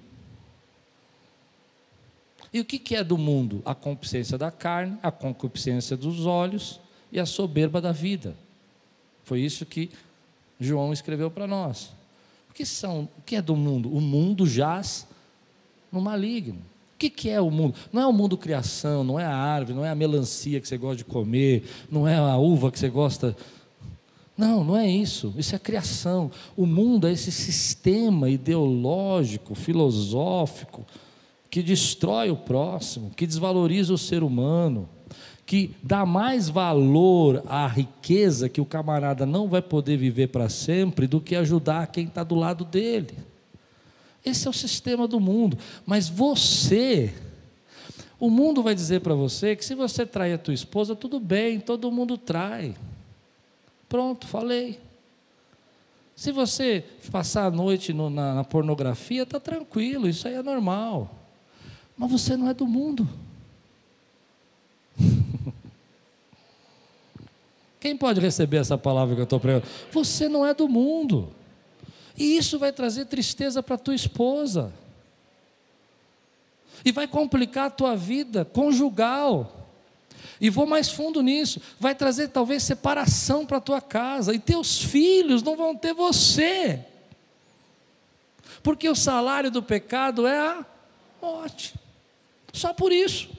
e 2.55 2.61
o 2.61 2.63
que 2.63 2.95
é 2.95 3.03
do 3.03 3.17
mundo? 3.17 3.61
A 3.65 3.75
concupiscência 3.75 4.37
da 4.37 4.49
carne, 4.49 4.97
a 5.03 5.11
concupiscência 5.11 5.97
dos 5.97 6.25
olhos 6.25 6.79
e 7.11 7.19
a 7.19 7.25
soberba 7.25 7.81
da 7.81 7.91
vida. 7.91 8.33
Foi 9.25 9.41
isso 9.41 9.65
que 9.65 9.91
João 10.57 10.93
escreveu 10.93 11.29
para 11.29 11.45
nós. 11.45 11.91
O 12.49 12.53
que 12.53 12.65
são? 12.65 13.09
O 13.17 13.21
que 13.23 13.35
é 13.35 13.41
do 13.41 13.57
mundo? 13.57 13.93
O 13.93 13.99
mundo 13.99 14.47
jaz 14.47 15.05
no 15.91 15.99
maligno. 15.99 16.61
O 16.95 16.97
que, 16.97 17.09
que 17.09 17.29
é 17.29 17.41
o 17.41 17.51
mundo? 17.51 17.75
Não 17.91 18.01
é 18.01 18.07
o 18.07 18.13
mundo 18.13 18.37
criação, 18.37 19.03
não 19.03 19.19
é 19.19 19.25
a 19.25 19.35
árvore, 19.35 19.77
não 19.77 19.83
é 19.83 19.89
a 19.89 19.95
melancia 19.95 20.61
que 20.61 20.67
você 20.67 20.77
gosta 20.77 20.95
de 20.95 21.03
comer, 21.03 21.65
não 21.91 22.07
é 22.07 22.15
a 22.15 22.37
uva 22.37 22.71
que 22.71 22.79
você 22.79 22.87
gosta. 22.87 23.35
Não, 24.37 24.63
não 24.63 24.77
é 24.77 24.89
isso. 24.89 25.33
Isso 25.37 25.53
é 25.53 25.59
criação. 25.59 26.31
O 26.55 26.65
mundo 26.65 27.05
é 27.05 27.11
esse 27.11 27.33
sistema 27.33 28.29
ideológico, 28.29 29.53
filosófico, 29.55 30.85
que 31.49 31.61
destrói 31.61 32.31
o 32.31 32.37
próximo, 32.37 33.11
que 33.13 33.27
desvaloriza 33.27 33.93
o 33.93 33.97
ser 33.97 34.23
humano, 34.23 34.87
que 35.45 35.75
dá 35.83 36.05
mais 36.05 36.47
valor 36.47 37.43
à 37.45 37.67
riqueza 37.67 38.47
que 38.47 38.61
o 38.61 38.65
camarada 38.65 39.25
não 39.25 39.49
vai 39.49 39.61
poder 39.61 39.97
viver 39.97 40.27
para 40.27 40.47
sempre 40.47 41.07
do 41.07 41.19
que 41.19 41.35
ajudar 41.35 41.87
quem 41.87 42.05
está 42.05 42.23
do 42.23 42.35
lado 42.35 42.63
dele. 42.63 43.34
Esse 44.25 44.47
é 44.47 44.49
o 44.49 44.53
sistema 44.53 45.07
do 45.07 45.19
mundo. 45.19 45.57
Mas 45.85 46.09
você, 46.09 47.13
o 48.19 48.29
mundo 48.29 48.63
vai 48.63 48.73
dizer 48.73 49.01
para 49.01 49.13
você 49.13 49.55
que 49.55 49.63
se 49.63 49.75
você 49.75 50.05
trair 50.05 50.33
a 50.33 50.37
tua 50.37 50.53
esposa, 50.53 50.95
tudo 50.95 51.19
bem, 51.19 51.59
todo 51.59 51.91
mundo 51.91 52.17
trai. 52.17 52.75
Pronto, 53.87 54.25
falei. 54.25 54.79
Se 56.15 56.31
você 56.31 56.83
passar 57.11 57.45
a 57.45 57.51
noite 57.51 57.93
no, 57.93 58.09
na, 58.09 58.33
na 58.35 58.43
pornografia, 58.43 59.23
está 59.23 59.39
tranquilo, 59.39 60.07
isso 60.07 60.27
aí 60.27 60.33
é 60.33 60.41
normal. 60.41 61.13
Mas 61.95 62.11
você 62.11 62.35
não 62.35 62.49
é 62.49 62.53
do 62.53 62.65
mundo. 62.65 63.07
Quem 67.79 67.95
pode 67.95 68.19
receber 68.19 68.57
essa 68.57 68.77
palavra 68.77 69.13
que 69.13 69.21
eu 69.21 69.25
estou 69.25 69.39
pregando? 69.39 69.67
Você 69.91 70.27
não 70.27 70.43
é 70.45 70.53
do 70.53 70.67
mundo. 70.67 71.29
E 72.17 72.37
isso 72.37 72.57
vai 72.57 72.71
trazer 72.71 73.05
tristeza 73.05 73.61
para 73.61 73.77
tua 73.77 73.95
esposa. 73.95 74.71
E 76.83 76.91
vai 76.91 77.07
complicar 77.07 77.67
a 77.67 77.71
tua 77.71 77.95
vida 77.95 78.45
conjugal. 78.45 79.65
E 80.39 80.49
vou 80.49 80.65
mais 80.65 80.89
fundo 80.89 81.21
nisso, 81.21 81.61
vai 81.79 81.95
trazer 81.95 82.27
talvez 82.27 82.63
separação 82.63 83.45
para 83.45 83.61
tua 83.61 83.79
casa, 83.79 84.33
e 84.33 84.39
teus 84.39 84.81
filhos 84.81 85.41
não 85.41 85.55
vão 85.55 85.75
ter 85.75 85.93
você. 85.93 86.83
Porque 88.61 88.89
o 88.89 88.95
salário 88.95 89.49
do 89.49 89.63
pecado 89.63 90.27
é 90.27 90.37
a 90.37 90.65
morte. 91.21 91.73
Só 92.51 92.73
por 92.73 92.91
isso. 92.91 93.29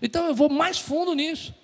Então 0.00 0.26
eu 0.26 0.34
vou 0.34 0.48
mais 0.48 0.78
fundo 0.78 1.14
nisso. 1.14 1.54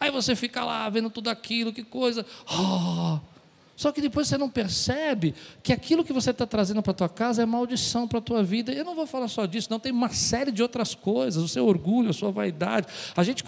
Aí 0.00 0.10
você 0.10 0.34
fica 0.34 0.64
lá 0.64 0.88
vendo 0.88 1.08
tudo 1.08 1.30
aquilo, 1.30 1.72
que 1.72 1.84
coisa. 1.84 2.26
Oh. 2.50 3.33
Só 3.76 3.90
que 3.90 4.00
depois 4.00 4.28
você 4.28 4.38
não 4.38 4.48
percebe 4.48 5.34
que 5.62 5.72
aquilo 5.72 6.04
que 6.04 6.12
você 6.12 6.30
está 6.30 6.46
trazendo 6.46 6.80
para 6.82 6.92
a 6.92 6.94
tua 6.94 7.08
casa 7.08 7.42
é 7.42 7.46
maldição 7.46 8.06
para 8.06 8.18
a 8.18 8.22
tua 8.22 8.42
vida. 8.42 8.72
Eu 8.72 8.84
não 8.84 8.94
vou 8.94 9.06
falar 9.06 9.26
só 9.26 9.46
disso, 9.46 9.68
não, 9.70 9.80
tem 9.80 9.90
uma 9.90 10.10
série 10.10 10.52
de 10.52 10.62
outras 10.62 10.94
coisas, 10.94 11.42
o 11.42 11.48
seu 11.48 11.66
orgulho, 11.66 12.10
a 12.10 12.12
sua 12.12 12.30
vaidade. 12.30 12.86
A 13.16 13.24
gente 13.24 13.42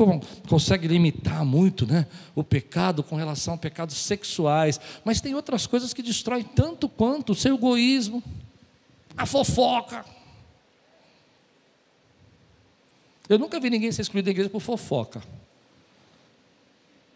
consegue 0.49 0.89
limitar 0.89 1.45
muito 1.45 1.87
né, 1.87 2.07
o 2.35 2.43
pecado 2.43 3.05
com 3.05 3.14
relação 3.14 3.55
a 3.55 3.59
pecados 3.59 3.97
sexuais, 3.97 4.81
mas 5.05 5.20
tem 5.20 5.35
outras 5.35 5.66
coisas 5.66 5.95
que 5.95 6.03
destroem 6.03 6.43
tanto 6.43 6.89
quanto 6.89 7.31
o 7.31 7.35
seu 7.35 7.55
egoísmo, 7.55 8.22
a 9.16 9.27
fofoca. 9.27 10.05
Eu 13.29 13.39
nunca 13.39 13.61
vi 13.61 13.70
ninguém 13.70 13.93
ser 13.93 14.03
excluído 14.03 14.27
da 14.27 14.31
igreja 14.33 14.51
por 14.51 14.61
fofoca. 14.61 15.22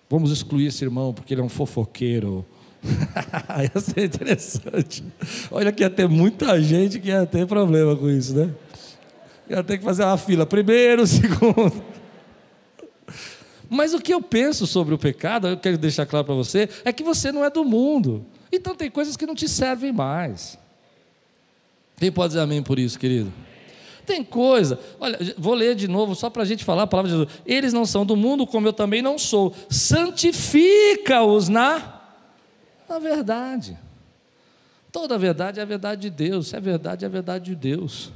Vamos 0.09 0.31
excluir 0.33 0.67
esse 0.67 0.85
irmão 0.85 1.13
porque 1.13 1.35
ele 1.35 1.41
é 1.41 1.45
um 1.45 1.49
fofoqueiro. 1.49 2.45
ia 3.75 3.81
ser 3.81 4.05
interessante. 4.05 5.05
Olha 5.51 5.71
que 5.71 5.83
ia 5.83 5.91
ter 5.91 6.09
muita 6.09 6.61
gente 6.61 6.99
que 6.99 7.09
ia 7.09 7.27
ter 7.27 7.47
problema 7.47 7.95
com 7.97 8.09
isso, 8.09 8.35
né? 8.35 8.51
Ia 9.49 9.63
ter 9.63 9.79
que 9.79 9.85
fazer 9.85 10.05
uma 10.05 10.17
fila, 10.17 10.47
primeiro, 10.47 11.05
segundo. 11.09 11.83
Mas 13.69 13.95
o 13.95 14.01
que 14.01 14.13
eu 14.13 14.21
penso 14.21 14.67
sobre 14.67 14.95
o 14.95 14.99
pecado, 14.99 15.47
eu 15.47 15.57
quero 15.57 15.79
deixar 15.79 16.07
claro 16.07 16.25
para 16.25 16.35
você, 16.35 16.69
é 16.85 16.93
que 16.93 17.05
você 17.05 17.31
não 17.31 17.45
é 17.45 17.51
do 17.51 17.65
mundo. 17.65 18.25
Então 18.53 18.75
tem 18.75 18.91
coisas 18.91 19.17
que 19.17 19.27
não 19.27 19.35
te 19.35 19.49
servem 19.49 19.93
mais. 19.93 20.59
Quem 21.97 22.11
pode 22.11 22.31
dizer 22.31 22.41
amém 22.41 22.63
por 22.63 22.79
isso, 22.79 22.99
querido? 22.99 23.33
Tem 24.07 24.25
coisa, 24.25 24.81
olha, 24.99 25.19
vou 25.39 25.55
ler 25.55 25.77
de 25.77 25.87
novo 25.87 26.17
só 26.17 26.29
para 26.29 26.43
a 26.43 26.47
gente 26.47 26.65
falar 26.65 26.83
a 26.83 26.87
palavra 26.87 27.11
de 27.13 27.17
Jesus. 27.17 27.39
Eles 27.47 27.73
não 27.73 27.87
são 27.87 28.05
do 28.05 28.17
mundo, 28.17 28.45
como 28.47 28.67
eu 28.67 28.73
também 28.73 29.03
não 29.03 29.19
sou. 29.19 29.55
Santifica-os 29.69 31.49
na, 31.49 32.00
na 32.91 32.99
verdade. 32.99 33.79
Toda 34.91 35.17
verdade 35.17 35.61
é 35.61 35.63
a 35.63 35.67
verdade 35.67 36.03
de 36.03 36.11
Deus. 36.11 36.49
Se 36.49 36.57
é 36.57 36.61
verdade, 36.61 37.05
é 37.05 37.09
a 37.09 37.11
verdade 37.11 37.45
de 37.45 37.55
Deus. 37.55 38.13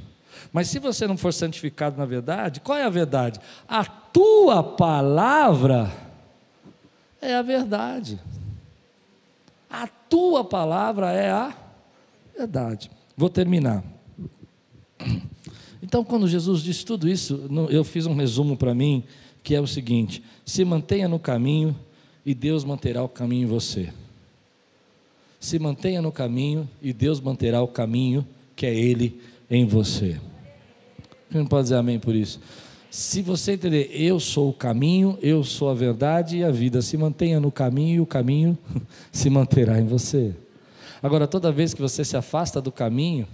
Mas 0.51 0.67
se 0.67 0.79
você 0.79 1.07
não 1.07 1.15
for 1.15 1.33
santificado 1.33 1.97
na 1.97 2.05
verdade, 2.05 2.59
qual 2.59 2.77
é 2.77 2.83
a 2.83 2.89
verdade? 2.89 3.39
A 3.67 3.85
tua 3.85 4.61
palavra 4.61 5.91
é 7.21 7.33
a 7.33 7.41
verdade. 7.41 8.19
A 9.69 9.87
tua 9.87 10.43
palavra 10.43 11.11
é 11.11 11.31
a 11.31 11.55
verdade. 12.37 12.91
Vou 13.15 13.29
terminar. 13.29 13.81
Então, 15.81 16.03
quando 16.03 16.27
Jesus 16.27 16.61
disse 16.61 16.85
tudo 16.85 17.07
isso, 17.07 17.49
eu 17.69 17.83
fiz 17.83 18.05
um 18.05 18.15
resumo 18.15 18.57
para 18.57 18.75
mim, 18.75 19.03
que 19.41 19.55
é 19.55 19.61
o 19.61 19.67
seguinte: 19.67 20.21
se 20.45 20.65
mantenha 20.65 21.07
no 21.07 21.19
caminho 21.19 21.73
e 22.25 22.33
Deus 22.33 22.65
manterá 22.65 23.01
o 23.03 23.09
caminho 23.09 23.43
em 23.43 23.49
você. 23.49 23.93
Se 25.45 25.59
mantenha 25.59 26.01
no 26.01 26.11
caminho 26.11 26.67
e 26.81 26.91
Deus 26.91 27.21
manterá 27.21 27.61
o 27.61 27.67
caminho 27.67 28.25
que 28.55 28.65
é 28.65 28.73
Ele 28.73 29.21
em 29.47 29.63
você. 29.63 30.19
Quem 31.29 31.41
não 31.41 31.45
pode 31.45 31.65
dizer 31.65 31.75
amém 31.75 31.99
por 31.99 32.15
isso? 32.15 32.41
Se 32.89 33.21
você 33.21 33.51
entender, 33.51 33.91
eu 33.93 34.19
sou 34.19 34.49
o 34.49 34.53
caminho, 34.53 35.19
eu 35.21 35.43
sou 35.43 35.69
a 35.69 35.75
verdade 35.75 36.37
e 36.37 36.43
a 36.43 36.49
vida, 36.49 36.81
se 36.81 36.97
mantenha 36.97 37.39
no 37.39 37.51
caminho 37.51 37.97
e 37.97 37.99
o 37.99 38.07
caminho 38.07 38.57
se 39.11 39.29
manterá 39.29 39.79
em 39.79 39.85
você. 39.85 40.33
Agora, 40.99 41.27
toda 41.27 41.51
vez 41.51 41.75
que 41.75 41.81
você 41.81 42.03
se 42.03 42.17
afasta 42.17 42.59
do 42.59 42.71
caminho, 42.71 43.27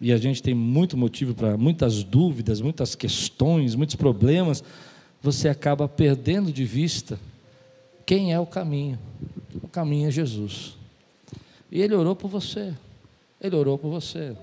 e 0.00 0.10
a 0.10 0.16
gente 0.16 0.42
tem 0.42 0.54
muito 0.54 0.96
motivo 0.96 1.34
para 1.34 1.54
muitas 1.58 2.02
dúvidas, 2.02 2.62
muitas 2.62 2.94
questões, 2.94 3.74
muitos 3.74 3.94
problemas, 3.94 4.64
você 5.20 5.50
acaba 5.50 5.86
perdendo 5.86 6.50
de 6.50 6.64
vista 6.64 7.20
quem 8.08 8.32
é 8.32 8.40
o 8.40 8.46
caminho. 8.46 8.98
O 9.62 9.68
caminho 9.68 10.08
é 10.08 10.10
Jesus. 10.10 10.78
E 11.70 11.82
Ele 11.82 11.94
orou 11.94 12.16
por 12.16 12.28
você. 12.28 12.72
Ele 13.38 13.54
orou 13.54 13.76
por 13.76 13.90
você. 13.90 14.34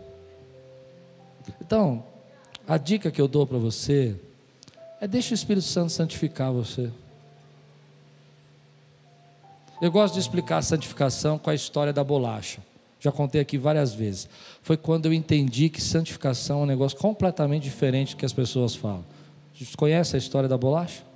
Então, 1.60 2.06
a 2.68 2.78
dica 2.78 3.10
que 3.10 3.20
eu 3.20 3.28
dou 3.28 3.48
para 3.48 3.58
você 3.58 4.16
é 5.02 5.08
deixe 5.08 5.34
o 5.34 5.36
Espírito 5.36 5.66
Santo 5.66 5.92
santificar 5.92 6.54
você. 6.54 6.92
Eu 9.82 9.92
gosto 9.92 10.14
de 10.14 10.20
explicar 10.20 10.58
a 10.58 10.62
santificação 10.62 11.40
com 11.40 11.50
a 11.50 11.56
história 11.56 11.92
da 11.92 12.04
bolacha. 12.04 12.62
Já 13.00 13.12
contei 13.12 13.42
aqui 13.42 13.58
várias 13.58 13.96
vezes. 13.96 14.30
Foi 14.62 14.78
quando 14.78 15.08
eu 15.08 15.14
entendi 15.14 15.70
que 15.70 15.82
santificação 15.82 16.60
é 16.60 16.64
um 16.66 16.68
negócio 16.68 17.00
completamente 17.00 17.64
diferente 17.64 18.14
do 18.14 18.20
que 18.20 18.26
as 18.28 18.34
pessoas 18.34 18.76
falam. 18.76 19.04
Conhece 19.76 20.16
a 20.16 20.20
história 20.20 20.48
da 20.48 20.56
bolacha? 20.56 21.15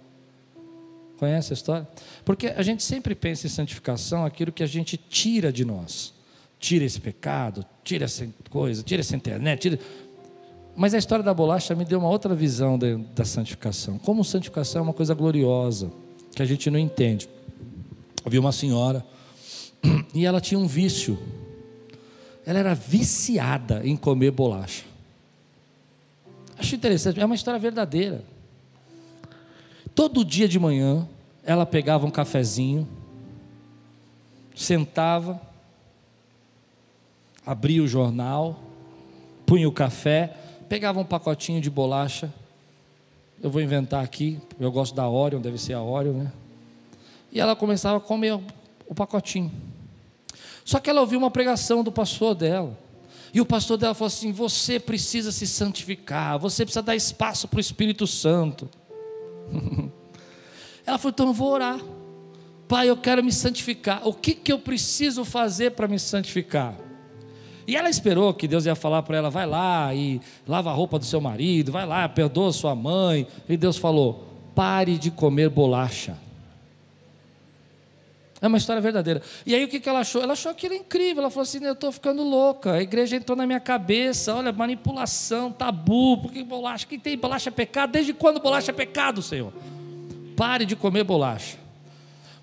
Conhece 1.20 1.51
a 1.51 1.55
história? 1.55 1.88
Porque 2.24 2.47
a 2.47 2.61
gente 2.61 2.82
sempre 2.82 3.13
pensa 3.13 3.45
em 3.45 3.49
santificação 3.49 4.26
aquilo 4.26 4.51
que 4.51 4.63
a 4.63 4.67
gente 4.67 4.97
tira 4.97 5.51
de 5.51 5.65
nós. 5.65 6.13
Tira 6.59 6.86
esse 6.86 6.99
pecado, 6.99 7.65
tira 7.84 8.05
essa 8.05 8.28
coisa, 8.49 8.82
tira 8.82 9.01
essa 9.01 9.15
internet, 9.15 9.59
tira... 9.59 9.80
Mas 10.76 10.93
a 10.93 10.97
história 10.97 11.24
da 11.24 11.34
bolacha 11.34 11.76
me 11.76 11.84
deu 11.84 11.99
uma 11.99 12.09
outra 12.09 12.34
visão 12.34 12.78
de, 12.78 12.95
da 13.13 13.26
santificação. 13.26 13.99
Como 13.99 14.24
santificação 14.24 14.80
é 14.80 14.84
uma 14.84 14.93
coisa 14.93 15.13
gloriosa, 15.13 15.91
que 16.34 16.41
a 16.41 16.45
gente 16.45 16.70
não 16.72 16.80
entende. 16.80 17.30
Vi 18.26 18.39
uma 18.39 18.53
senhora, 18.53 19.05
e 20.15 20.26
ela 20.26 20.39
tinha 20.39 20.57
um 20.57 20.67
vício 20.67 21.20
ela 22.49 22.57
era 22.57 22.74
viciada 22.74 23.86
em 23.86 23.95
comer 23.95 24.32
bolacha. 24.32 24.84
Acho 26.57 26.74
interessante, 26.74 27.20
é 27.20 27.26
uma 27.26 27.36
história 27.36 27.59
verdadeira. 27.59 28.24
Todo 29.93 30.23
dia 30.23 30.47
de 30.47 30.59
manhã, 30.59 31.07
ela 31.43 31.65
pegava 31.65 32.05
um 32.05 32.11
cafezinho, 32.11 32.87
sentava, 34.55 35.41
abria 37.45 37.81
o 37.81 37.87
jornal, 37.87 38.59
punha 39.45 39.67
o 39.67 39.71
café, 39.71 40.35
pegava 40.67 40.99
um 40.99 41.05
pacotinho 41.05 41.59
de 41.59 41.69
bolacha. 41.69 42.31
Eu 43.41 43.49
vou 43.49 43.61
inventar 43.61 44.03
aqui, 44.03 44.39
eu 44.59 44.71
gosto 44.71 44.93
da 44.93 45.07
Oreo, 45.09 45.39
deve 45.39 45.57
ser 45.57 45.73
a 45.73 45.81
Oreo, 45.81 46.13
né? 46.13 46.31
E 47.31 47.39
ela 47.39 47.55
começava 47.55 47.97
a 47.97 48.01
comer 48.01 48.39
o 48.87 48.95
pacotinho. 48.95 49.51
Só 50.65 50.79
que 50.79 50.89
ela 50.89 51.01
ouviu 51.01 51.17
uma 51.17 51.31
pregação 51.31 51.83
do 51.83 51.91
pastor 51.91 52.35
dela. 52.35 52.77
E 53.33 53.41
o 53.41 53.45
pastor 53.45 53.77
dela 53.77 53.93
falou 53.93 54.07
assim: 54.07 54.31
Você 54.31 54.79
precisa 54.79 55.31
se 55.31 55.47
santificar, 55.47 56.37
você 56.37 56.63
precisa 56.63 56.81
dar 56.81 56.95
espaço 56.95 57.47
para 57.47 57.57
o 57.57 57.61
Espírito 57.61 58.05
Santo. 58.05 58.69
ela 60.85 60.97
falou: 60.97 61.11
Então 61.11 61.27
eu 61.27 61.33
vou 61.33 61.51
orar. 61.51 61.79
Pai, 62.67 62.89
eu 62.89 62.97
quero 62.97 63.23
me 63.23 63.31
santificar. 63.31 64.07
O 64.07 64.13
que, 64.13 64.33
que 64.35 64.51
eu 64.51 64.59
preciso 64.59 65.25
fazer 65.25 65.71
para 65.71 65.87
me 65.87 65.97
santificar? 65.97 66.75
E 67.65 67.75
ela 67.75 67.89
esperou 67.89 68.33
que 68.33 68.47
Deus 68.47 68.65
ia 68.65 68.75
falar 68.75 69.03
para 69.03 69.17
ela: 69.17 69.29
vai 69.29 69.45
lá 69.45 69.93
e 69.93 70.21
lava 70.47 70.69
a 70.69 70.73
roupa 70.73 70.97
do 70.97 71.05
seu 71.05 71.21
marido, 71.21 71.71
vai 71.71 71.85
lá, 71.85 72.07
perdoa 72.07 72.51
sua 72.51 72.75
mãe. 72.75 73.27
E 73.47 73.57
Deus 73.57 73.77
falou: 73.77 74.27
pare 74.55 74.97
de 74.97 75.11
comer 75.11 75.49
bolacha. 75.49 76.17
É 78.41 78.47
uma 78.47 78.57
história 78.57 78.81
verdadeira. 78.81 79.21
E 79.45 79.53
aí 79.53 79.65
o 79.65 79.67
que, 79.67 79.79
que 79.79 79.89
ela 79.89 79.99
achou? 79.99 80.21
Ela 80.21 80.33
achou 80.33 80.51
aquilo 80.51 80.73
incrível. 80.73 81.23
Ela 81.23 81.29
falou 81.29 81.43
assim: 81.43 81.63
eu 81.63 81.73
estou 81.73 81.91
ficando 81.91 82.23
louca. 82.23 82.73
A 82.73 82.81
igreja 82.81 83.15
entrou 83.15 83.35
na 83.35 83.45
minha 83.45 83.59
cabeça. 83.59 84.33
Olha, 84.33 84.51
manipulação, 84.51 85.51
tabu. 85.51 86.17
Porque 86.21 86.43
bolacha? 86.43 86.87
Quem 86.87 86.99
tem 86.99 87.17
bolacha 87.17 87.49
é 87.49 87.51
pecado? 87.51 87.91
Desde 87.91 88.13
quando 88.13 88.39
bolacha 88.39 88.71
é 88.71 88.73
pecado, 88.73 89.21
Senhor? 89.21 89.51
Pare 90.37 90.65
de 90.65 90.75
comer 90.75 91.03
bolacha. 91.03 91.57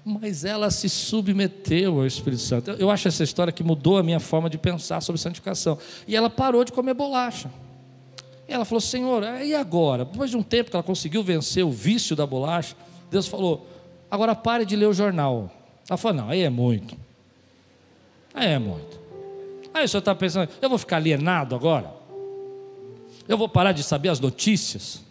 Mas 0.04 0.44
ela 0.44 0.70
se 0.70 0.88
submeteu 0.88 1.98
ao 1.98 2.06
Espírito 2.06 2.42
Santo. 2.42 2.70
Eu 2.72 2.90
acho 2.90 3.08
essa 3.08 3.24
história 3.24 3.52
que 3.52 3.64
mudou 3.64 3.96
a 3.96 4.02
minha 4.02 4.20
forma 4.20 4.50
de 4.50 4.58
pensar 4.58 5.00
sobre 5.00 5.20
santificação. 5.20 5.78
E 6.06 6.14
ela 6.14 6.28
parou 6.28 6.62
de 6.62 6.72
comer 6.72 6.92
bolacha. 6.92 7.50
E 8.46 8.52
ela 8.52 8.66
falou: 8.66 8.82
Senhor, 8.82 9.24
e 9.42 9.54
agora? 9.54 10.04
Depois 10.04 10.30
de 10.30 10.36
um 10.36 10.42
tempo 10.42 10.70
que 10.70 10.76
ela 10.76 10.82
conseguiu 10.82 11.22
vencer 11.22 11.64
o 11.64 11.70
vício 11.70 12.14
da 12.14 12.26
bolacha, 12.26 12.76
Deus 13.10 13.26
falou: 13.26 13.66
agora 14.10 14.34
pare 14.34 14.66
de 14.66 14.76
ler 14.76 14.86
o 14.86 14.92
jornal. 14.92 15.50
Ela 15.88 15.96
falou: 15.96 16.16
não, 16.16 16.28
aí 16.28 16.42
é 16.42 16.50
muito. 16.50 16.96
Aí 18.34 18.48
é 18.48 18.58
muito. 18.58 19.00
Aí 19.72 19.84
o 19.84 19.88
senhor 19.88 20.00
está 20.00 20.14
pensando: 20.14 20.48
eu 20.60 20.68
vou 20.68 20.78
ficar 20.78 20.96
alienado 20.96 21.54
agora? 21.54 21.90
Eu 23.28 23.36
vou 23.36 23.48
parar 23.48 23.72
de 23.72 23.82
saber 23.82 24.08
as 24.08 24.20
notícias? 24.20 25.04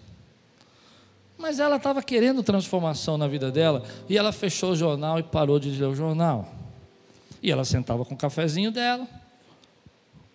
Mas 1.37 1.59
ela 1.59 1.75
estava 1.75 2.01
querendo 2.01 2.41
transformação 2.41 3.17
na 3.17 3.27
vida 3.27 3.51
dela 3.51 3.83
e 4.07 4.17
ela 4.17 4.31
fechou 4.31 4.71
o 4.71 4.75
jornal 4.75 5.19
e 5.19 5.23
parou 5.23 5.59
de 5.59 5.69
ler 5.69 5.87
o 5.87 5.95
jornal. 5.95 6.49
E 7.43 7.51
ela 7.51 7.65
sentava 7.65 8.05
com 8.05 8.15
o 8.15 8.17
cafezinho 8.17 8.71
dela, 8.71 9.07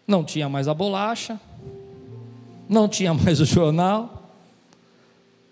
não 0.07 0.23
tinha 0.23 0.49
mais 0.49 0.69
a 0.69 0.75
bolacha, 0.75 1.41
não 2.69 2.89
tinha 2.89 3.13
mais 3.15 3.41
o 3.41 3.45
jornal. 3.45 4.31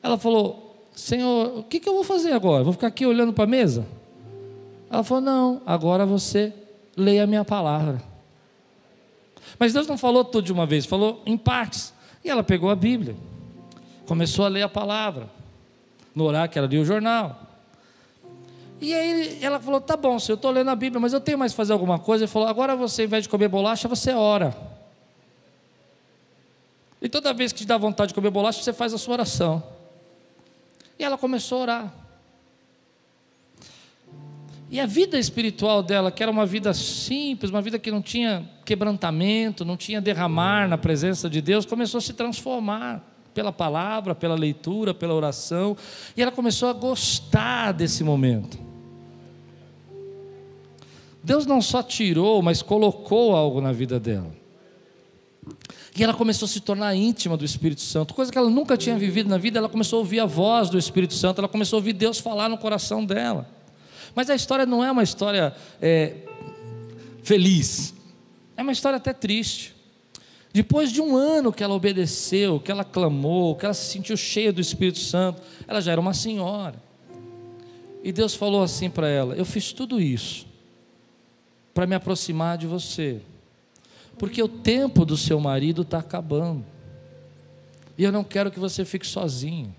Ela 0.03 0.19
falou: 0.19 0.87
Senhor, 0.95 1.59
o 1.59 1.63
que, 1.63 1.81
que 1.81 1.89
eu 1.89 1.95
vou 1.95 2.05
fazer 2.05 2.33
agora? 2.33 2.63
Vou 2.63 2.73
ficar 2.73 2.89
aqui 2.89 3.07
olhando 3.07 3.33
para 3.33 3.45
a 3.45 3.49
mesa? 3.49 3.87
Ela 4.91 5.05
falou: 5.05 5.23
Não, 5.23 5.63
agora 5.67 6.07
você 6.07 6.53
leia 6.97 7.25
a 7.25 7.27
minha 7.27 7.45
palavra. 7.45 8.03
Mas 9.59 9.73
Deus 9.73 9.87
não 9.87 9.99
falou 9.99 10.25
tudo 10.25 10.45
de 10.45 10.53
uma 10.53 10.67
vez, 10.67 10.87
falou 10.87 11.23
em 11.27 11.37
partes. 11.37 11.93
E 12.25 12.31
ela 12.31 12.43
pegou 12.43 12.71
a 12.71 12.77
Bíblia, 12.77 13.17
começou 14.07 14.45
a 14.45 14.49
ler 14.49 14.63
a 14.63 14.69
palavra, 14.69 15.29
no 16.15 16.25
horário 16.25 16.51
que 16.51 16.59
ela 16.59 16.69
lia 16.69 16.81
o 16.81 16.85
jornal. 16.85 17.41
E 18.81 18.95
aí 18.95 19.39
ela 19.43 19.61
falou: 19.61 19.81
Tá 19.81 19.97
bom, 19.97 20.19
se 20.19 20.31
eu 20.31 20.37
estou 20.37 20.51
lendo 20.51 20.71
a 20.71 20.77
Bíblia, 20.77 21.01
mas 21.01 21.13
eu 21.13 21.21
tenho 21.21 21.39
mais 21.39 21.53
que 21.53 21.57
fazer 21.57 21.73
alguma 21.73 21.99
coisa. 21.99 22.25
Ele 22.25 22.31
falou: 22.31 22.49
Agora 22.49 22.77
você, 22.77 23.03
ao 23.03 23.07
invés 23.07 23.25
de 23.25 23.29
comer 23.29 23.49
bolacha, 23.49 23.89
você 23.89 24.13
ora. 24.13 24.57
E 27.01 27.09
toda 27.09 27.33
vez 27.33 27.53
que 27.53 27.61
te 27.61 27.67
dá 27.67 27.79
vontade 27.79 28.09
de 28.09 28.15
comer 28.15 28.31
bolacha, 28.31 28.63
você 28.63 28.73
faz 28.73 28.93
a 28.93 28.99
sua 28.99 29.15
oração. 29.15 29.63
E 30.99 31.05
ela 31.05 31.17
começou 31.17 31.59
a 31.59 31.63
orar. 31.63 31.95
E 34.71 34.79
a 34.79 34.87
vida 34.87 35.19
espiritual 35.19 35.83
dela, 35.83 36.11
que 36.11 36.23
era 36.23 36.31
uma 36.31 36.45
vida 36.45 36.75
simples, 36.75 37.51
uma 37.51 37.63
vida 37.63 37.79
que 37.79 37.91
não 37.91 38.03
tinha 38.03 38.49
quebrantamento, 38.67 39.65
não 39.65 39.79
tinha 39.79 40.01
derramar 40.01 40.69
na 40.69 40.77
presença 40.77 41.29
de 41.29 41.41
Deus, 41.41 41.65
começou 41.65 41.99
a 41.99 42.03
se 42.03 42.13
transformar 42.13 43.03
pela 43.33 43.51
palavra, 43.51 44.15
pela 44.15 44.35
leitura, 44.35 44.93
pela 44.93 45.15
oração, 45.15 45.77
e 46.15 46.21
ela 46.21 46.31
começou 46.31 46.69
a 46.69 46.75
gostar 46.75 47.73
desse 47.73 48.05
momento. 48.05 48.59
Deus 51.23 51.47
não 51.47 51.63
só 51.63 51.83
tirou, 51.83 52.43
mas 52.43 52.61
colocou 52.61 53.35
algo 53.35 53.61
na 53.61 53.73
vida 53.73 53.99
dela. 53.99 54.37
E 55.97 56.05
ela 56.05 56.13
começou 56.13 56.47
a 56.47 56.49
se 56.49 56.61
tornar 56.61 56.95
íntima 56.95 57.37
do 57.37 57.45
Espírito 57.45 57.81
Santo, 57.81 58.13
coisa 58.13 58.31
que 58.31 58.37
ela 58.37 58.51
nunca 58.51 58.77
tinha 58.77 58.97
vivido 58.99 59.31
na 59.31 59.39
vida. 59.39 59.59
Ela 59.59 59.69
começou 59.69 59.97
a 59.97 60.01
ouvir 60.01 60.21
a 60.21 60.27
voz 60.27 60.69
do 60.69 60.79
Espírito 60.79 61.15
Santo, 61.15 61.41
ela 61.41 61.49
começou 61.49 61.79
a 61.79 61.81
ouvir 61.81 61.95
Deus 61.95 62.19
falar 62.19 62.49
no 62.51 62.59
coração 62.59 63.05
dela. 63.05 63.58
Mas 64.19 64.29
a 64.29 64.35
história 64.35 64.67
não 64.67 64.85
é 64.85 64.91
uma 64.91 65.05
história 65.05 65.55
é, 65.81 66.13
feliz, 67.23 67.95
é 68.57 68.63
uma 68.63 68.73
história 68.73 68.97
até 68.97 69.13
triste. 69.13 69.77
Depois 70.53 70.91
de 70.91 71.01
um 71.01 71.17
ano 71.17 71.53
que 71.53 71.63
ela 71.63 71.73
obedeceu, 71.73 72.59
que 72.59 72.73
ela 72.73 72.83
clamou, 72.83 73.55
que 73.55 73.65
ela 73.65 73.73
se 73.73 73.93
sentiu 73.93 74.17
cheia 74.17 74.53
do 74.53 74.61
Espírito 74.61 74.99
Santo, 74.99 75.41
ela 75.69 75.81
já 75.81 75.93
era 75.93 76.01
uma 76.01 76.13
senhora. 76.15 76.83
E 78.03 78.11
Deus 78.11 78.35
falou 78.35 78.61
assim 78.61 78.91
para 78.91 79.09
ela: 79.09 79.37
Eu 79.37 79.45
fiz 79.45 79.73
tudo 79.73 80.01
isso 80.01 80.49
para 81.73 81.87
me 81.87 81.95
aproximar 81.95 82.59
de 82.59 82.67
você, 82.67 83.21
porque 84.19 84.43
o 84.43 84.49
tempo 84.49 85.05
do 85.05 85.17
seu 85.17 85.39
marido 85.39 85.83
está 85.83 85.99
acabando, 85.99 86.67
e 87.97 88.03
eu 88.03 88.11
não 88.11 88.25
quero 88.25 88.51
que 88.51 88.59
você 88.59 88.85
fique 88.85 89.07
sozinho. 89.07 89.73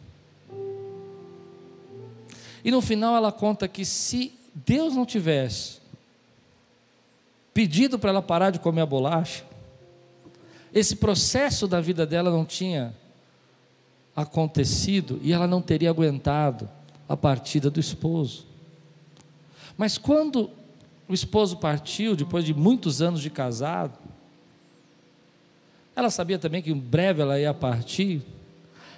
E 2.70 2.72
no 2.72 2.82
final 2.82 3.16
ela 3.16 3.32
conta 3.32 3.68
que 3.68 3.84
se 3.84 4.32
Deus 4.54 4.94
não 4.94 5.04
tivesse 5.04 5.80
pedido 7.52 7.98
para 7.98 8.12
ela 8.12 8.22
parar 8.22 8.52
de 8.52 8.60
comer 8.60 8.82
a 8.82 8.86
bolacha, 8.86 9.44
esse 10.72 10.98
processo 10.98 11.68
da 11.68 11.82
vida 11.82 12.06
dela 12.06 12.30
não 12.30 12.46
tinha 12.46 12.94
acontecido 14.16 15.20
e 15.24 15.34
ela 15.34 15.48
não 15.48 15.64
teria 15.64 15.90
aguentado 15.90 16.70
a 17.08 17.18
partida 17.18 17.72
do 17.72 17.80
esposo. 17.80 18.46
Mas 19.76 19.98
quando 19.98 20.52
o 21.08 21.14
esposo 21.16 21.58
partiu, 21.58 22.16
depois 22.16 22.46
de 22.46 22.54
muitos 22.54 23.02
anos 23.02 23.20
de 23.20 23.32
casado, 23.32 23.98
ela 25.96 26.12
sabia 26.12 26.38
também 26.38 26.62
que 26.62 26.70
em 26.70 26.80
breve 26.80 27.24
ela 27.24 27.40
ia 27.40 27.52
partir. 27.52 28.22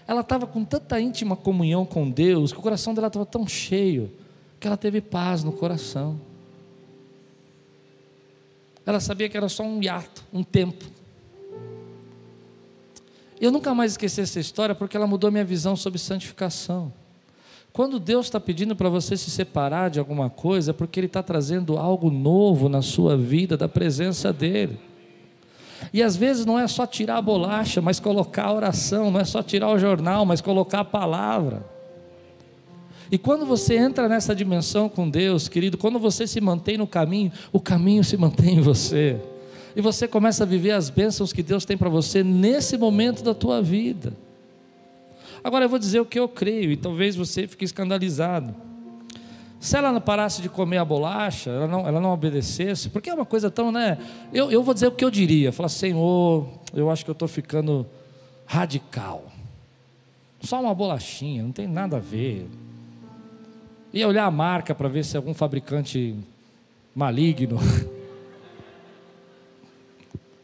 Ela 0.07 0.21
estava 0.21 0.45
com 0.47 0.63
tanta 0.65 0.99
íntima 0.99 1.35
comunhão 1.35 1.85
com 1.85 2.09
Deus, 2.09 2.51
que 2.51 2.59
o 2.59 2.61
coração 2.61 2.93
dela 2.93 3.07
estava 3.07 3.25
tão 3.25 3.47
cheio, 3.47 4.11
que 4.59 4.67
ela 4.67 4.77
teve 4.77 5.01
paz 5.01 5.43
no 5.43 5.51
coração. 5.51 6.19
Ela 8.85 8.99
sabia 8.99 9.29
que 9.29 9.37
era 9.37 9.47
só 9.47 9.63
um 9.63 9.81
hiato, 9.81 10.23
um 10.33 10.43
tempo. 10.43 10.85
Eu 13.39 13.51
nunca 13.51 13.73
mais 13.73 13.93
esqueci 13.93 14.21
essa 14.21 14.39
história 14.39 14.75
porque 14.75 14.95
ela 14.95 15.07
mudou 15.07 15.31
minha 15.31 15.45
visão 15.45 15.75
sobre 15.75 15.97
santificação. 15.97 16.93
Quando 17.73 17.99
Deus 17.99 18.25
está 18.25 18.39
pedindo 18.39 18.75
para 18.75 18.89
você 18.89 19.15
se 19.15 19.31
separar 19.31 19.89
de 19.89 19.97
alguma 19.97 20.29
coisa, 20.29 20.71
é 20.71 20.73
porque 20.73 20.99
Ele 20.99 21.07
está 21.07 21.23
trazendo 21.23 21.77
algo 21.77 22.11
novo 22.11 22.67
na 22.67 22.81
sua 22.81 23.15
vida, 23.15 23.55
da 23.55 23.69
presença 23.69 24.33
dEle. 24.33 24.77
E 25.93 26.01
às 26.01 26.15
vezes 26.15 26.45
não 26.45 26.57
é 26.59 26.67
só 26.67 26.85
tirar 26.85 27.17
a 27.17 27.21
bolacha, 27.21 27.81
mas 27.81 27.99
colocar 27.99 28.45
a 28.45 28.53
oração, 28.53 29.11
não 29.11 29.19
é 29.19 29.25
só 29.25 29.41
tirar 29.41 29.69
o 29.69 29.79
jornal, 29.79 30.25
mas 30.25 30.41
colocar 30.41 30.81
a 30.81 30.85
palavra. 30.85 31.65
E 33.11 33.17
quando 33.17 33.45
você 33.45 33.75
entra 33.75 34.07
nessa 34.07 34.33
dimensão 34.33 34.87
com 34.87 35.09
Deus, 35.09 35.49
querido, 35.49 35.77
quando 35.77 35.99
você 35.99 36.25
se 36.25 36.39
mantém 36.39 36.77
no 36.77 36.87
caminho, 36.87 37.31
o 37.51 37.59
caminho 37.59 38.03
se 38.03 38.15
mantém 38.15 38.55
em 38.57 38.61
você 38.61 39.19
e 39.75 39.81
você 39.81 40.07
começa 40.07 40.43
a 40.43 40.47
viver 40.47 40.71
as 40.71 40.89
bênçãos 40.89 41.31
que 41.31 41.43
Deus 41.43 41.65
tem 41.65 41.77
para 41.77 41.89
você 41.89 42.23
nesse 42.23 42.77
momento 42.77 43.23
da 43.23 43.33
tua 43.33 43.61
vida. 43.61 44.13
Agora 45.43 45.65
eu 45.65 45.69
vou 45.69 45.79
dizer 45.79 45.99
o 45.99 46.05
que 46.05 46.19
eu 46.19 46.27
creio, 46.27 46.71
e 46.71 46.77
talvez 46.77 47.15
você 47.15 47.47
fique 47.47 47.65
escandalizado. 47.65 48.53
Se 49.61 49.77
ela 49.77 49.91
não 49.91 50.01
parasse 50.01 50.41
de 50.41 50.49
comer 50.49 50.79
a 50.79 50.85
bolacha, 50.85 51.51
ela 51.51 51.67
não, 51.67 51.87
ela 51.87 52.01
não 52.01 52.11
obedecesse, 52.11 52.89
porque 52.89 53.11
é 53.11 53.13
uma 53.13 53.27
coisa 53.27 53.51
tão, 53.51 53.71
né? 53.71 53.99
Eu, 54.33 54.49
eu 54.49 54.63
vou 54.63 54.73
dizer 54.73 54.87
o 54.87 54.91
que 54.91 55.05
eu 55.05 55.11
diria: 55.11 55.51
falar, 55.51 55.69
Senhor, 55.69 56.49
eu 56.73 56.89
acho 56.89 57.05
que 57.05 57.11
eu 57.11 57.13
estou 57.13 57.27
ficando 57.27 57.85
radical. 58.43 59.31
Só 60.41 60.59
uma 60.59 60.73
bolachinha, 60.73 61.43
não 61.43 61.51
tem 61.51 61.67
nada 61.67 61.97
a 61.97 61.99
ver. 61.99 62.49
Ia 63.93 64.07
olhar 64.07 64.25
a 64.25 64.31
marca 64.31 64.73
para 64.73 64.89
ver 64.89 65.05
se 65.05 65.15
é 65.15 65.17
algum 65.17 65.33
fabricante 65.33 66.15
maligno. 66.95 67.59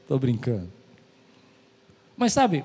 Estou 0.03 0.19
brincando. 0.19 0.69
Mas 2.15 2.33
sabe, 2.33 2.63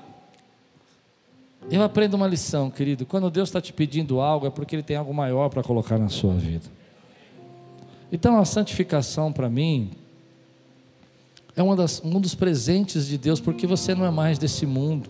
eu 1.71 1.83
aprendo 1.83 2.15
uma 2.15 2.27
lição, 2.27 2.69
querido. 2.69 3.05
Quando 3.05 3.29
Deus 3.29 3.49
está 3.49 3.61
te 3.61 3.73
pedindo 3.73 4.19
algo, 4.19 4.45
é 4.45 4.49
porque 4.49 4.75
Ele 4.75 4.83
tem 4.83 4.95
algo 4.95 5.13
maior 5.13 5.49
para 5.49 5.63
colocar 5.63 5.97
na 5.97 6.09
sua 6.09 6.33
vida. 6.33 6.65
Então 8.11 8.37
a 8.37 8.45
santificação 8.45 9.31
para 9.33 9.49
mim 9.49 9.91
é 11.55 11.75
das, 11.75 12.01
um 12.03 12.19
dos 12.19 12.35
presentes 12.35 13.07
de 13.07 13.17
Deus, 13.17 13.39
porque 13.39 13.65
você 13.65 13.95
não 13.95 14.05
é 14.05 14.11
mais 14.11 14.37
desse 14.37 14.65
mundo. 14.65 15.09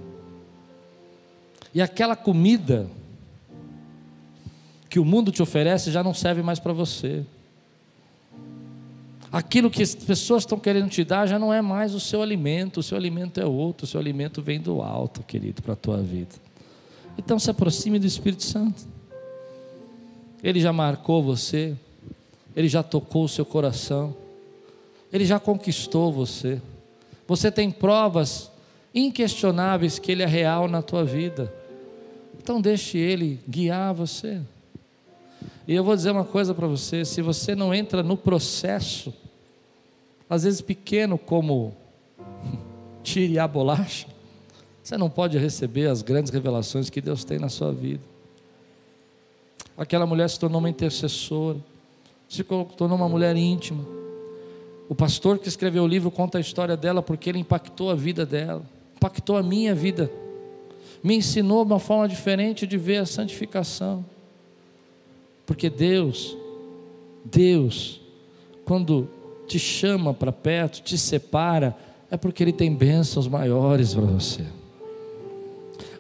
E 1.74 1.82
aquela 1.82 2.16
comida 2.16 2.88
que 4.90 5.00
o 5.00 5.06
mundo 5.06 5.32
te 5.32 5.42
oferece 5.42 5.92
já 5.92 6.04
não 6.04 6.14
serve 6.14 6.42
mais 6.44 6.60
para 6.60 6.72
você 6.72 7.26
aquilo 9.34 9.72
que 9.72 9.82
as 9.82 9.96
pessoas 9.96 10.44
estão 10.44 10.60
querendo 10.60 10.90
te 10.90 11.04
dar 11.04 11.26
já 11.26 11.40
não 11.40 11.52
é 11.52 11.60
mais 11.60 11.96
o 11.96 12.00
seu 12.00 12.22
alimento, 12.22 12.82
o 12.82 12.84
seu 12.84 12.96
alimento 12.96 13.42
é 13.42 13.46
outro, 13.46 13.86
o 13.86 13.88
seu 13.88 14.00
alimento 14.00 14.44
vem 14.44 14.62
do 14.62 14.80
alto, 14.80 15.24
querido, 15.24 15.64
para 15.64 15.74
a 15.74 15.76
tua 15.76 15.98
vida. 15.98 16.36
Então 17.18 17.40
se 17.40 17.50
aproxime 17.50 17.98
do 17.98 18.06
Espírito 18.06 18.44
Santo. 18.44 18.84
Ele 20.44 20.60
já 20.60 20.72
marcou 20.72 21.24
você, 21.24 21.76
ele 22.56 22.68
já 22.68 22.84
tocou 22.84 23.24
o 23.24 23.30
seu 23.30 23.44
coração, 23.44 24.16
ele 25.12 25.26
já 25.26 25.40
conquistou 25.40 26.14
você. 26.14 26.62
Você 27.28 27.52
tem 27.52 27.72
provas 27.72 28.52
inquestionáveis 28.94 29.98
que 29.98 30.12
ele 30.12 30.22
é 30.22 30.28
real 30.28 30.68
na 30.68 30.84
tua 30.84 31.04
vida. 31.04 31.52
Então 32.40 32.62
deixe 32.62 33.00
ele 33.00 33.40
guiar 33.50 33.96
você. 33.96 34.42
E 35.68 35.74
eu 35.74 35.84
vou 35.84 35.96
dizer 35.96 36.12
uma 36.12 36.26
coisa 36.26 36.54
para 36.54 36.68
você: 36.68 37.04
se 37.04 37.22
você 37.22 37.56
não 37.56 37.74
entra 37.74 38.04
no 38.04 38.18
processo 38.18 39.14
às 40.34 40.44
vezes 40.44 40.62
pequeno 40.62 41.18
como 41.18 41.74
tire 43.04 43.38
a 43.38 43.48
bolacha, 43.48 44.08
você 44.82 44.98
não 44.98 45.10
pode 45.10 45.38
receber 45.38 45.88
as 45.88 46.02
grandes 46.02 46.32
revelações 46.32 46.90
que 46.90 47.00
Deus 47.00 47.24
tem 47.24 47.40
na 47.40 47.50
sua 47.50 47.72
vida. 47.72 48.02
Aquela 49.78 50.06
mulher 50.06 50.30
se 50.30 50.40
tornou 50.40 50.60
uma 50.60 50.70
intercessora, 50.70 51.58
se 52.28 52.44
tornou 52.44 52.98
uma 52.98 53.08
mulher 53.08 53.36
íntima. 53.36 53.86
O 54.90 54.96
pastor 54.96 55.40
que 55.40 55.48
escreveu 55.48 55.84
o 55.84 55.88
livro 55.88 56.12
conta 56.12 56.38
a 56.38 56.42
história 56.42 56.76
dela 56.76 57.02
porque 57.02 57.30
ele 57.30 57.40
impactou 57.40 57.90
a 57.90 57.96
vida 57.96 58.26
dela, 58.26 58.64
impactou 58.96 59.38
a 59.38 59.44
minha 59.44 59.74
vida, 59.74 60.12
me 61.04 61.16
ensinou 61.16 61.64
uma 61.64 61.80
forma 61.80 62.08
diferente 62.08 62.68
de 62.68 62.78
ver 62.78 62.98
a 62.98 63.06
santificação. 63.06 64.04
Porque 65.46 65.70
Deus, 65.70 66.36
Deus, 67.24 68.02
quando 68.66 69.08
te 69.54 69.60
chama 69.60 70.16
para 70.16 70.32
perto, 70.32 70.82
te 70.82 70.98
separa, 70.98 71.78
é 72.10 72.18
porque 72.18 72.44
Ele 72.44 72.52
tem 72.52 72.74
bênçãos 72.74 73.28
maiores 73.28 73.94
para 73.94 74.02
você. 74.02 74.44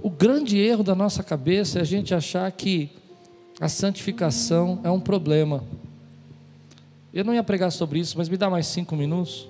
O 0.01 0.09
grande 0.09 0.57
erro 0.57 0.83
da 0.83 0.95
nossa 0.95 1.21
cabeça 1.21 1.77
é 1.77 1.81
a 1.83 1.85
gente 1.85 2.15
achar 2.15 2.51
que 2.51 2.89
a 3.59 3.69
santificação 3.69 4.79
é 4.83 4.89
um 4.89 4.99
problema. 4.99 5.63
Eu 7.13 7.23
não 7.23 7.31
ia 7.31 7.43
pregar 7.43 7.71
sobre 7.71 7.99
isso, 7.99 8.17
mas 8.17 8.27
me 8.27 8.37
dá 8.37 8.49
mais 8.49 8.65
cinco 8.65 8.95
minutos. 8.95 9.47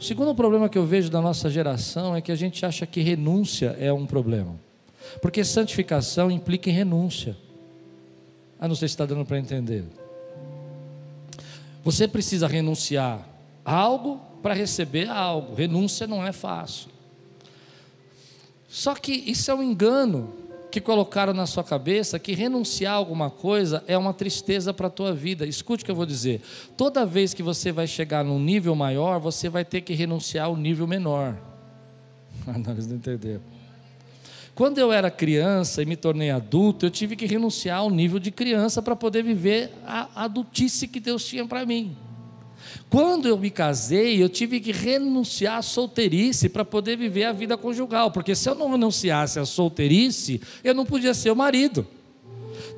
O 0.00 0.02
segundo 0.02 0.34
problema 0.34 0.70
que 0.70 0.78
eu 0.78 0.86
vejo 0.86 1.10
da 1.10 1.20
nossa 1.20 1.50
geração 1.50 2.16
é 2.16 2.22
que 2.22 2.32
a 2.32 2.36
gente 2.36 2.64
acha 2.64 2.86
que 2.86 3.02
renúncia 3.02 3.76
é 3.78 3.92
um 3.92 4.06
problema. 4.06 4.56
Porque 5.20 5.44
santificação 5.44 6.30
implica 6.30 6.70
em 6.70 6.72
renúncia. 6.72 7.36
Ah, 8.58 8.66
não 8.66 8.74
sei 8.74 8.88
se 8.88 8.94
está 8.94 9.04
dando 9.04 9.26
para 9.26 9.38
entender. 9.38 9.84
Você 11.84 12.06
precisa 12.06 12.46
renunciar 12.46 13.26
a 13.64 13.74
algo 13.74 14.20
para 14.42 14.54
receber 14.54 15.08
algo. 15.08 15.54
Renúncia 15.54 16.06
não 16.06 16.24
é 16.24 16.32
fácil. 16.32 16.90
Só 18.68 18.94
que 18.94 19.12
isso 19.12 19.50
é 19.50 19.54
um 19.54 19.62
engano 19.62 20.32
que 20.70 20.80
colocaram 20.80 21.34
na 21.34 21.46
sua 21.46 21.62
cabeça 21.62 22.18
que 22.18 22.32
renunciar 22.32 22.94
a 22.94 22.96
alguma 22.96 23.28
coisa 23.28 23.84
é 23.86 23.98
uma 23.98 24.14
tristeza 24.14 24.72
para 24.72 24.86
a 24.86 24.90
tua 24.90 25.12
vida. 25.12 25.46
Escute 25.46 25.82
o 25.82 25.84
que 25.84 25.90
eu 25.90 25.94
vou 25.94 26.06
dizer. 26.06 26.40
Toda 26.76 27.04
vez 27.04 27.34
que 27.34 27.42
você 27.42 27.70
vai 27.70 27.86
chegar 27.86 28.24
num 28.24 28.40
nível 28.40 28.74
maior, 28.74 29.20
você 29.20 29.50
vai 29.50 29.64
ter 29.64 29.82
que 29.82 29.92
renunciar 29.92 30.46
ao 30.46 30.56
nível 30.56 30.86
menor. 30.86 31.36
Ah, 32.44 32.58
não, 32.58 32.72
eles 32.72 32.88
não 32.88 32.96
entenderam. 32.96 33.51
Quando 34.54 34.78
eu 34.78 34.92
era 34.92 35.10
criança 35.10 35.82
e 35.82 35.86
me 35.86 35.96
tornei 35.96 36.30
adulto, 36.30 36.84
eu 36.84 36.90
tive 36.90 37.16
que 37.16 37.24
renunciar 37.24 37.78
ao 37.78 37.90
nível 37.90 38.18
de 38.18 38.30
criança 38.30 38.82
para 38.82 38.94
poder 38.94 39.22
viver 39.22 39.70
a 39.86 40.24
adultice 40.24 40.86
que 40.86 41.00
Deus 41.00 41.24
tinha 41.24 41.46
para 41.46 41.64
mim. 41.64 41.96
Quando 42.90 43.26
eu 43.26 43.38
me 43.38 43.50
casei, 43.50 44.22
eu 44.22 44.28
tive 44.28 44.60
que 44.60 44.70
renunciar 44.70 45.58
à 45.58 45.62
solteirice 45.62 46.50
para 46.50 46.64
poder 46.64 46.96
viver 46.96 47.24
a 47.24 47.32
vida 47.32 47.56
conjugal, 47.56 48.10
porque 48.10 48.34
se 48.34 48.48
eu 48.48 48.54
não 48.54 48.70
renunciasse 48.70 49.38
à 49.38 49.46
solteirice, 49.46 50.40
eu 50.62 50.74
não 50.74 50.84
podia 50.84 51.14
ser 51.14 51.30
o 51.30 51.36
marido. 51.36 51.86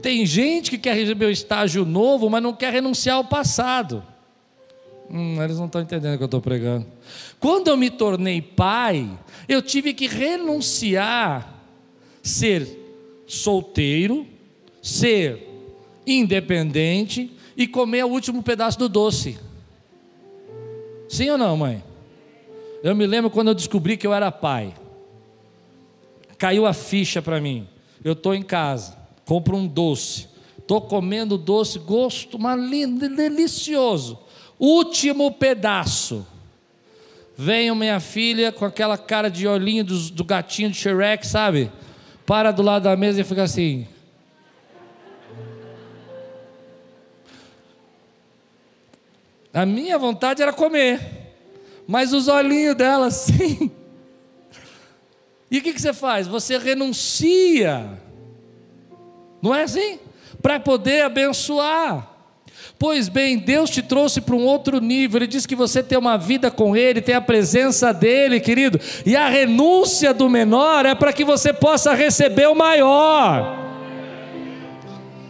Tem 0.00 0.24
gente 0.24 0.70
que 0.70 0.78
quer 0.78 0.94
receber 0.94 1.26
o 1.26 1.30
estágio 1.30 1.84
novo, 1.84 2.30
mas 2.30 2.42
não 2.42 2.52
quer 2.52 2.72
renunciar 2.72 3.16
ao 3.16 3.24
passado. 3.24 4.02
Hum, 5.10 5.42
eles 5.42 5.58
não 5.58 5.66
estão 5.66 5.80
entendendo 5.80 6.14
o 6.14 6.18
que 6.18 6.22
eu 6.22 6.26
estou 6.26 6.40
pregando. 6.40 6.86
Quando 7.40 7.68
eu 7.68 7.76
me 7.76 7.90
tornei 7.90 8.40
pai, 8.40 9.10
eu 9.48 9.60
tive 9.60 9.92
que 9.92 10.06
renunciar 10.06 11.53
ser 12.24 12.66
solteiro, 13.26 14.26
ser 14.82 15.46
independente 16.06 17.30
e 17.54 17.68
comer 17.68 18.04
o 18.04 18.08
último 18.08 18.42
pedaço 18.42 18.78
do 18.78 18.88
doce. 18.88 19.38
Sim 21.06 21.30
ou 21.30 21.38
não, 21.38 21.54
mãe? 21.54 21.84
Eu 22.82 22.96
me 22.96 23.06
lembro 23.06 23.30
quando 23.30 23.48
eu 23.48 23.54
descobri 23.54 23.98
que 23.98 24.06
eu 24.06 24.14
era 24.14 24.32
pai. 24.32 24.74
Caiu 26.38 26.66
a 26.66 26.72
ficha 26.72 27.20
para 27.20 27.40
mim. 27.40 27.68
Eu 28.02 28.14
estou 28.14 28.34
em 28.34 28.42
casa, 28.42 28.96
compro 29.26 29.56
um 29.56 29.66
doce. 29.66 30.28
Estou 30.58 30.80
comendo 30.80 31.36
doce, 31.36 31.78
gosto, 31.78 32.38
mas 32.38 32.58
lindo, 32.58 33.06
delicioso. 33.14 34.18
Último 34.58 35.30
pedaço. 35.30 36.26
Vem 37.36 37.74
minha 37.74 38.00
filha 38.00 38.50
com 38.50 38.64
aquela 38.64 38.96
cara 38.96 39.28
de 39.28 39.46
olhinho 39.46 39.84
do, 39.84 40.10
do 40.10 40.24
gatinho 40.24 40.70
de 40.70 40.76
Shrek, 40.76 41.26
sabe? 41.26 41.70
Para 42.26 42.50
do 42.50 42.62
lado 42.62 42.84
da 42.84 42.96
mesa 42.96 43.20
e 43.20 43.24
fica 43.24 43.42
assim. 43.42 43.86
A 49.52 49.64
minha 49.64 49.96
vontade 49.96 50.42
era 50.42 50.52
comer, 50.52 51.00
mas 51.86 52.12
os 52.12 52.26
olhinhos 52.26 52.74
dela, 52.74 53.08
sim. 53.12 53.70
E 55.48 55.58
o 55.58 55.62
que, 55.62 55.72
que 55.72 55.80
você 55.80 55.92
faz? 55.92 56.26
Você 56.26 56.58
renuncia, 56.58 58.00
não 59.40 59.54
é 59.54 59.62
assim? 59.62 60.00
Para 60.42 60.58
poder 60.58 61.02
abençoar. 61.02 62.13
Pois 62.84 63.08
bem, 63.08 63.38
Deus 63.38 63.70
te 63.70 63.80
trouxe 63.80 64.20
para 64.20 64.36
um 64.36 64.44
outro 64.44 64.78
nível. 64.78 65.16
Ele 65.16 65.26
diz 65.26 65.46
que 65.46 65.56
você 65.56 65.82
tem 65.82 65.96
uma 65.96 66.18
vida 66.18 66.50
com 66.50 66.76
Ele, 66.76 67.00
tem 67.00 67.14
a 67.14 67.20
presença 67.20 67.94
dEle, 67.94 68.38
querido. 68.40 68.78
E 69.06 69.16
a 69.16 69.26
renúncia 69.26 70.12
do 70.12 70.28
menor 70.28 70.84
é 70.84 70.94
para 70.94 71.10
que 71.10 71.24
você 71.24 71.50
possa 71.50 71.94
receber 71.94 72.46
o 72.46 72.54
maior. 72.54 73.73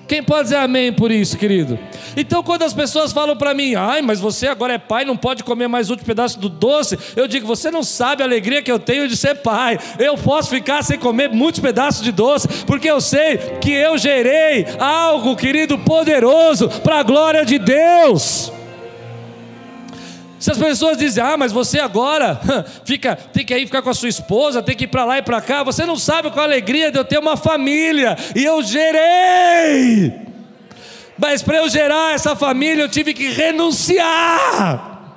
Quem 0.07 0.23
pode 0.23 0.45
dizer 0.45 0.57
amém 0.57 0.93
por 0.93 1.11
isso, 1.11 1.37
querido? 1.37 1.79
Então, 2.17 2.43
quando 2.43 2.63
as 2.63 2.75
pessoas 2.75 3.13
falam 3.13 3.37
para 3.37 3.55
mim, 3.55 3.75
ai, 3.75 4.03
mas 4.03 4.21
você 4.21 4.47
agora 4.47 4.75
é 4.75 4.79
pai, 4.79 5.05
não 5.05 5.17
pode 5.17 5.43
comer 5.43 5.67
mais 5.67 5.91
outro 5.91 6.05
pedaço 6.05 6.39
do 6.39 6.49
doce, 6.49 6.99
eu 7.17 7.27
digo, 7.27 7.47
você 7.47 7.71
não 7.71 7.83
sabe 7.83 8.23
a 8.23 8.27
alegria 8.27 8.63
que 8.63 8.71
eu 8.71 8.79
tenho 8.79 9.09
de 9.09 9.17
ser 9.17 9.37
pai. 9.37 9.79
Eu 9.99 10.17
posso 10.17 10.51
ficar 10.51 10.83
sem 10.83 10.99
comer 10.99 11.31
muitos 11.31 11.61
pedaços 11.61 12.03
de 12.03 12.13
doce, 12.13 12.49
porque 12.67 12.91
eu 12.91 13.01
sei 13.01 13.39
que 13.61 13.73
eu 13.73 13.97
gerei 13.99 14.67
algo, 14.79 15.37
querido, 15.37 15.79
poderoso, 15.79 16.69
para 16.69 17.01
a 17.01 17.03
glória 17.03 17.45
de 17.45 17.59
Deus. 17.59 18.53
Se 20.45 20.51
as 20.51 20.59
pessoas 20.59 20.99
dizem, 20.99 21.25
ah, 21.25 21.39
mas 21.39 21.53
você 21.53 21.81
agora 21.81 22.39
fica, 22.85 23.17
tem 23.17 23.47
que 23.47 23.57
ir 23.57 23.65
ficar 23.65 23.81
com 23.81 23.89
a 23.89 23.95
sua 23.95 24.11
esposa, 24.11 24.63
tem 24.63 24.77
que 24.77 24.85
ir 24.85 24.89
para 24.89 25.03
lá 25.03 25.17
e 25.17 25.23
para 25.23 25.41
cá, 25.41 25.63
você 25.63 25.87
não 25.87 25.97
sabe 25.97 26.31
qual 26.31 26.43
a 26.43 26.47
alegria 26.47 26.93
de 26.93 26.99
eu 26.99 27.05
ter 27.07 27.19
uma 27.19 27.35
família, 27.35 28.15
e 28.37 28.45
eu 28.45 28.63
gerei. 28.63 30.13
Mas 31.17 31.43
para 31.43 31.57
eu 31.57 31.69
gerar 31.71 32.15
essa 32.15 32.37
família, 32.37 32.83
eu 32.83 32.91
tive 32.91 33.15
que 33.15 33.31
renunciar. 33.31 35.17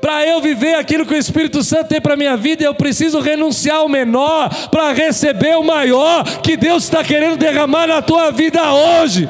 Para 0.00 0.24
eu 0.24 0.40
viver 0.40 0.76
aquilo 0.76 1.04
que 1.04 1.14
o 1.14 1.18
Espírito 1.18 1.64
Santo 1.64 1.88
tem 1.88 2.00
para 2.00 2.14
minha 2.14 2.36
vida, 2.36 2.62
eu 2.62 2.76
preciso 2.76 3.18
renunciar 3.18 3.78
ao 3.78 3.88
menor 3.88 4.68
para 4.70 4.92
receber 4.92 5.56
o 5.56 5.64
maior 5.64 6.22
que 6.42 6.56
Deus 6.56 6.84
está 6.84 7.02
querendo 7.02 7.36
derramar 7.36 7.88
na 7.88 8.00
tua 8.00 8.30
vida 8.30 8.72
hoje. 8.72 9.28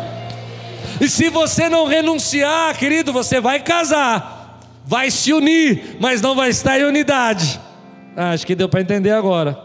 E 1.00 1.08
se 1.08 1.30
você 1.30 1.70
não 1.70 1.86
renunciar, 1.86 2.76
querido, 2.76 3.10
você 3.10 3.40
vai 3.40 3.60
casar 3.60 4.33
vai 4.94 5.10
se 5.10 5.32
unir, 5.32 5.96
mas 5.98 6.22
não 6.22 6.36
vai 6.36 6.50
estar 6.50 6.78
em 6.78 6.84
unidade. 6.84 7.60
Ah, 8.16 8.30
acho 8.30 8.46
que 8.46 8.54
deu 8.54 8.68
para 8.68 8.80
entender 8.80 9.10
agora. 9.10 9.58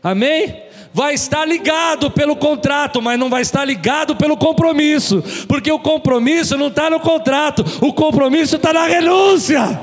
Amém? 0.00 0.62
Vai 0.94 1.14
estar 1.14 1.44
ligado 1.44 2.08
pelo 2.08 2.36
contrato, 2.36 3.02
mas 3.02 3.18
não 3.18 3.28
vai 3.28 3.42
estar 3.42 3.64
ligado 3.64 4.14
pelo 4.14 4.36
compromisso, 4.36 5.24
porque 5.48 5.72
o 5.72 5.80
compromisso 5.80 6.56
não 6.56 6.68
está 6.68 6.88
no 6.88 7.00
contrato, 7.00 7.64
o 7.80 7.92
compromisso 7.92 8.54
está 8.54 8.72
na 8.72 8.86
renúncia. 8.86 9.76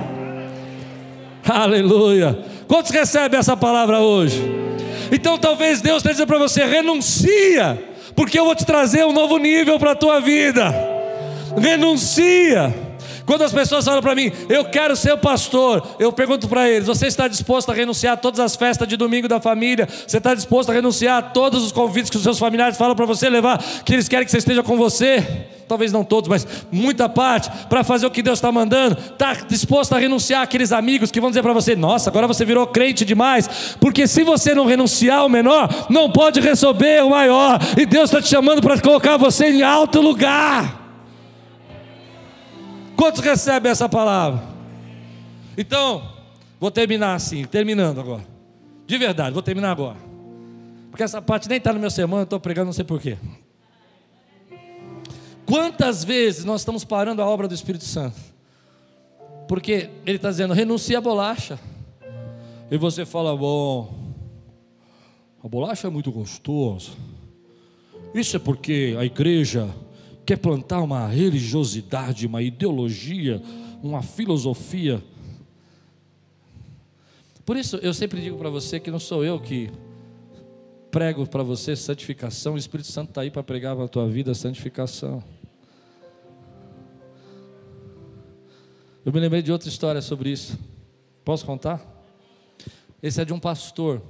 Aleluia. 1.45 2.39
Quantos 2.65 2.91
recebem 2.91 3.37
essa 3.37 3.57
palavra 3.57 3.99
hoje? 3.99 4.41
Então 5.11 5.37
talvez 5.37 5.81
Deus 5.81 5.97
esteja 5.97 6.13
dizendo 6.13 6.27
para 6.27 6.37
você: 6.37 6.63
renuncia, 6.63 7.77
porque 8.15 8.39
eu 8.39 8.45
vou 8.45 8.55
te 8.55 8.65
trazer 8.65 9.05
um 9.05 9.11
novo 9.11 9.37
nível 9.37 9.77
para 9.77 9.91
a 9.91 9.95
tua 9.95 10.21
vida. 10.21 10.73
Renuncia. 11.57 12.84
Quando 13.25 13.43
as 13.43 13.51
pessoas 13.51 13.83
falam 13.83 14.01
para 14.01 14.13
mim, 14.13 14.31
eu 14.47 14.65
quero 14.65 14.95
ser 14.95 15.17
pastor, 15.17 15.95
eu 15.99 16.13
pergunto 16.13 16.47
para 16.47 16.69
eles: 16.69 16.87
você 16.87 17.07
está 17.07 17.27
disposto 17.27 17.71
a 17.71 17.73
renunciar 17.73 18.13
a 18.13 18.17
todas 18.17 18.39
as 18.39 18.55
festas 18.55 18.87
de 18.87 18.95
domingo 18.95 19.27
da 19.27 19.41
família? 19.41 19.87
Você 20.07 20.17
está 20.17 20.35
disposto 20.35 20.69
a 20.69 20.73
renunciar 20.73 21.17
a 21.17 21.21
todos 21.21 21.63
os 21.63 21.71
convites 21.71 22.09
que 22.09 22.17
os 22.17 22.23
seus 22.23 22.37
familiares 22.37 22.77
falam 22.77 22.95
para 22.95 23.05
você 23.05 23.29
levar, 23.29 23.57
que 23.83 23.93
eles 23.93 24.07
querem 24.07 24.25
que 24.25 24.31
você 24.31 24.37
esteja 24.37 24.61
com 24.61 24.77
você? 24.77 25.47
Talvez 25.67 25.91
não 25.91 26.03
todos, 26.03 26.29
mas 26.29 26.45
muita 26.71 27.09
parte, 27.09 27.49
para 27.67 27.83
fazer 27.83 28.05
o 28.05 28.11
que 28.11 28.21
Deus 28.21 28.37
está 28.37 28.51
mandando. 28.51 28.95
Está 28.99 29.33
disposto 29.33 29.93
a 29.93 29.97
renunciar 29.97 30.43
aqueles 30.43 30.71
amigos 30.71 31.09
que 31.09 31.19
vão 31.19 31.31
dizer 31.31 31.41
para 31.41 31.53
você: 31.53 31.75
nossa, 31.75 32.11
agora 32.11 32.27
você 32.27 32.45
virou 32.45 32.67
crente 32.67 33.03
demais. 33.03 33.75
Porque 33.79 34.05
se 34.07 34.23
você 34.23 34.53
não 34.53 34.67
renunciar 34.67 35.21
ao 35.21 35.29
menor, 35.29 35.87
não 35.89 36.11
pode 36.11 36.39
receber 36.39 37.03
o 37.03 37.09
maior. 37.09 37.59
E 37.75 37.87
Deus 37.87 38.11
está 38.11 38.21
te 38.21 38.27
chamando 38.27 38.61
para 38.61 38.79
colocar 38.79 39.17
você 39.17 39.47
em 39.47 39.63
alto 39.63 39.99
lugar. 39.99 40.84
Quantos 43.05 43.21
recebem 43.21 43.71
essa 43.71 43.87
palavra? 43.87 44.41
Então, 45.55 46.11
vou 46.59 46.71
terminar 46.71 47.13
assim, 47.13 47.45
terminando 47.45 47.99
agora. 47.99 48.25
De 48.87 48.97
verdade, 48.97 49.31
vou 49.31 49.43
terminar 49.43 49.69
agora. 49.69 49.99
Porque 50.89 51.03
essa 51.03 51.21
parte 51.21 51.47
nem 51.47 51.59
está 51.59 51.71
no 51.71 51.79
meu 51.79 51.91
sermão, 51.91 52.17
eu 52.17 52.23
estou 52.23 52.39
pregando, 52.39 52.65
não 52.65 52.73
sei 52.73 52.83
porquê. 52.83 53.15
Quantas 55.45 56.03
vezes 56.03 56.45
nós 56.45 56.61
estamos 56.61 56.83
parando 56.83 57.21
a 57.21 57.27
obra 57.27 57.47
do 57.47 57.53
Espírito 57.53 57.83
Santo? 57.83 58.17
Porque 59.47 59.91
ele 60.03 60.15
está 60.15 60.31
dizendo, 60.31 60.55
renuncia 60.55 60.97
a 60.97 61.01
bolacha. 61.01 61.59
E 62.71 62.75
você 62.75 63.05
fala, 63.05 63.37
bom, 63.37 63.93
a 65.43 65.47
bolacha 65.47 65.85
é 65.85 65.91
muito 65.91 66.11
gostosa. 66.11 66.89
Isso 68.15 68.35
é 68.35 68.39
porque 68.39 68.95
a 68.97 69.05
igreja 69.05 69.69
quer 70.25 70.37
plantar 70.37 70.81
uma 70.81 71.07
religiosidade, 71.07 72.25
uma 72.25 72.41
ideologia, 72.41 73.41
uma 73.83 74.01
filosofia. 74.01 75.03
Por 77.45 77.55
isso 77.55 77.77
eu 77.77 77.93
sempre 77.93 78.19
digo 78.21 78.37
para 78.37 78.49
você 78.49 78.79
que 78.79 78.89
não 78.89 78.99
sou 78.99 79.23
eu 79.23 79.39
que 79.39 79.69
prego 80.89 81.27
para 81.27 81.43
você 81.43 81.75
santificação, 81.75 82.55
o 82.55 82.57
Espírito 82.57 82.89
Santo 82.89 83.09
está 83.09 83.21
aí 83.21 83.29
para 83.29 83.43
pregar 83.43 83.75
para 83.75 83.85
a 83.85 83.87
tua 83.87 84.07
vida 84.07 84.33
santificação. 84.33 85.23
Eu 89.05 89.13
me 89.13 89.19
lembrei 89.19 89.43
de 89.43 89.51
outra 89.51 89.69
história 89.69 90.01
sobre 90.01 90.31
isso. 90.31 90.57
Posso 91.23 91.45
contar? 91.45 91.85
Esse 93.03 93.21
é 93.21 93.25
de 93.25 93.33
um 93.33 93.39
pastor 93.39 94.01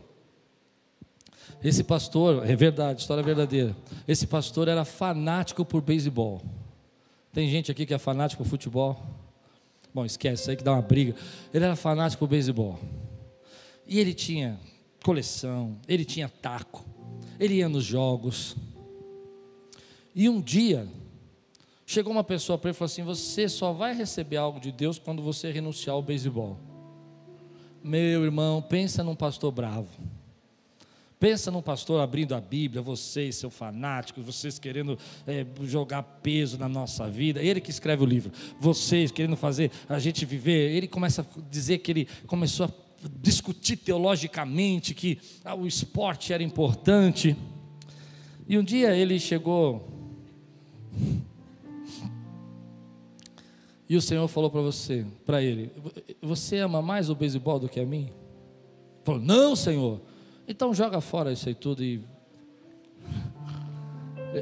esse 1.68 1.84
pastor, 1.84 2.48
é 2.48 2.56
verdade, 2.56 3.02
história 3.02 3.24
verdadeira. 3.24 3.76
Esse 4.08 4.28
pastor 4.28 4.68
era 4.68 4.86
fanático 4.86 5.66
por 5.66 5.82
beisebol. 5.82 6.40
Tem 7.34 7.50
gente 7.50 7.72
aqui 7.72 7.88
que 7.88 7.94
é 7.94 7.98
fanático 7.98 8.44
por 8.44 8.50
futebol? 8.50 9.02
Bom, 9.92 10.06
esquece, 10.06 10.44
isso 10.44 10.52
aí 10.52 10.56
que 10.56 10.64
dá 10.64 10.74
uma 10.74 10.82
briga. 10.84 11.16
Ele 11.52 11.66
era 11.66 11.76
fanático 11.76 12.20
por 12.20 12.28
beisebol. 12.28 12.80
E 13.88 14.00
ele 14.00 14.14
tinha 14.14 14.60
coleção, 15.04 15.78
ele 15.88 16.06
tinha 16.06 16.30
taco, 16.30 16.86
ele 17.40 17.56
ia 17.56 17.68
nos 17.68 17.84
jogos. 17.84 18.56
E 20.14 20.30
um 20.30 20.40
dia, 20.40 20.88
chegou 21.84 22.14
uma 22.14 22.24
pessoa 22.24 22.60
para 22.60 22.70
ele 22.70 22.76
e 22.76 22.78
falou 22.78 22.92
assim: 22.92 23.04
Você 23.04 23.50
só 23.50 23.74
vai 23.74 23.96
receber 23.96 24.38
algo 24.38 24.60
de 24.60 24.72
Deus 24.72 25.00
quando 25.00 25.24
você 25.24 25.52
renunciar 25.52 25.96
ao 25.96 26.04
beisebol. 26.04 26.60
Meu 27.84 28.24
irmão, 28.24 28.62
pensa 28.62 29.04
num 29.04 29.16
pastor 29.16 29.52
bravo. 29.52 29.90
Pensa 31.26 31.50
num 31.50 31.60
pastor 31.60 32.02
abrindo 32.02 32.36
a 32.36 32.40
Bíblia, 32.40 32.84
vocês, 32.84 33.38
seu 33.38 33.50
fanáticos, 33.50 34.24
vocês 34.24 34.60
querendo 34.60 34.96
é, 35.26 35.44
jogar 35.64 36.04
peso 36.04 36.56
na 36.56 36.70
nossa 36.70 37.10
vida. 37.10 37.42
Ele 37.42 37.60
que 37.60 37.72
escreve 37.72 38.04
o 38.04 38.06
livro. 38.06 38.32
Vocês 38.60 39.10
querendo 39.10 39.36
fazer 39.36 39.72
a 39.90 39.98
gente 39.98 40.24
viver. 40.24 40.72
Ele 40.76 40.88
começa 40.88 41.24
a 41.24 41.42
dizer 41.50 41.80
que 41.80 41.92
ele 41.92 42.08
começou 42.28 42.68
a 42.68 42.70
discutir 43.24 43.78
teologicamente 43.78 44.94
que 44.94 45.18
ah, 45.44 45.56
o 45.56 45.66
esporte 45.66 46.32
era 46.32 46.44
importante. 46.44 47.36
E 48.48 48.56
um 48.56 48.64
dia 48.64 48.96
ele 48.96 49.20
chegou. 49.20 49.84
E 53.90 53.96
o 53.96 54.02
Senhor 54.02 54.28
falou 54.28 54.52
para 54.52 54.62
você, 54.62 55.04
para 55.26 55.42
ele: 55.42 55.72
Você 56.22 56.60
ama 56.60 56.84
mais 56.84 57.10
o 57.10 57.16
beisebol 57.16 57.58
do 57.58 57.68
que 57.68 57.80
a 57.80 57.86
mim? 57.86 58.12
Ele 58.12 59.04
falou: 59.04 59.22
Não, 59.22 59.56
Senhor. 59.56 60.14
Então 60.48 60.74
joga 60.74 61.02
fora 61.02 61.32
isso 61.32 61.48
aí 61.50 61.56
tudo 61.56 61.84
e. 61.84 62.02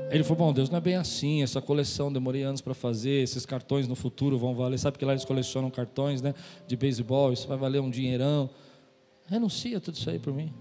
Ele 0.09 0.23
falou: 0.23 0.47
Bom, 0.47 0.53
Deus, 0.53 0.69
não 0.69 0.77
é 0.77 0.81
bem 0.81 0.95
assim. 0.95 1.43
Essa 1.43 1.61
coleção 1.61 2.11
demorei 2.11 2.43
anos 2.43 2.61
para 2.61 2.73
fazer. 2.73 3.21
Esses 3.21 3.45
cartões 3.45 3.87
no 3.87 3.95
futuro 3.95 4.37
vão 4.37 4.53
valer. 4.53 4.77
Sabe 4.77 4.97
que 4.97 5.05
lá 5.05 5.13
eles 5.13 5.25
colecionam 5.25 5.69
cartões 5.69 6.21
né, 6.21 6.33
de 6.67 6.75
beisebol. 6.75 7.31
Isso 7.31 7.47
vai 7.47 7.57
valer 7.57 7.79
um 7.81 7.89
dinheirão. 7.89 8.49
Renuncia 9.27 9.79
tudo 9.79 9.95
isso 9.95 10.09
aí 10.09 10.19
por 10.19 10.33
mim. 10.33 10.51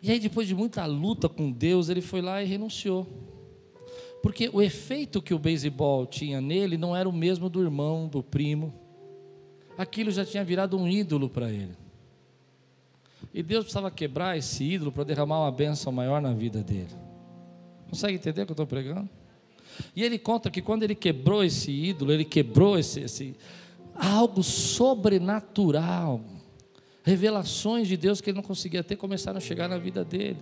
E 0.00 0.12
aí, 0.12 0.20
depois 0.20 0.46
de 0.46 0.54
muita 0.54 0.86
luta 0.86 1.28
com 1.28 1.50
Deus, 1.50 1.88
ele 1.88 2.00
foi 2.00 2.20
lá 2.20 2.40
e 2.42 2.46
renunciou. 2.46 3.06
Porque 4.22 4.48
o 4.52 4.62
efeito 4.62 5.20
que 5.22 5.34
o 5.34 5.38
beisebol 5.38 6.06
tinha 6.06 6.40
nele 6.40 6.76
não 6.76 6.94
era 6.94 7.08
o 7.08 7.12
mesmo 7.12 7.48
do 7.48 7.62
irmão, 7.62 8.06
do 8.06 8.22
primo. 8.22 8.72
Aquilo 9.76 10.10
já 10.10 10.24
tinha 10.24 10.44
virado 10.44 10.76
um 10.76 10.86
ídolo 10.86 11.28
para 11.28 11.50
ele. 11.50 11.87
E 13.32 13.42
Deus 13.42 13.64
precisava 13.64 13.90
quebrar 13.90 14.36
esse 14.36 14.64
ídolo 14.64 14.90
para 14.90 15.04
derramar 15.04 15.40
uma 15.40 15.52
bênção 15.52 15.92
maior 15.92 16.20
na 16.20 16.32
vida 16.32 16.62
dele. 16.62 16.94
Consegue 17.88 18.14
entender 18.14 18.42
o 18.42 18.46
que 18.46 18.52
eu 18.52 18.54
estou 18.54 18.66
pregando? 18.66 19.08
E 19.94 20.02
ele 20.02 20.18
conta 20.18 20.50
que 20.50 20.60
quando 20.60 20.82
ele 20.82 20.94
quebrou 20.94 21.44
esse 21.44 21.70
ídolo, 21.70 22.12
ele 22.12 22.24
quebrou 22.24 22.78
esse, 22.78 23.00
esse 23.00 23.36
algo 23.94 24.42
sobrenatural, 24.42 26.22
revelações 27.02 27.88
de 27.88 27.96
Deus 27.96 28.20
que 28.20 28.30
ele 28.30 28.36
não 28.36 28.42
conseguia 28.42 28.82
ter 28.84 28.96
começaram 28.96 29.38
a 29.38 29.40
chegar 29.40 29.68
na 29.68 29.78
vida 29.78 30.04
dele. 30.04 30.38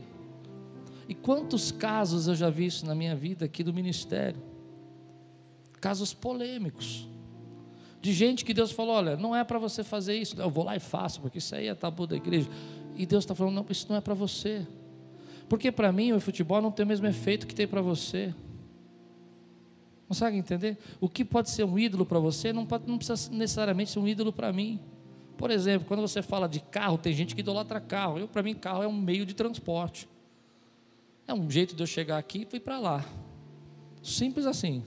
E 1.09 1.14
quantos 1.14 1.70
casos 1.70 2.26
eu 2.26 2.34
já 2.34 2.51
vi 2.51 2.66
isso 2.66 2.84
na 2.84 2.95
minha 2.95 3.14
vida 3.14 3.45
aqui 3.45 3.62
do 3.62 3.72
ministério? 3.72 4.43
Casos 5.80 6.12
polêmicos. 6.12 7.09
De 8.01 8.12
gente 8.12 8.45
que 8.45 8.53
Deus 8.53 8.72
falou: 8.72 8.97
olha, 8.97 9.16
não 9.16 9.34
é 9.34 9.45
para 9.45 9.59
você 9.59 9.84
fazer 9.84 10.16
isso, 10.16 10.41
eu 10.41 10.51
vou 10.51 10.64
lá 10.64 10.76
e 10.76 10.80
faço, 10.80 11.20
porque 11.20 11.39
isso 11.39 11.55
aí 11.55 11.68
é 11.68 11.74
tabu 11.74 12.07
da 12.07 12.16
igreja. 12.16 12.49
E 12.97 13.07
Deus 13.07 13.24
está 13.24 13.34
falando: 13.34 13.55
não, 13.55 13.66
isso 13.68 13.86
não 13.88 13.97
é 13.97 14.01
para 14.01 14.14
você. 14.14 14.66
Porque 15.49 15.70
para 15.70 15.92
mim 15.92 16.12
o 16.12 16.20
futebol 16.20 16.61
não 16.61 16.70
tem 16.70 16.84
o 16.84 16.88
mesmo 16.88 17.07
efeito 17.07 17.47
que 17.47 17.55
tem 17.55 17.66
para 17.66 17.80
você. 17.80 18.34
Consegue 20.09 20.36
entender? 20.36 20.78
O 21.01 21.09
que 21.09 21.24
pode 21.24 21.51
ser 21.51 21.64
um 21.64 21.78
ídolo 21.78 22.07
para 22.07 22.18
você 22.18 22.53
não, 22.53 22.64
pode, 22.64 22.88
não 22.88 22.97
precisa 22.97 23.30
necessariamente 23.32 23.90
ser 23.90 23.99
um 23.99 24.07
ídolo 24.07 24.32
para 24.32 24.53
mim. 24.53 24.80
Por 25.36 25.51
exemplo, 25.51 25.86
quando 25.86 26.01
você 26.01 26.22
fala 26.22 26.49
de 26.49 26.61
carro, 26.61 26.97
tem 26.97 27.12
gente 27.12 27.34
que 27.34 27.40
idolatra 27.40 27.80
carro. 27.80 28.18
Eu, 28.18 28.28
para 28.28 28.42
mim, 28.42 28.55
carro 28.55 28.82
é 28.82 28.88
um 28.88 28.92
meio 28.92 29.26
de 29.26 29.34
transporte. 29.34 30.09
É 31.26 31.34
um 31.34 31.51
jeito 31.51 31.74
de 31.74 31.82
eu 31.82 31.86
chegar 31.86 32.18
aqui 32.18 32.47
e 32.51 32.57
ir 32.57 32.61
para 32.61 32.78
lá. 32.78 33.05
Simples 34.03 34.47
assim. 34.47 34.82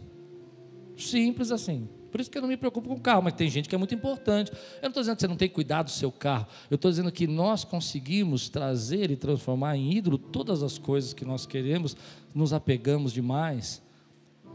Simples 0.97 1.51
assim. 1.51 1.87
Por 2.09 2.19
isso 2.19 2.29
que 2.29 2.37
eu 2.37 2.41
não 2.41 2.49
me 2.49 2.57
preocupo 2.57 2.89
com 2.89 2.95
o 2.95 2.99
carro, 2.99 3.23
mas 3.23 3.33
tem 3.33 3.49
gente 3.49 3.69
que 3.69 3.75
é 3.75 3.77
muito 3.77 3.93
importante. 3.93 4.51
Eu 4.51 4.83
não 4.83 4.89
estou 4.89 5.01
dizendo 5.01 5.15
que 5.15 5.21
você 5.21 5.27
não 5.27 5.35
tem 5.35 5.49
cuidado 5.49 5.85
do 5.85 5.91
seu 5.91 6.11
carro. 6.11 6.47
Eu 6.69 6.75
estou 6.75 6.89
dizendo 6.89 7.11
que 7.11 7.27
nós 7.27 7.63
conseguimos 7.63 8.49
trazer 8.49 9.11
e 9.11 9.15
transformar 9.15 9.77
em 9.77 9.93
ídolo 9.93 10.17
todas 10.17 10.63
as 10.63 10.77
coisas 10.77 11.13
que 11.13 11.25
nós 11.25 11.45
queremos, 11.45 11.95
nos 12.33 12.53
apegamos 12.53 13.13
demais. 13.13 13.81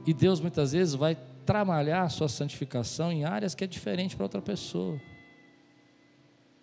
E 0.07 0.13
Deus 0.13 0.41
muitas 0.41 0.73
vezes 0.73 0.95
vai 0.95 1.17
trabalhar 1.47 2.03
a 2.03 2.09
sua 2.09 2.29
santificação 2.29 3.13
em 3.13 3.25
áreas 3.25 3.55
que 3.55 3.65
é 3.65 3.67
diferente 3.67 4.17
para 4.17 4.25
outra 4.25 4.43
pessoa. 4.43 5.01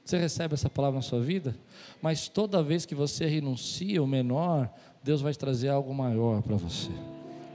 Você 0.04 0.18
recebe 0.18 0.54
essa 0.56 0.70
palavra 0.70 0.98
na 0.98 1.02
sua 1.02 1.22
vida? 1.22 1.56
Mas 2.02 2.28
toda 2.28 2.64
vez 2.64 2.86
que 2.86 2.96
você 2.96 3.26
renuncia 3.26 4.02
o 4.02 4.08
menor, 4.08 4.70
Deus 5.04 5.22
vai 5.22 5.34
trazer 5.34 5.70
algo 5.70 5.94
maior 5.94 6.42
para 6.42 6.56
você. 6.56 6.90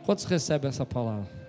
Quantos 0.05 0.25
recebem 0.25 0.69
essa 0.69 0.87
palavra? 0.87 1.46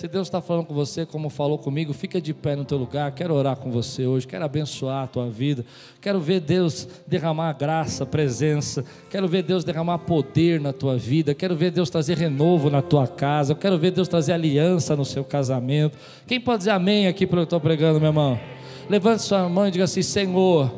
Se 0.00 0.08
Deus 0.08 0.28
está 0.28 0.40
falando 0.40 0.64
com 0.64 0.72
você, 0.72 1.04
como 1.04 1.28
falou 1.28 1.58
comigo, 1.58 1.92
fica 1.92 2.22
de 2.22 2.32
pé 2.32 2.56
no 2.56 2.64
teu 2.64 2.78
lugar. 2.78 3.12
Quero 3.12 3.34
orar 3.34 3.54
com 3.56 3.70
você 3.70 4.06
hoje, 4.06 4.26
quero 4.26 4.42
abençoar 4.42 5.04
a 5.04 5.06
tua 5.06 5.28
vida. 5.28 5.62
Quero 6.00 6.18
ver 6.18 6.40
Deus 6.40 6.88
derramar 7.06 7.52
graça, 7.52 8.06
presença. 8.06 8.82
Quero 9.10 9.28
ver 9.28 9.42
Deus 9.42 9.62
derramar 9.62 9.98
poder 9.98 10.58
na 10.58 10.72
tua 10.72 10.96
vida. 10.96 11.34
Quero 11.34 11.54
ver 11.54 11.70
Deus 11.70 11.90
trazer 11.90 12.16
renovo 12.16 12.70
na 12.70 12.80
tua 12.80 13.06
casa. 13.06 13.54
Quero 13.54 13.76
ver 13.76 13.90
Deus 13.90 14.08
trazer 14.08 14.32
aliança 14.32 14.96
no 14.96 15.04
seu 15.04 15.22
casamento. 15.22 15.98
Quem 16.26 16.40
pode 16.40 16.60
dizer 16.60 16.70
amém 16.70 17.06
aqui 17.06 17.26
para 17.26 17.40
eu 17.40 17.44
estou 17.44 17.60
pregando, 17.60 18.00
meu 18.00 18.08
irmão? 18.08 18.40
Levante 18.88 19.20
sua 19.20 19.46
mão 19.50 19.68
e 19.68 19.70
diga 19.70 19.84
assim: 19.84 20.00
Senhor, 20.00 20.72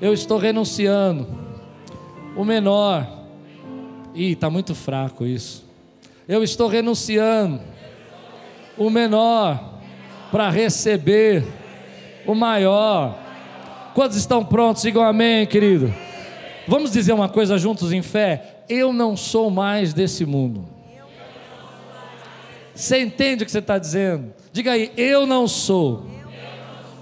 eu 0.00 0.12
estou 0.12 0.36
renunciando. 0.36 1.28
O 2.36 2.44
menor. 2.44 3.06
Ih, 4.16 4.32
está 4.32 4.50
muito 4.50 4.74
fraco 4.74 5.24
isso. 5.24 5.64
Eu 6.26 6.42
estou 6.42 6.66
renunciando 6.66 7.77
o 8.78 8.88
menor 8.88 9.80
para 10.30 10.48
receber 10.50 11.44
o 12.26 12.34
maior. 12.34 13.18
Quantos 13.94 14.16
estão 14.16 14.44
prontos? 14.44 14.82
Digam 14.82 15.02
amém, 15.02 15.46
querido. 15.46 15.92
Vamos 16.66 16.92
dizer 16.92 17.12
uma 17.12 17.28
coisa 17.28 17.58
juntos 17.58 17.92
em 17.92 18.02
fé? 18.02 18.62
Eu 18.68 18.92
não 18.92 19.16
sou 19.16 19.50
mais 19.50 19.92
desse 19.92 20.24
mundo. 20.24 20.66
Você 22.74 23.00
entende 23.00 23.42
o 23.42 23.46
que 23.46 23.50
você 23.50 23.58
está 23.58 23.78
dizendo? 23.78 24.32
Diga 24.52 24.72
aí, 24.72 24.92
eu 24.96 25.26
não 25.26 25.48
sou 25.48 26.06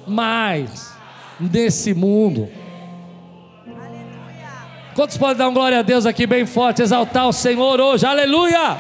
mais 0.07 0.95
desse 1.39 1.93
mundo. 1.93 2.49
Quantos 4.95 5.19
podem 5.19 5.37
dar 5.37 5.49
uma 5.49 5.53
glória 5.53 5.81
a 5.81 5.83
Deus 5.83 6.07
aqui 6.07 6.27
bem 6.27 6.47
forte, 6.47 6.81
exaltar 6.81 7.29
o 7.29 7.33
Senhor 7.33 7.79
hoje? 7.79 8.07
Aleluia! 8.07 8.79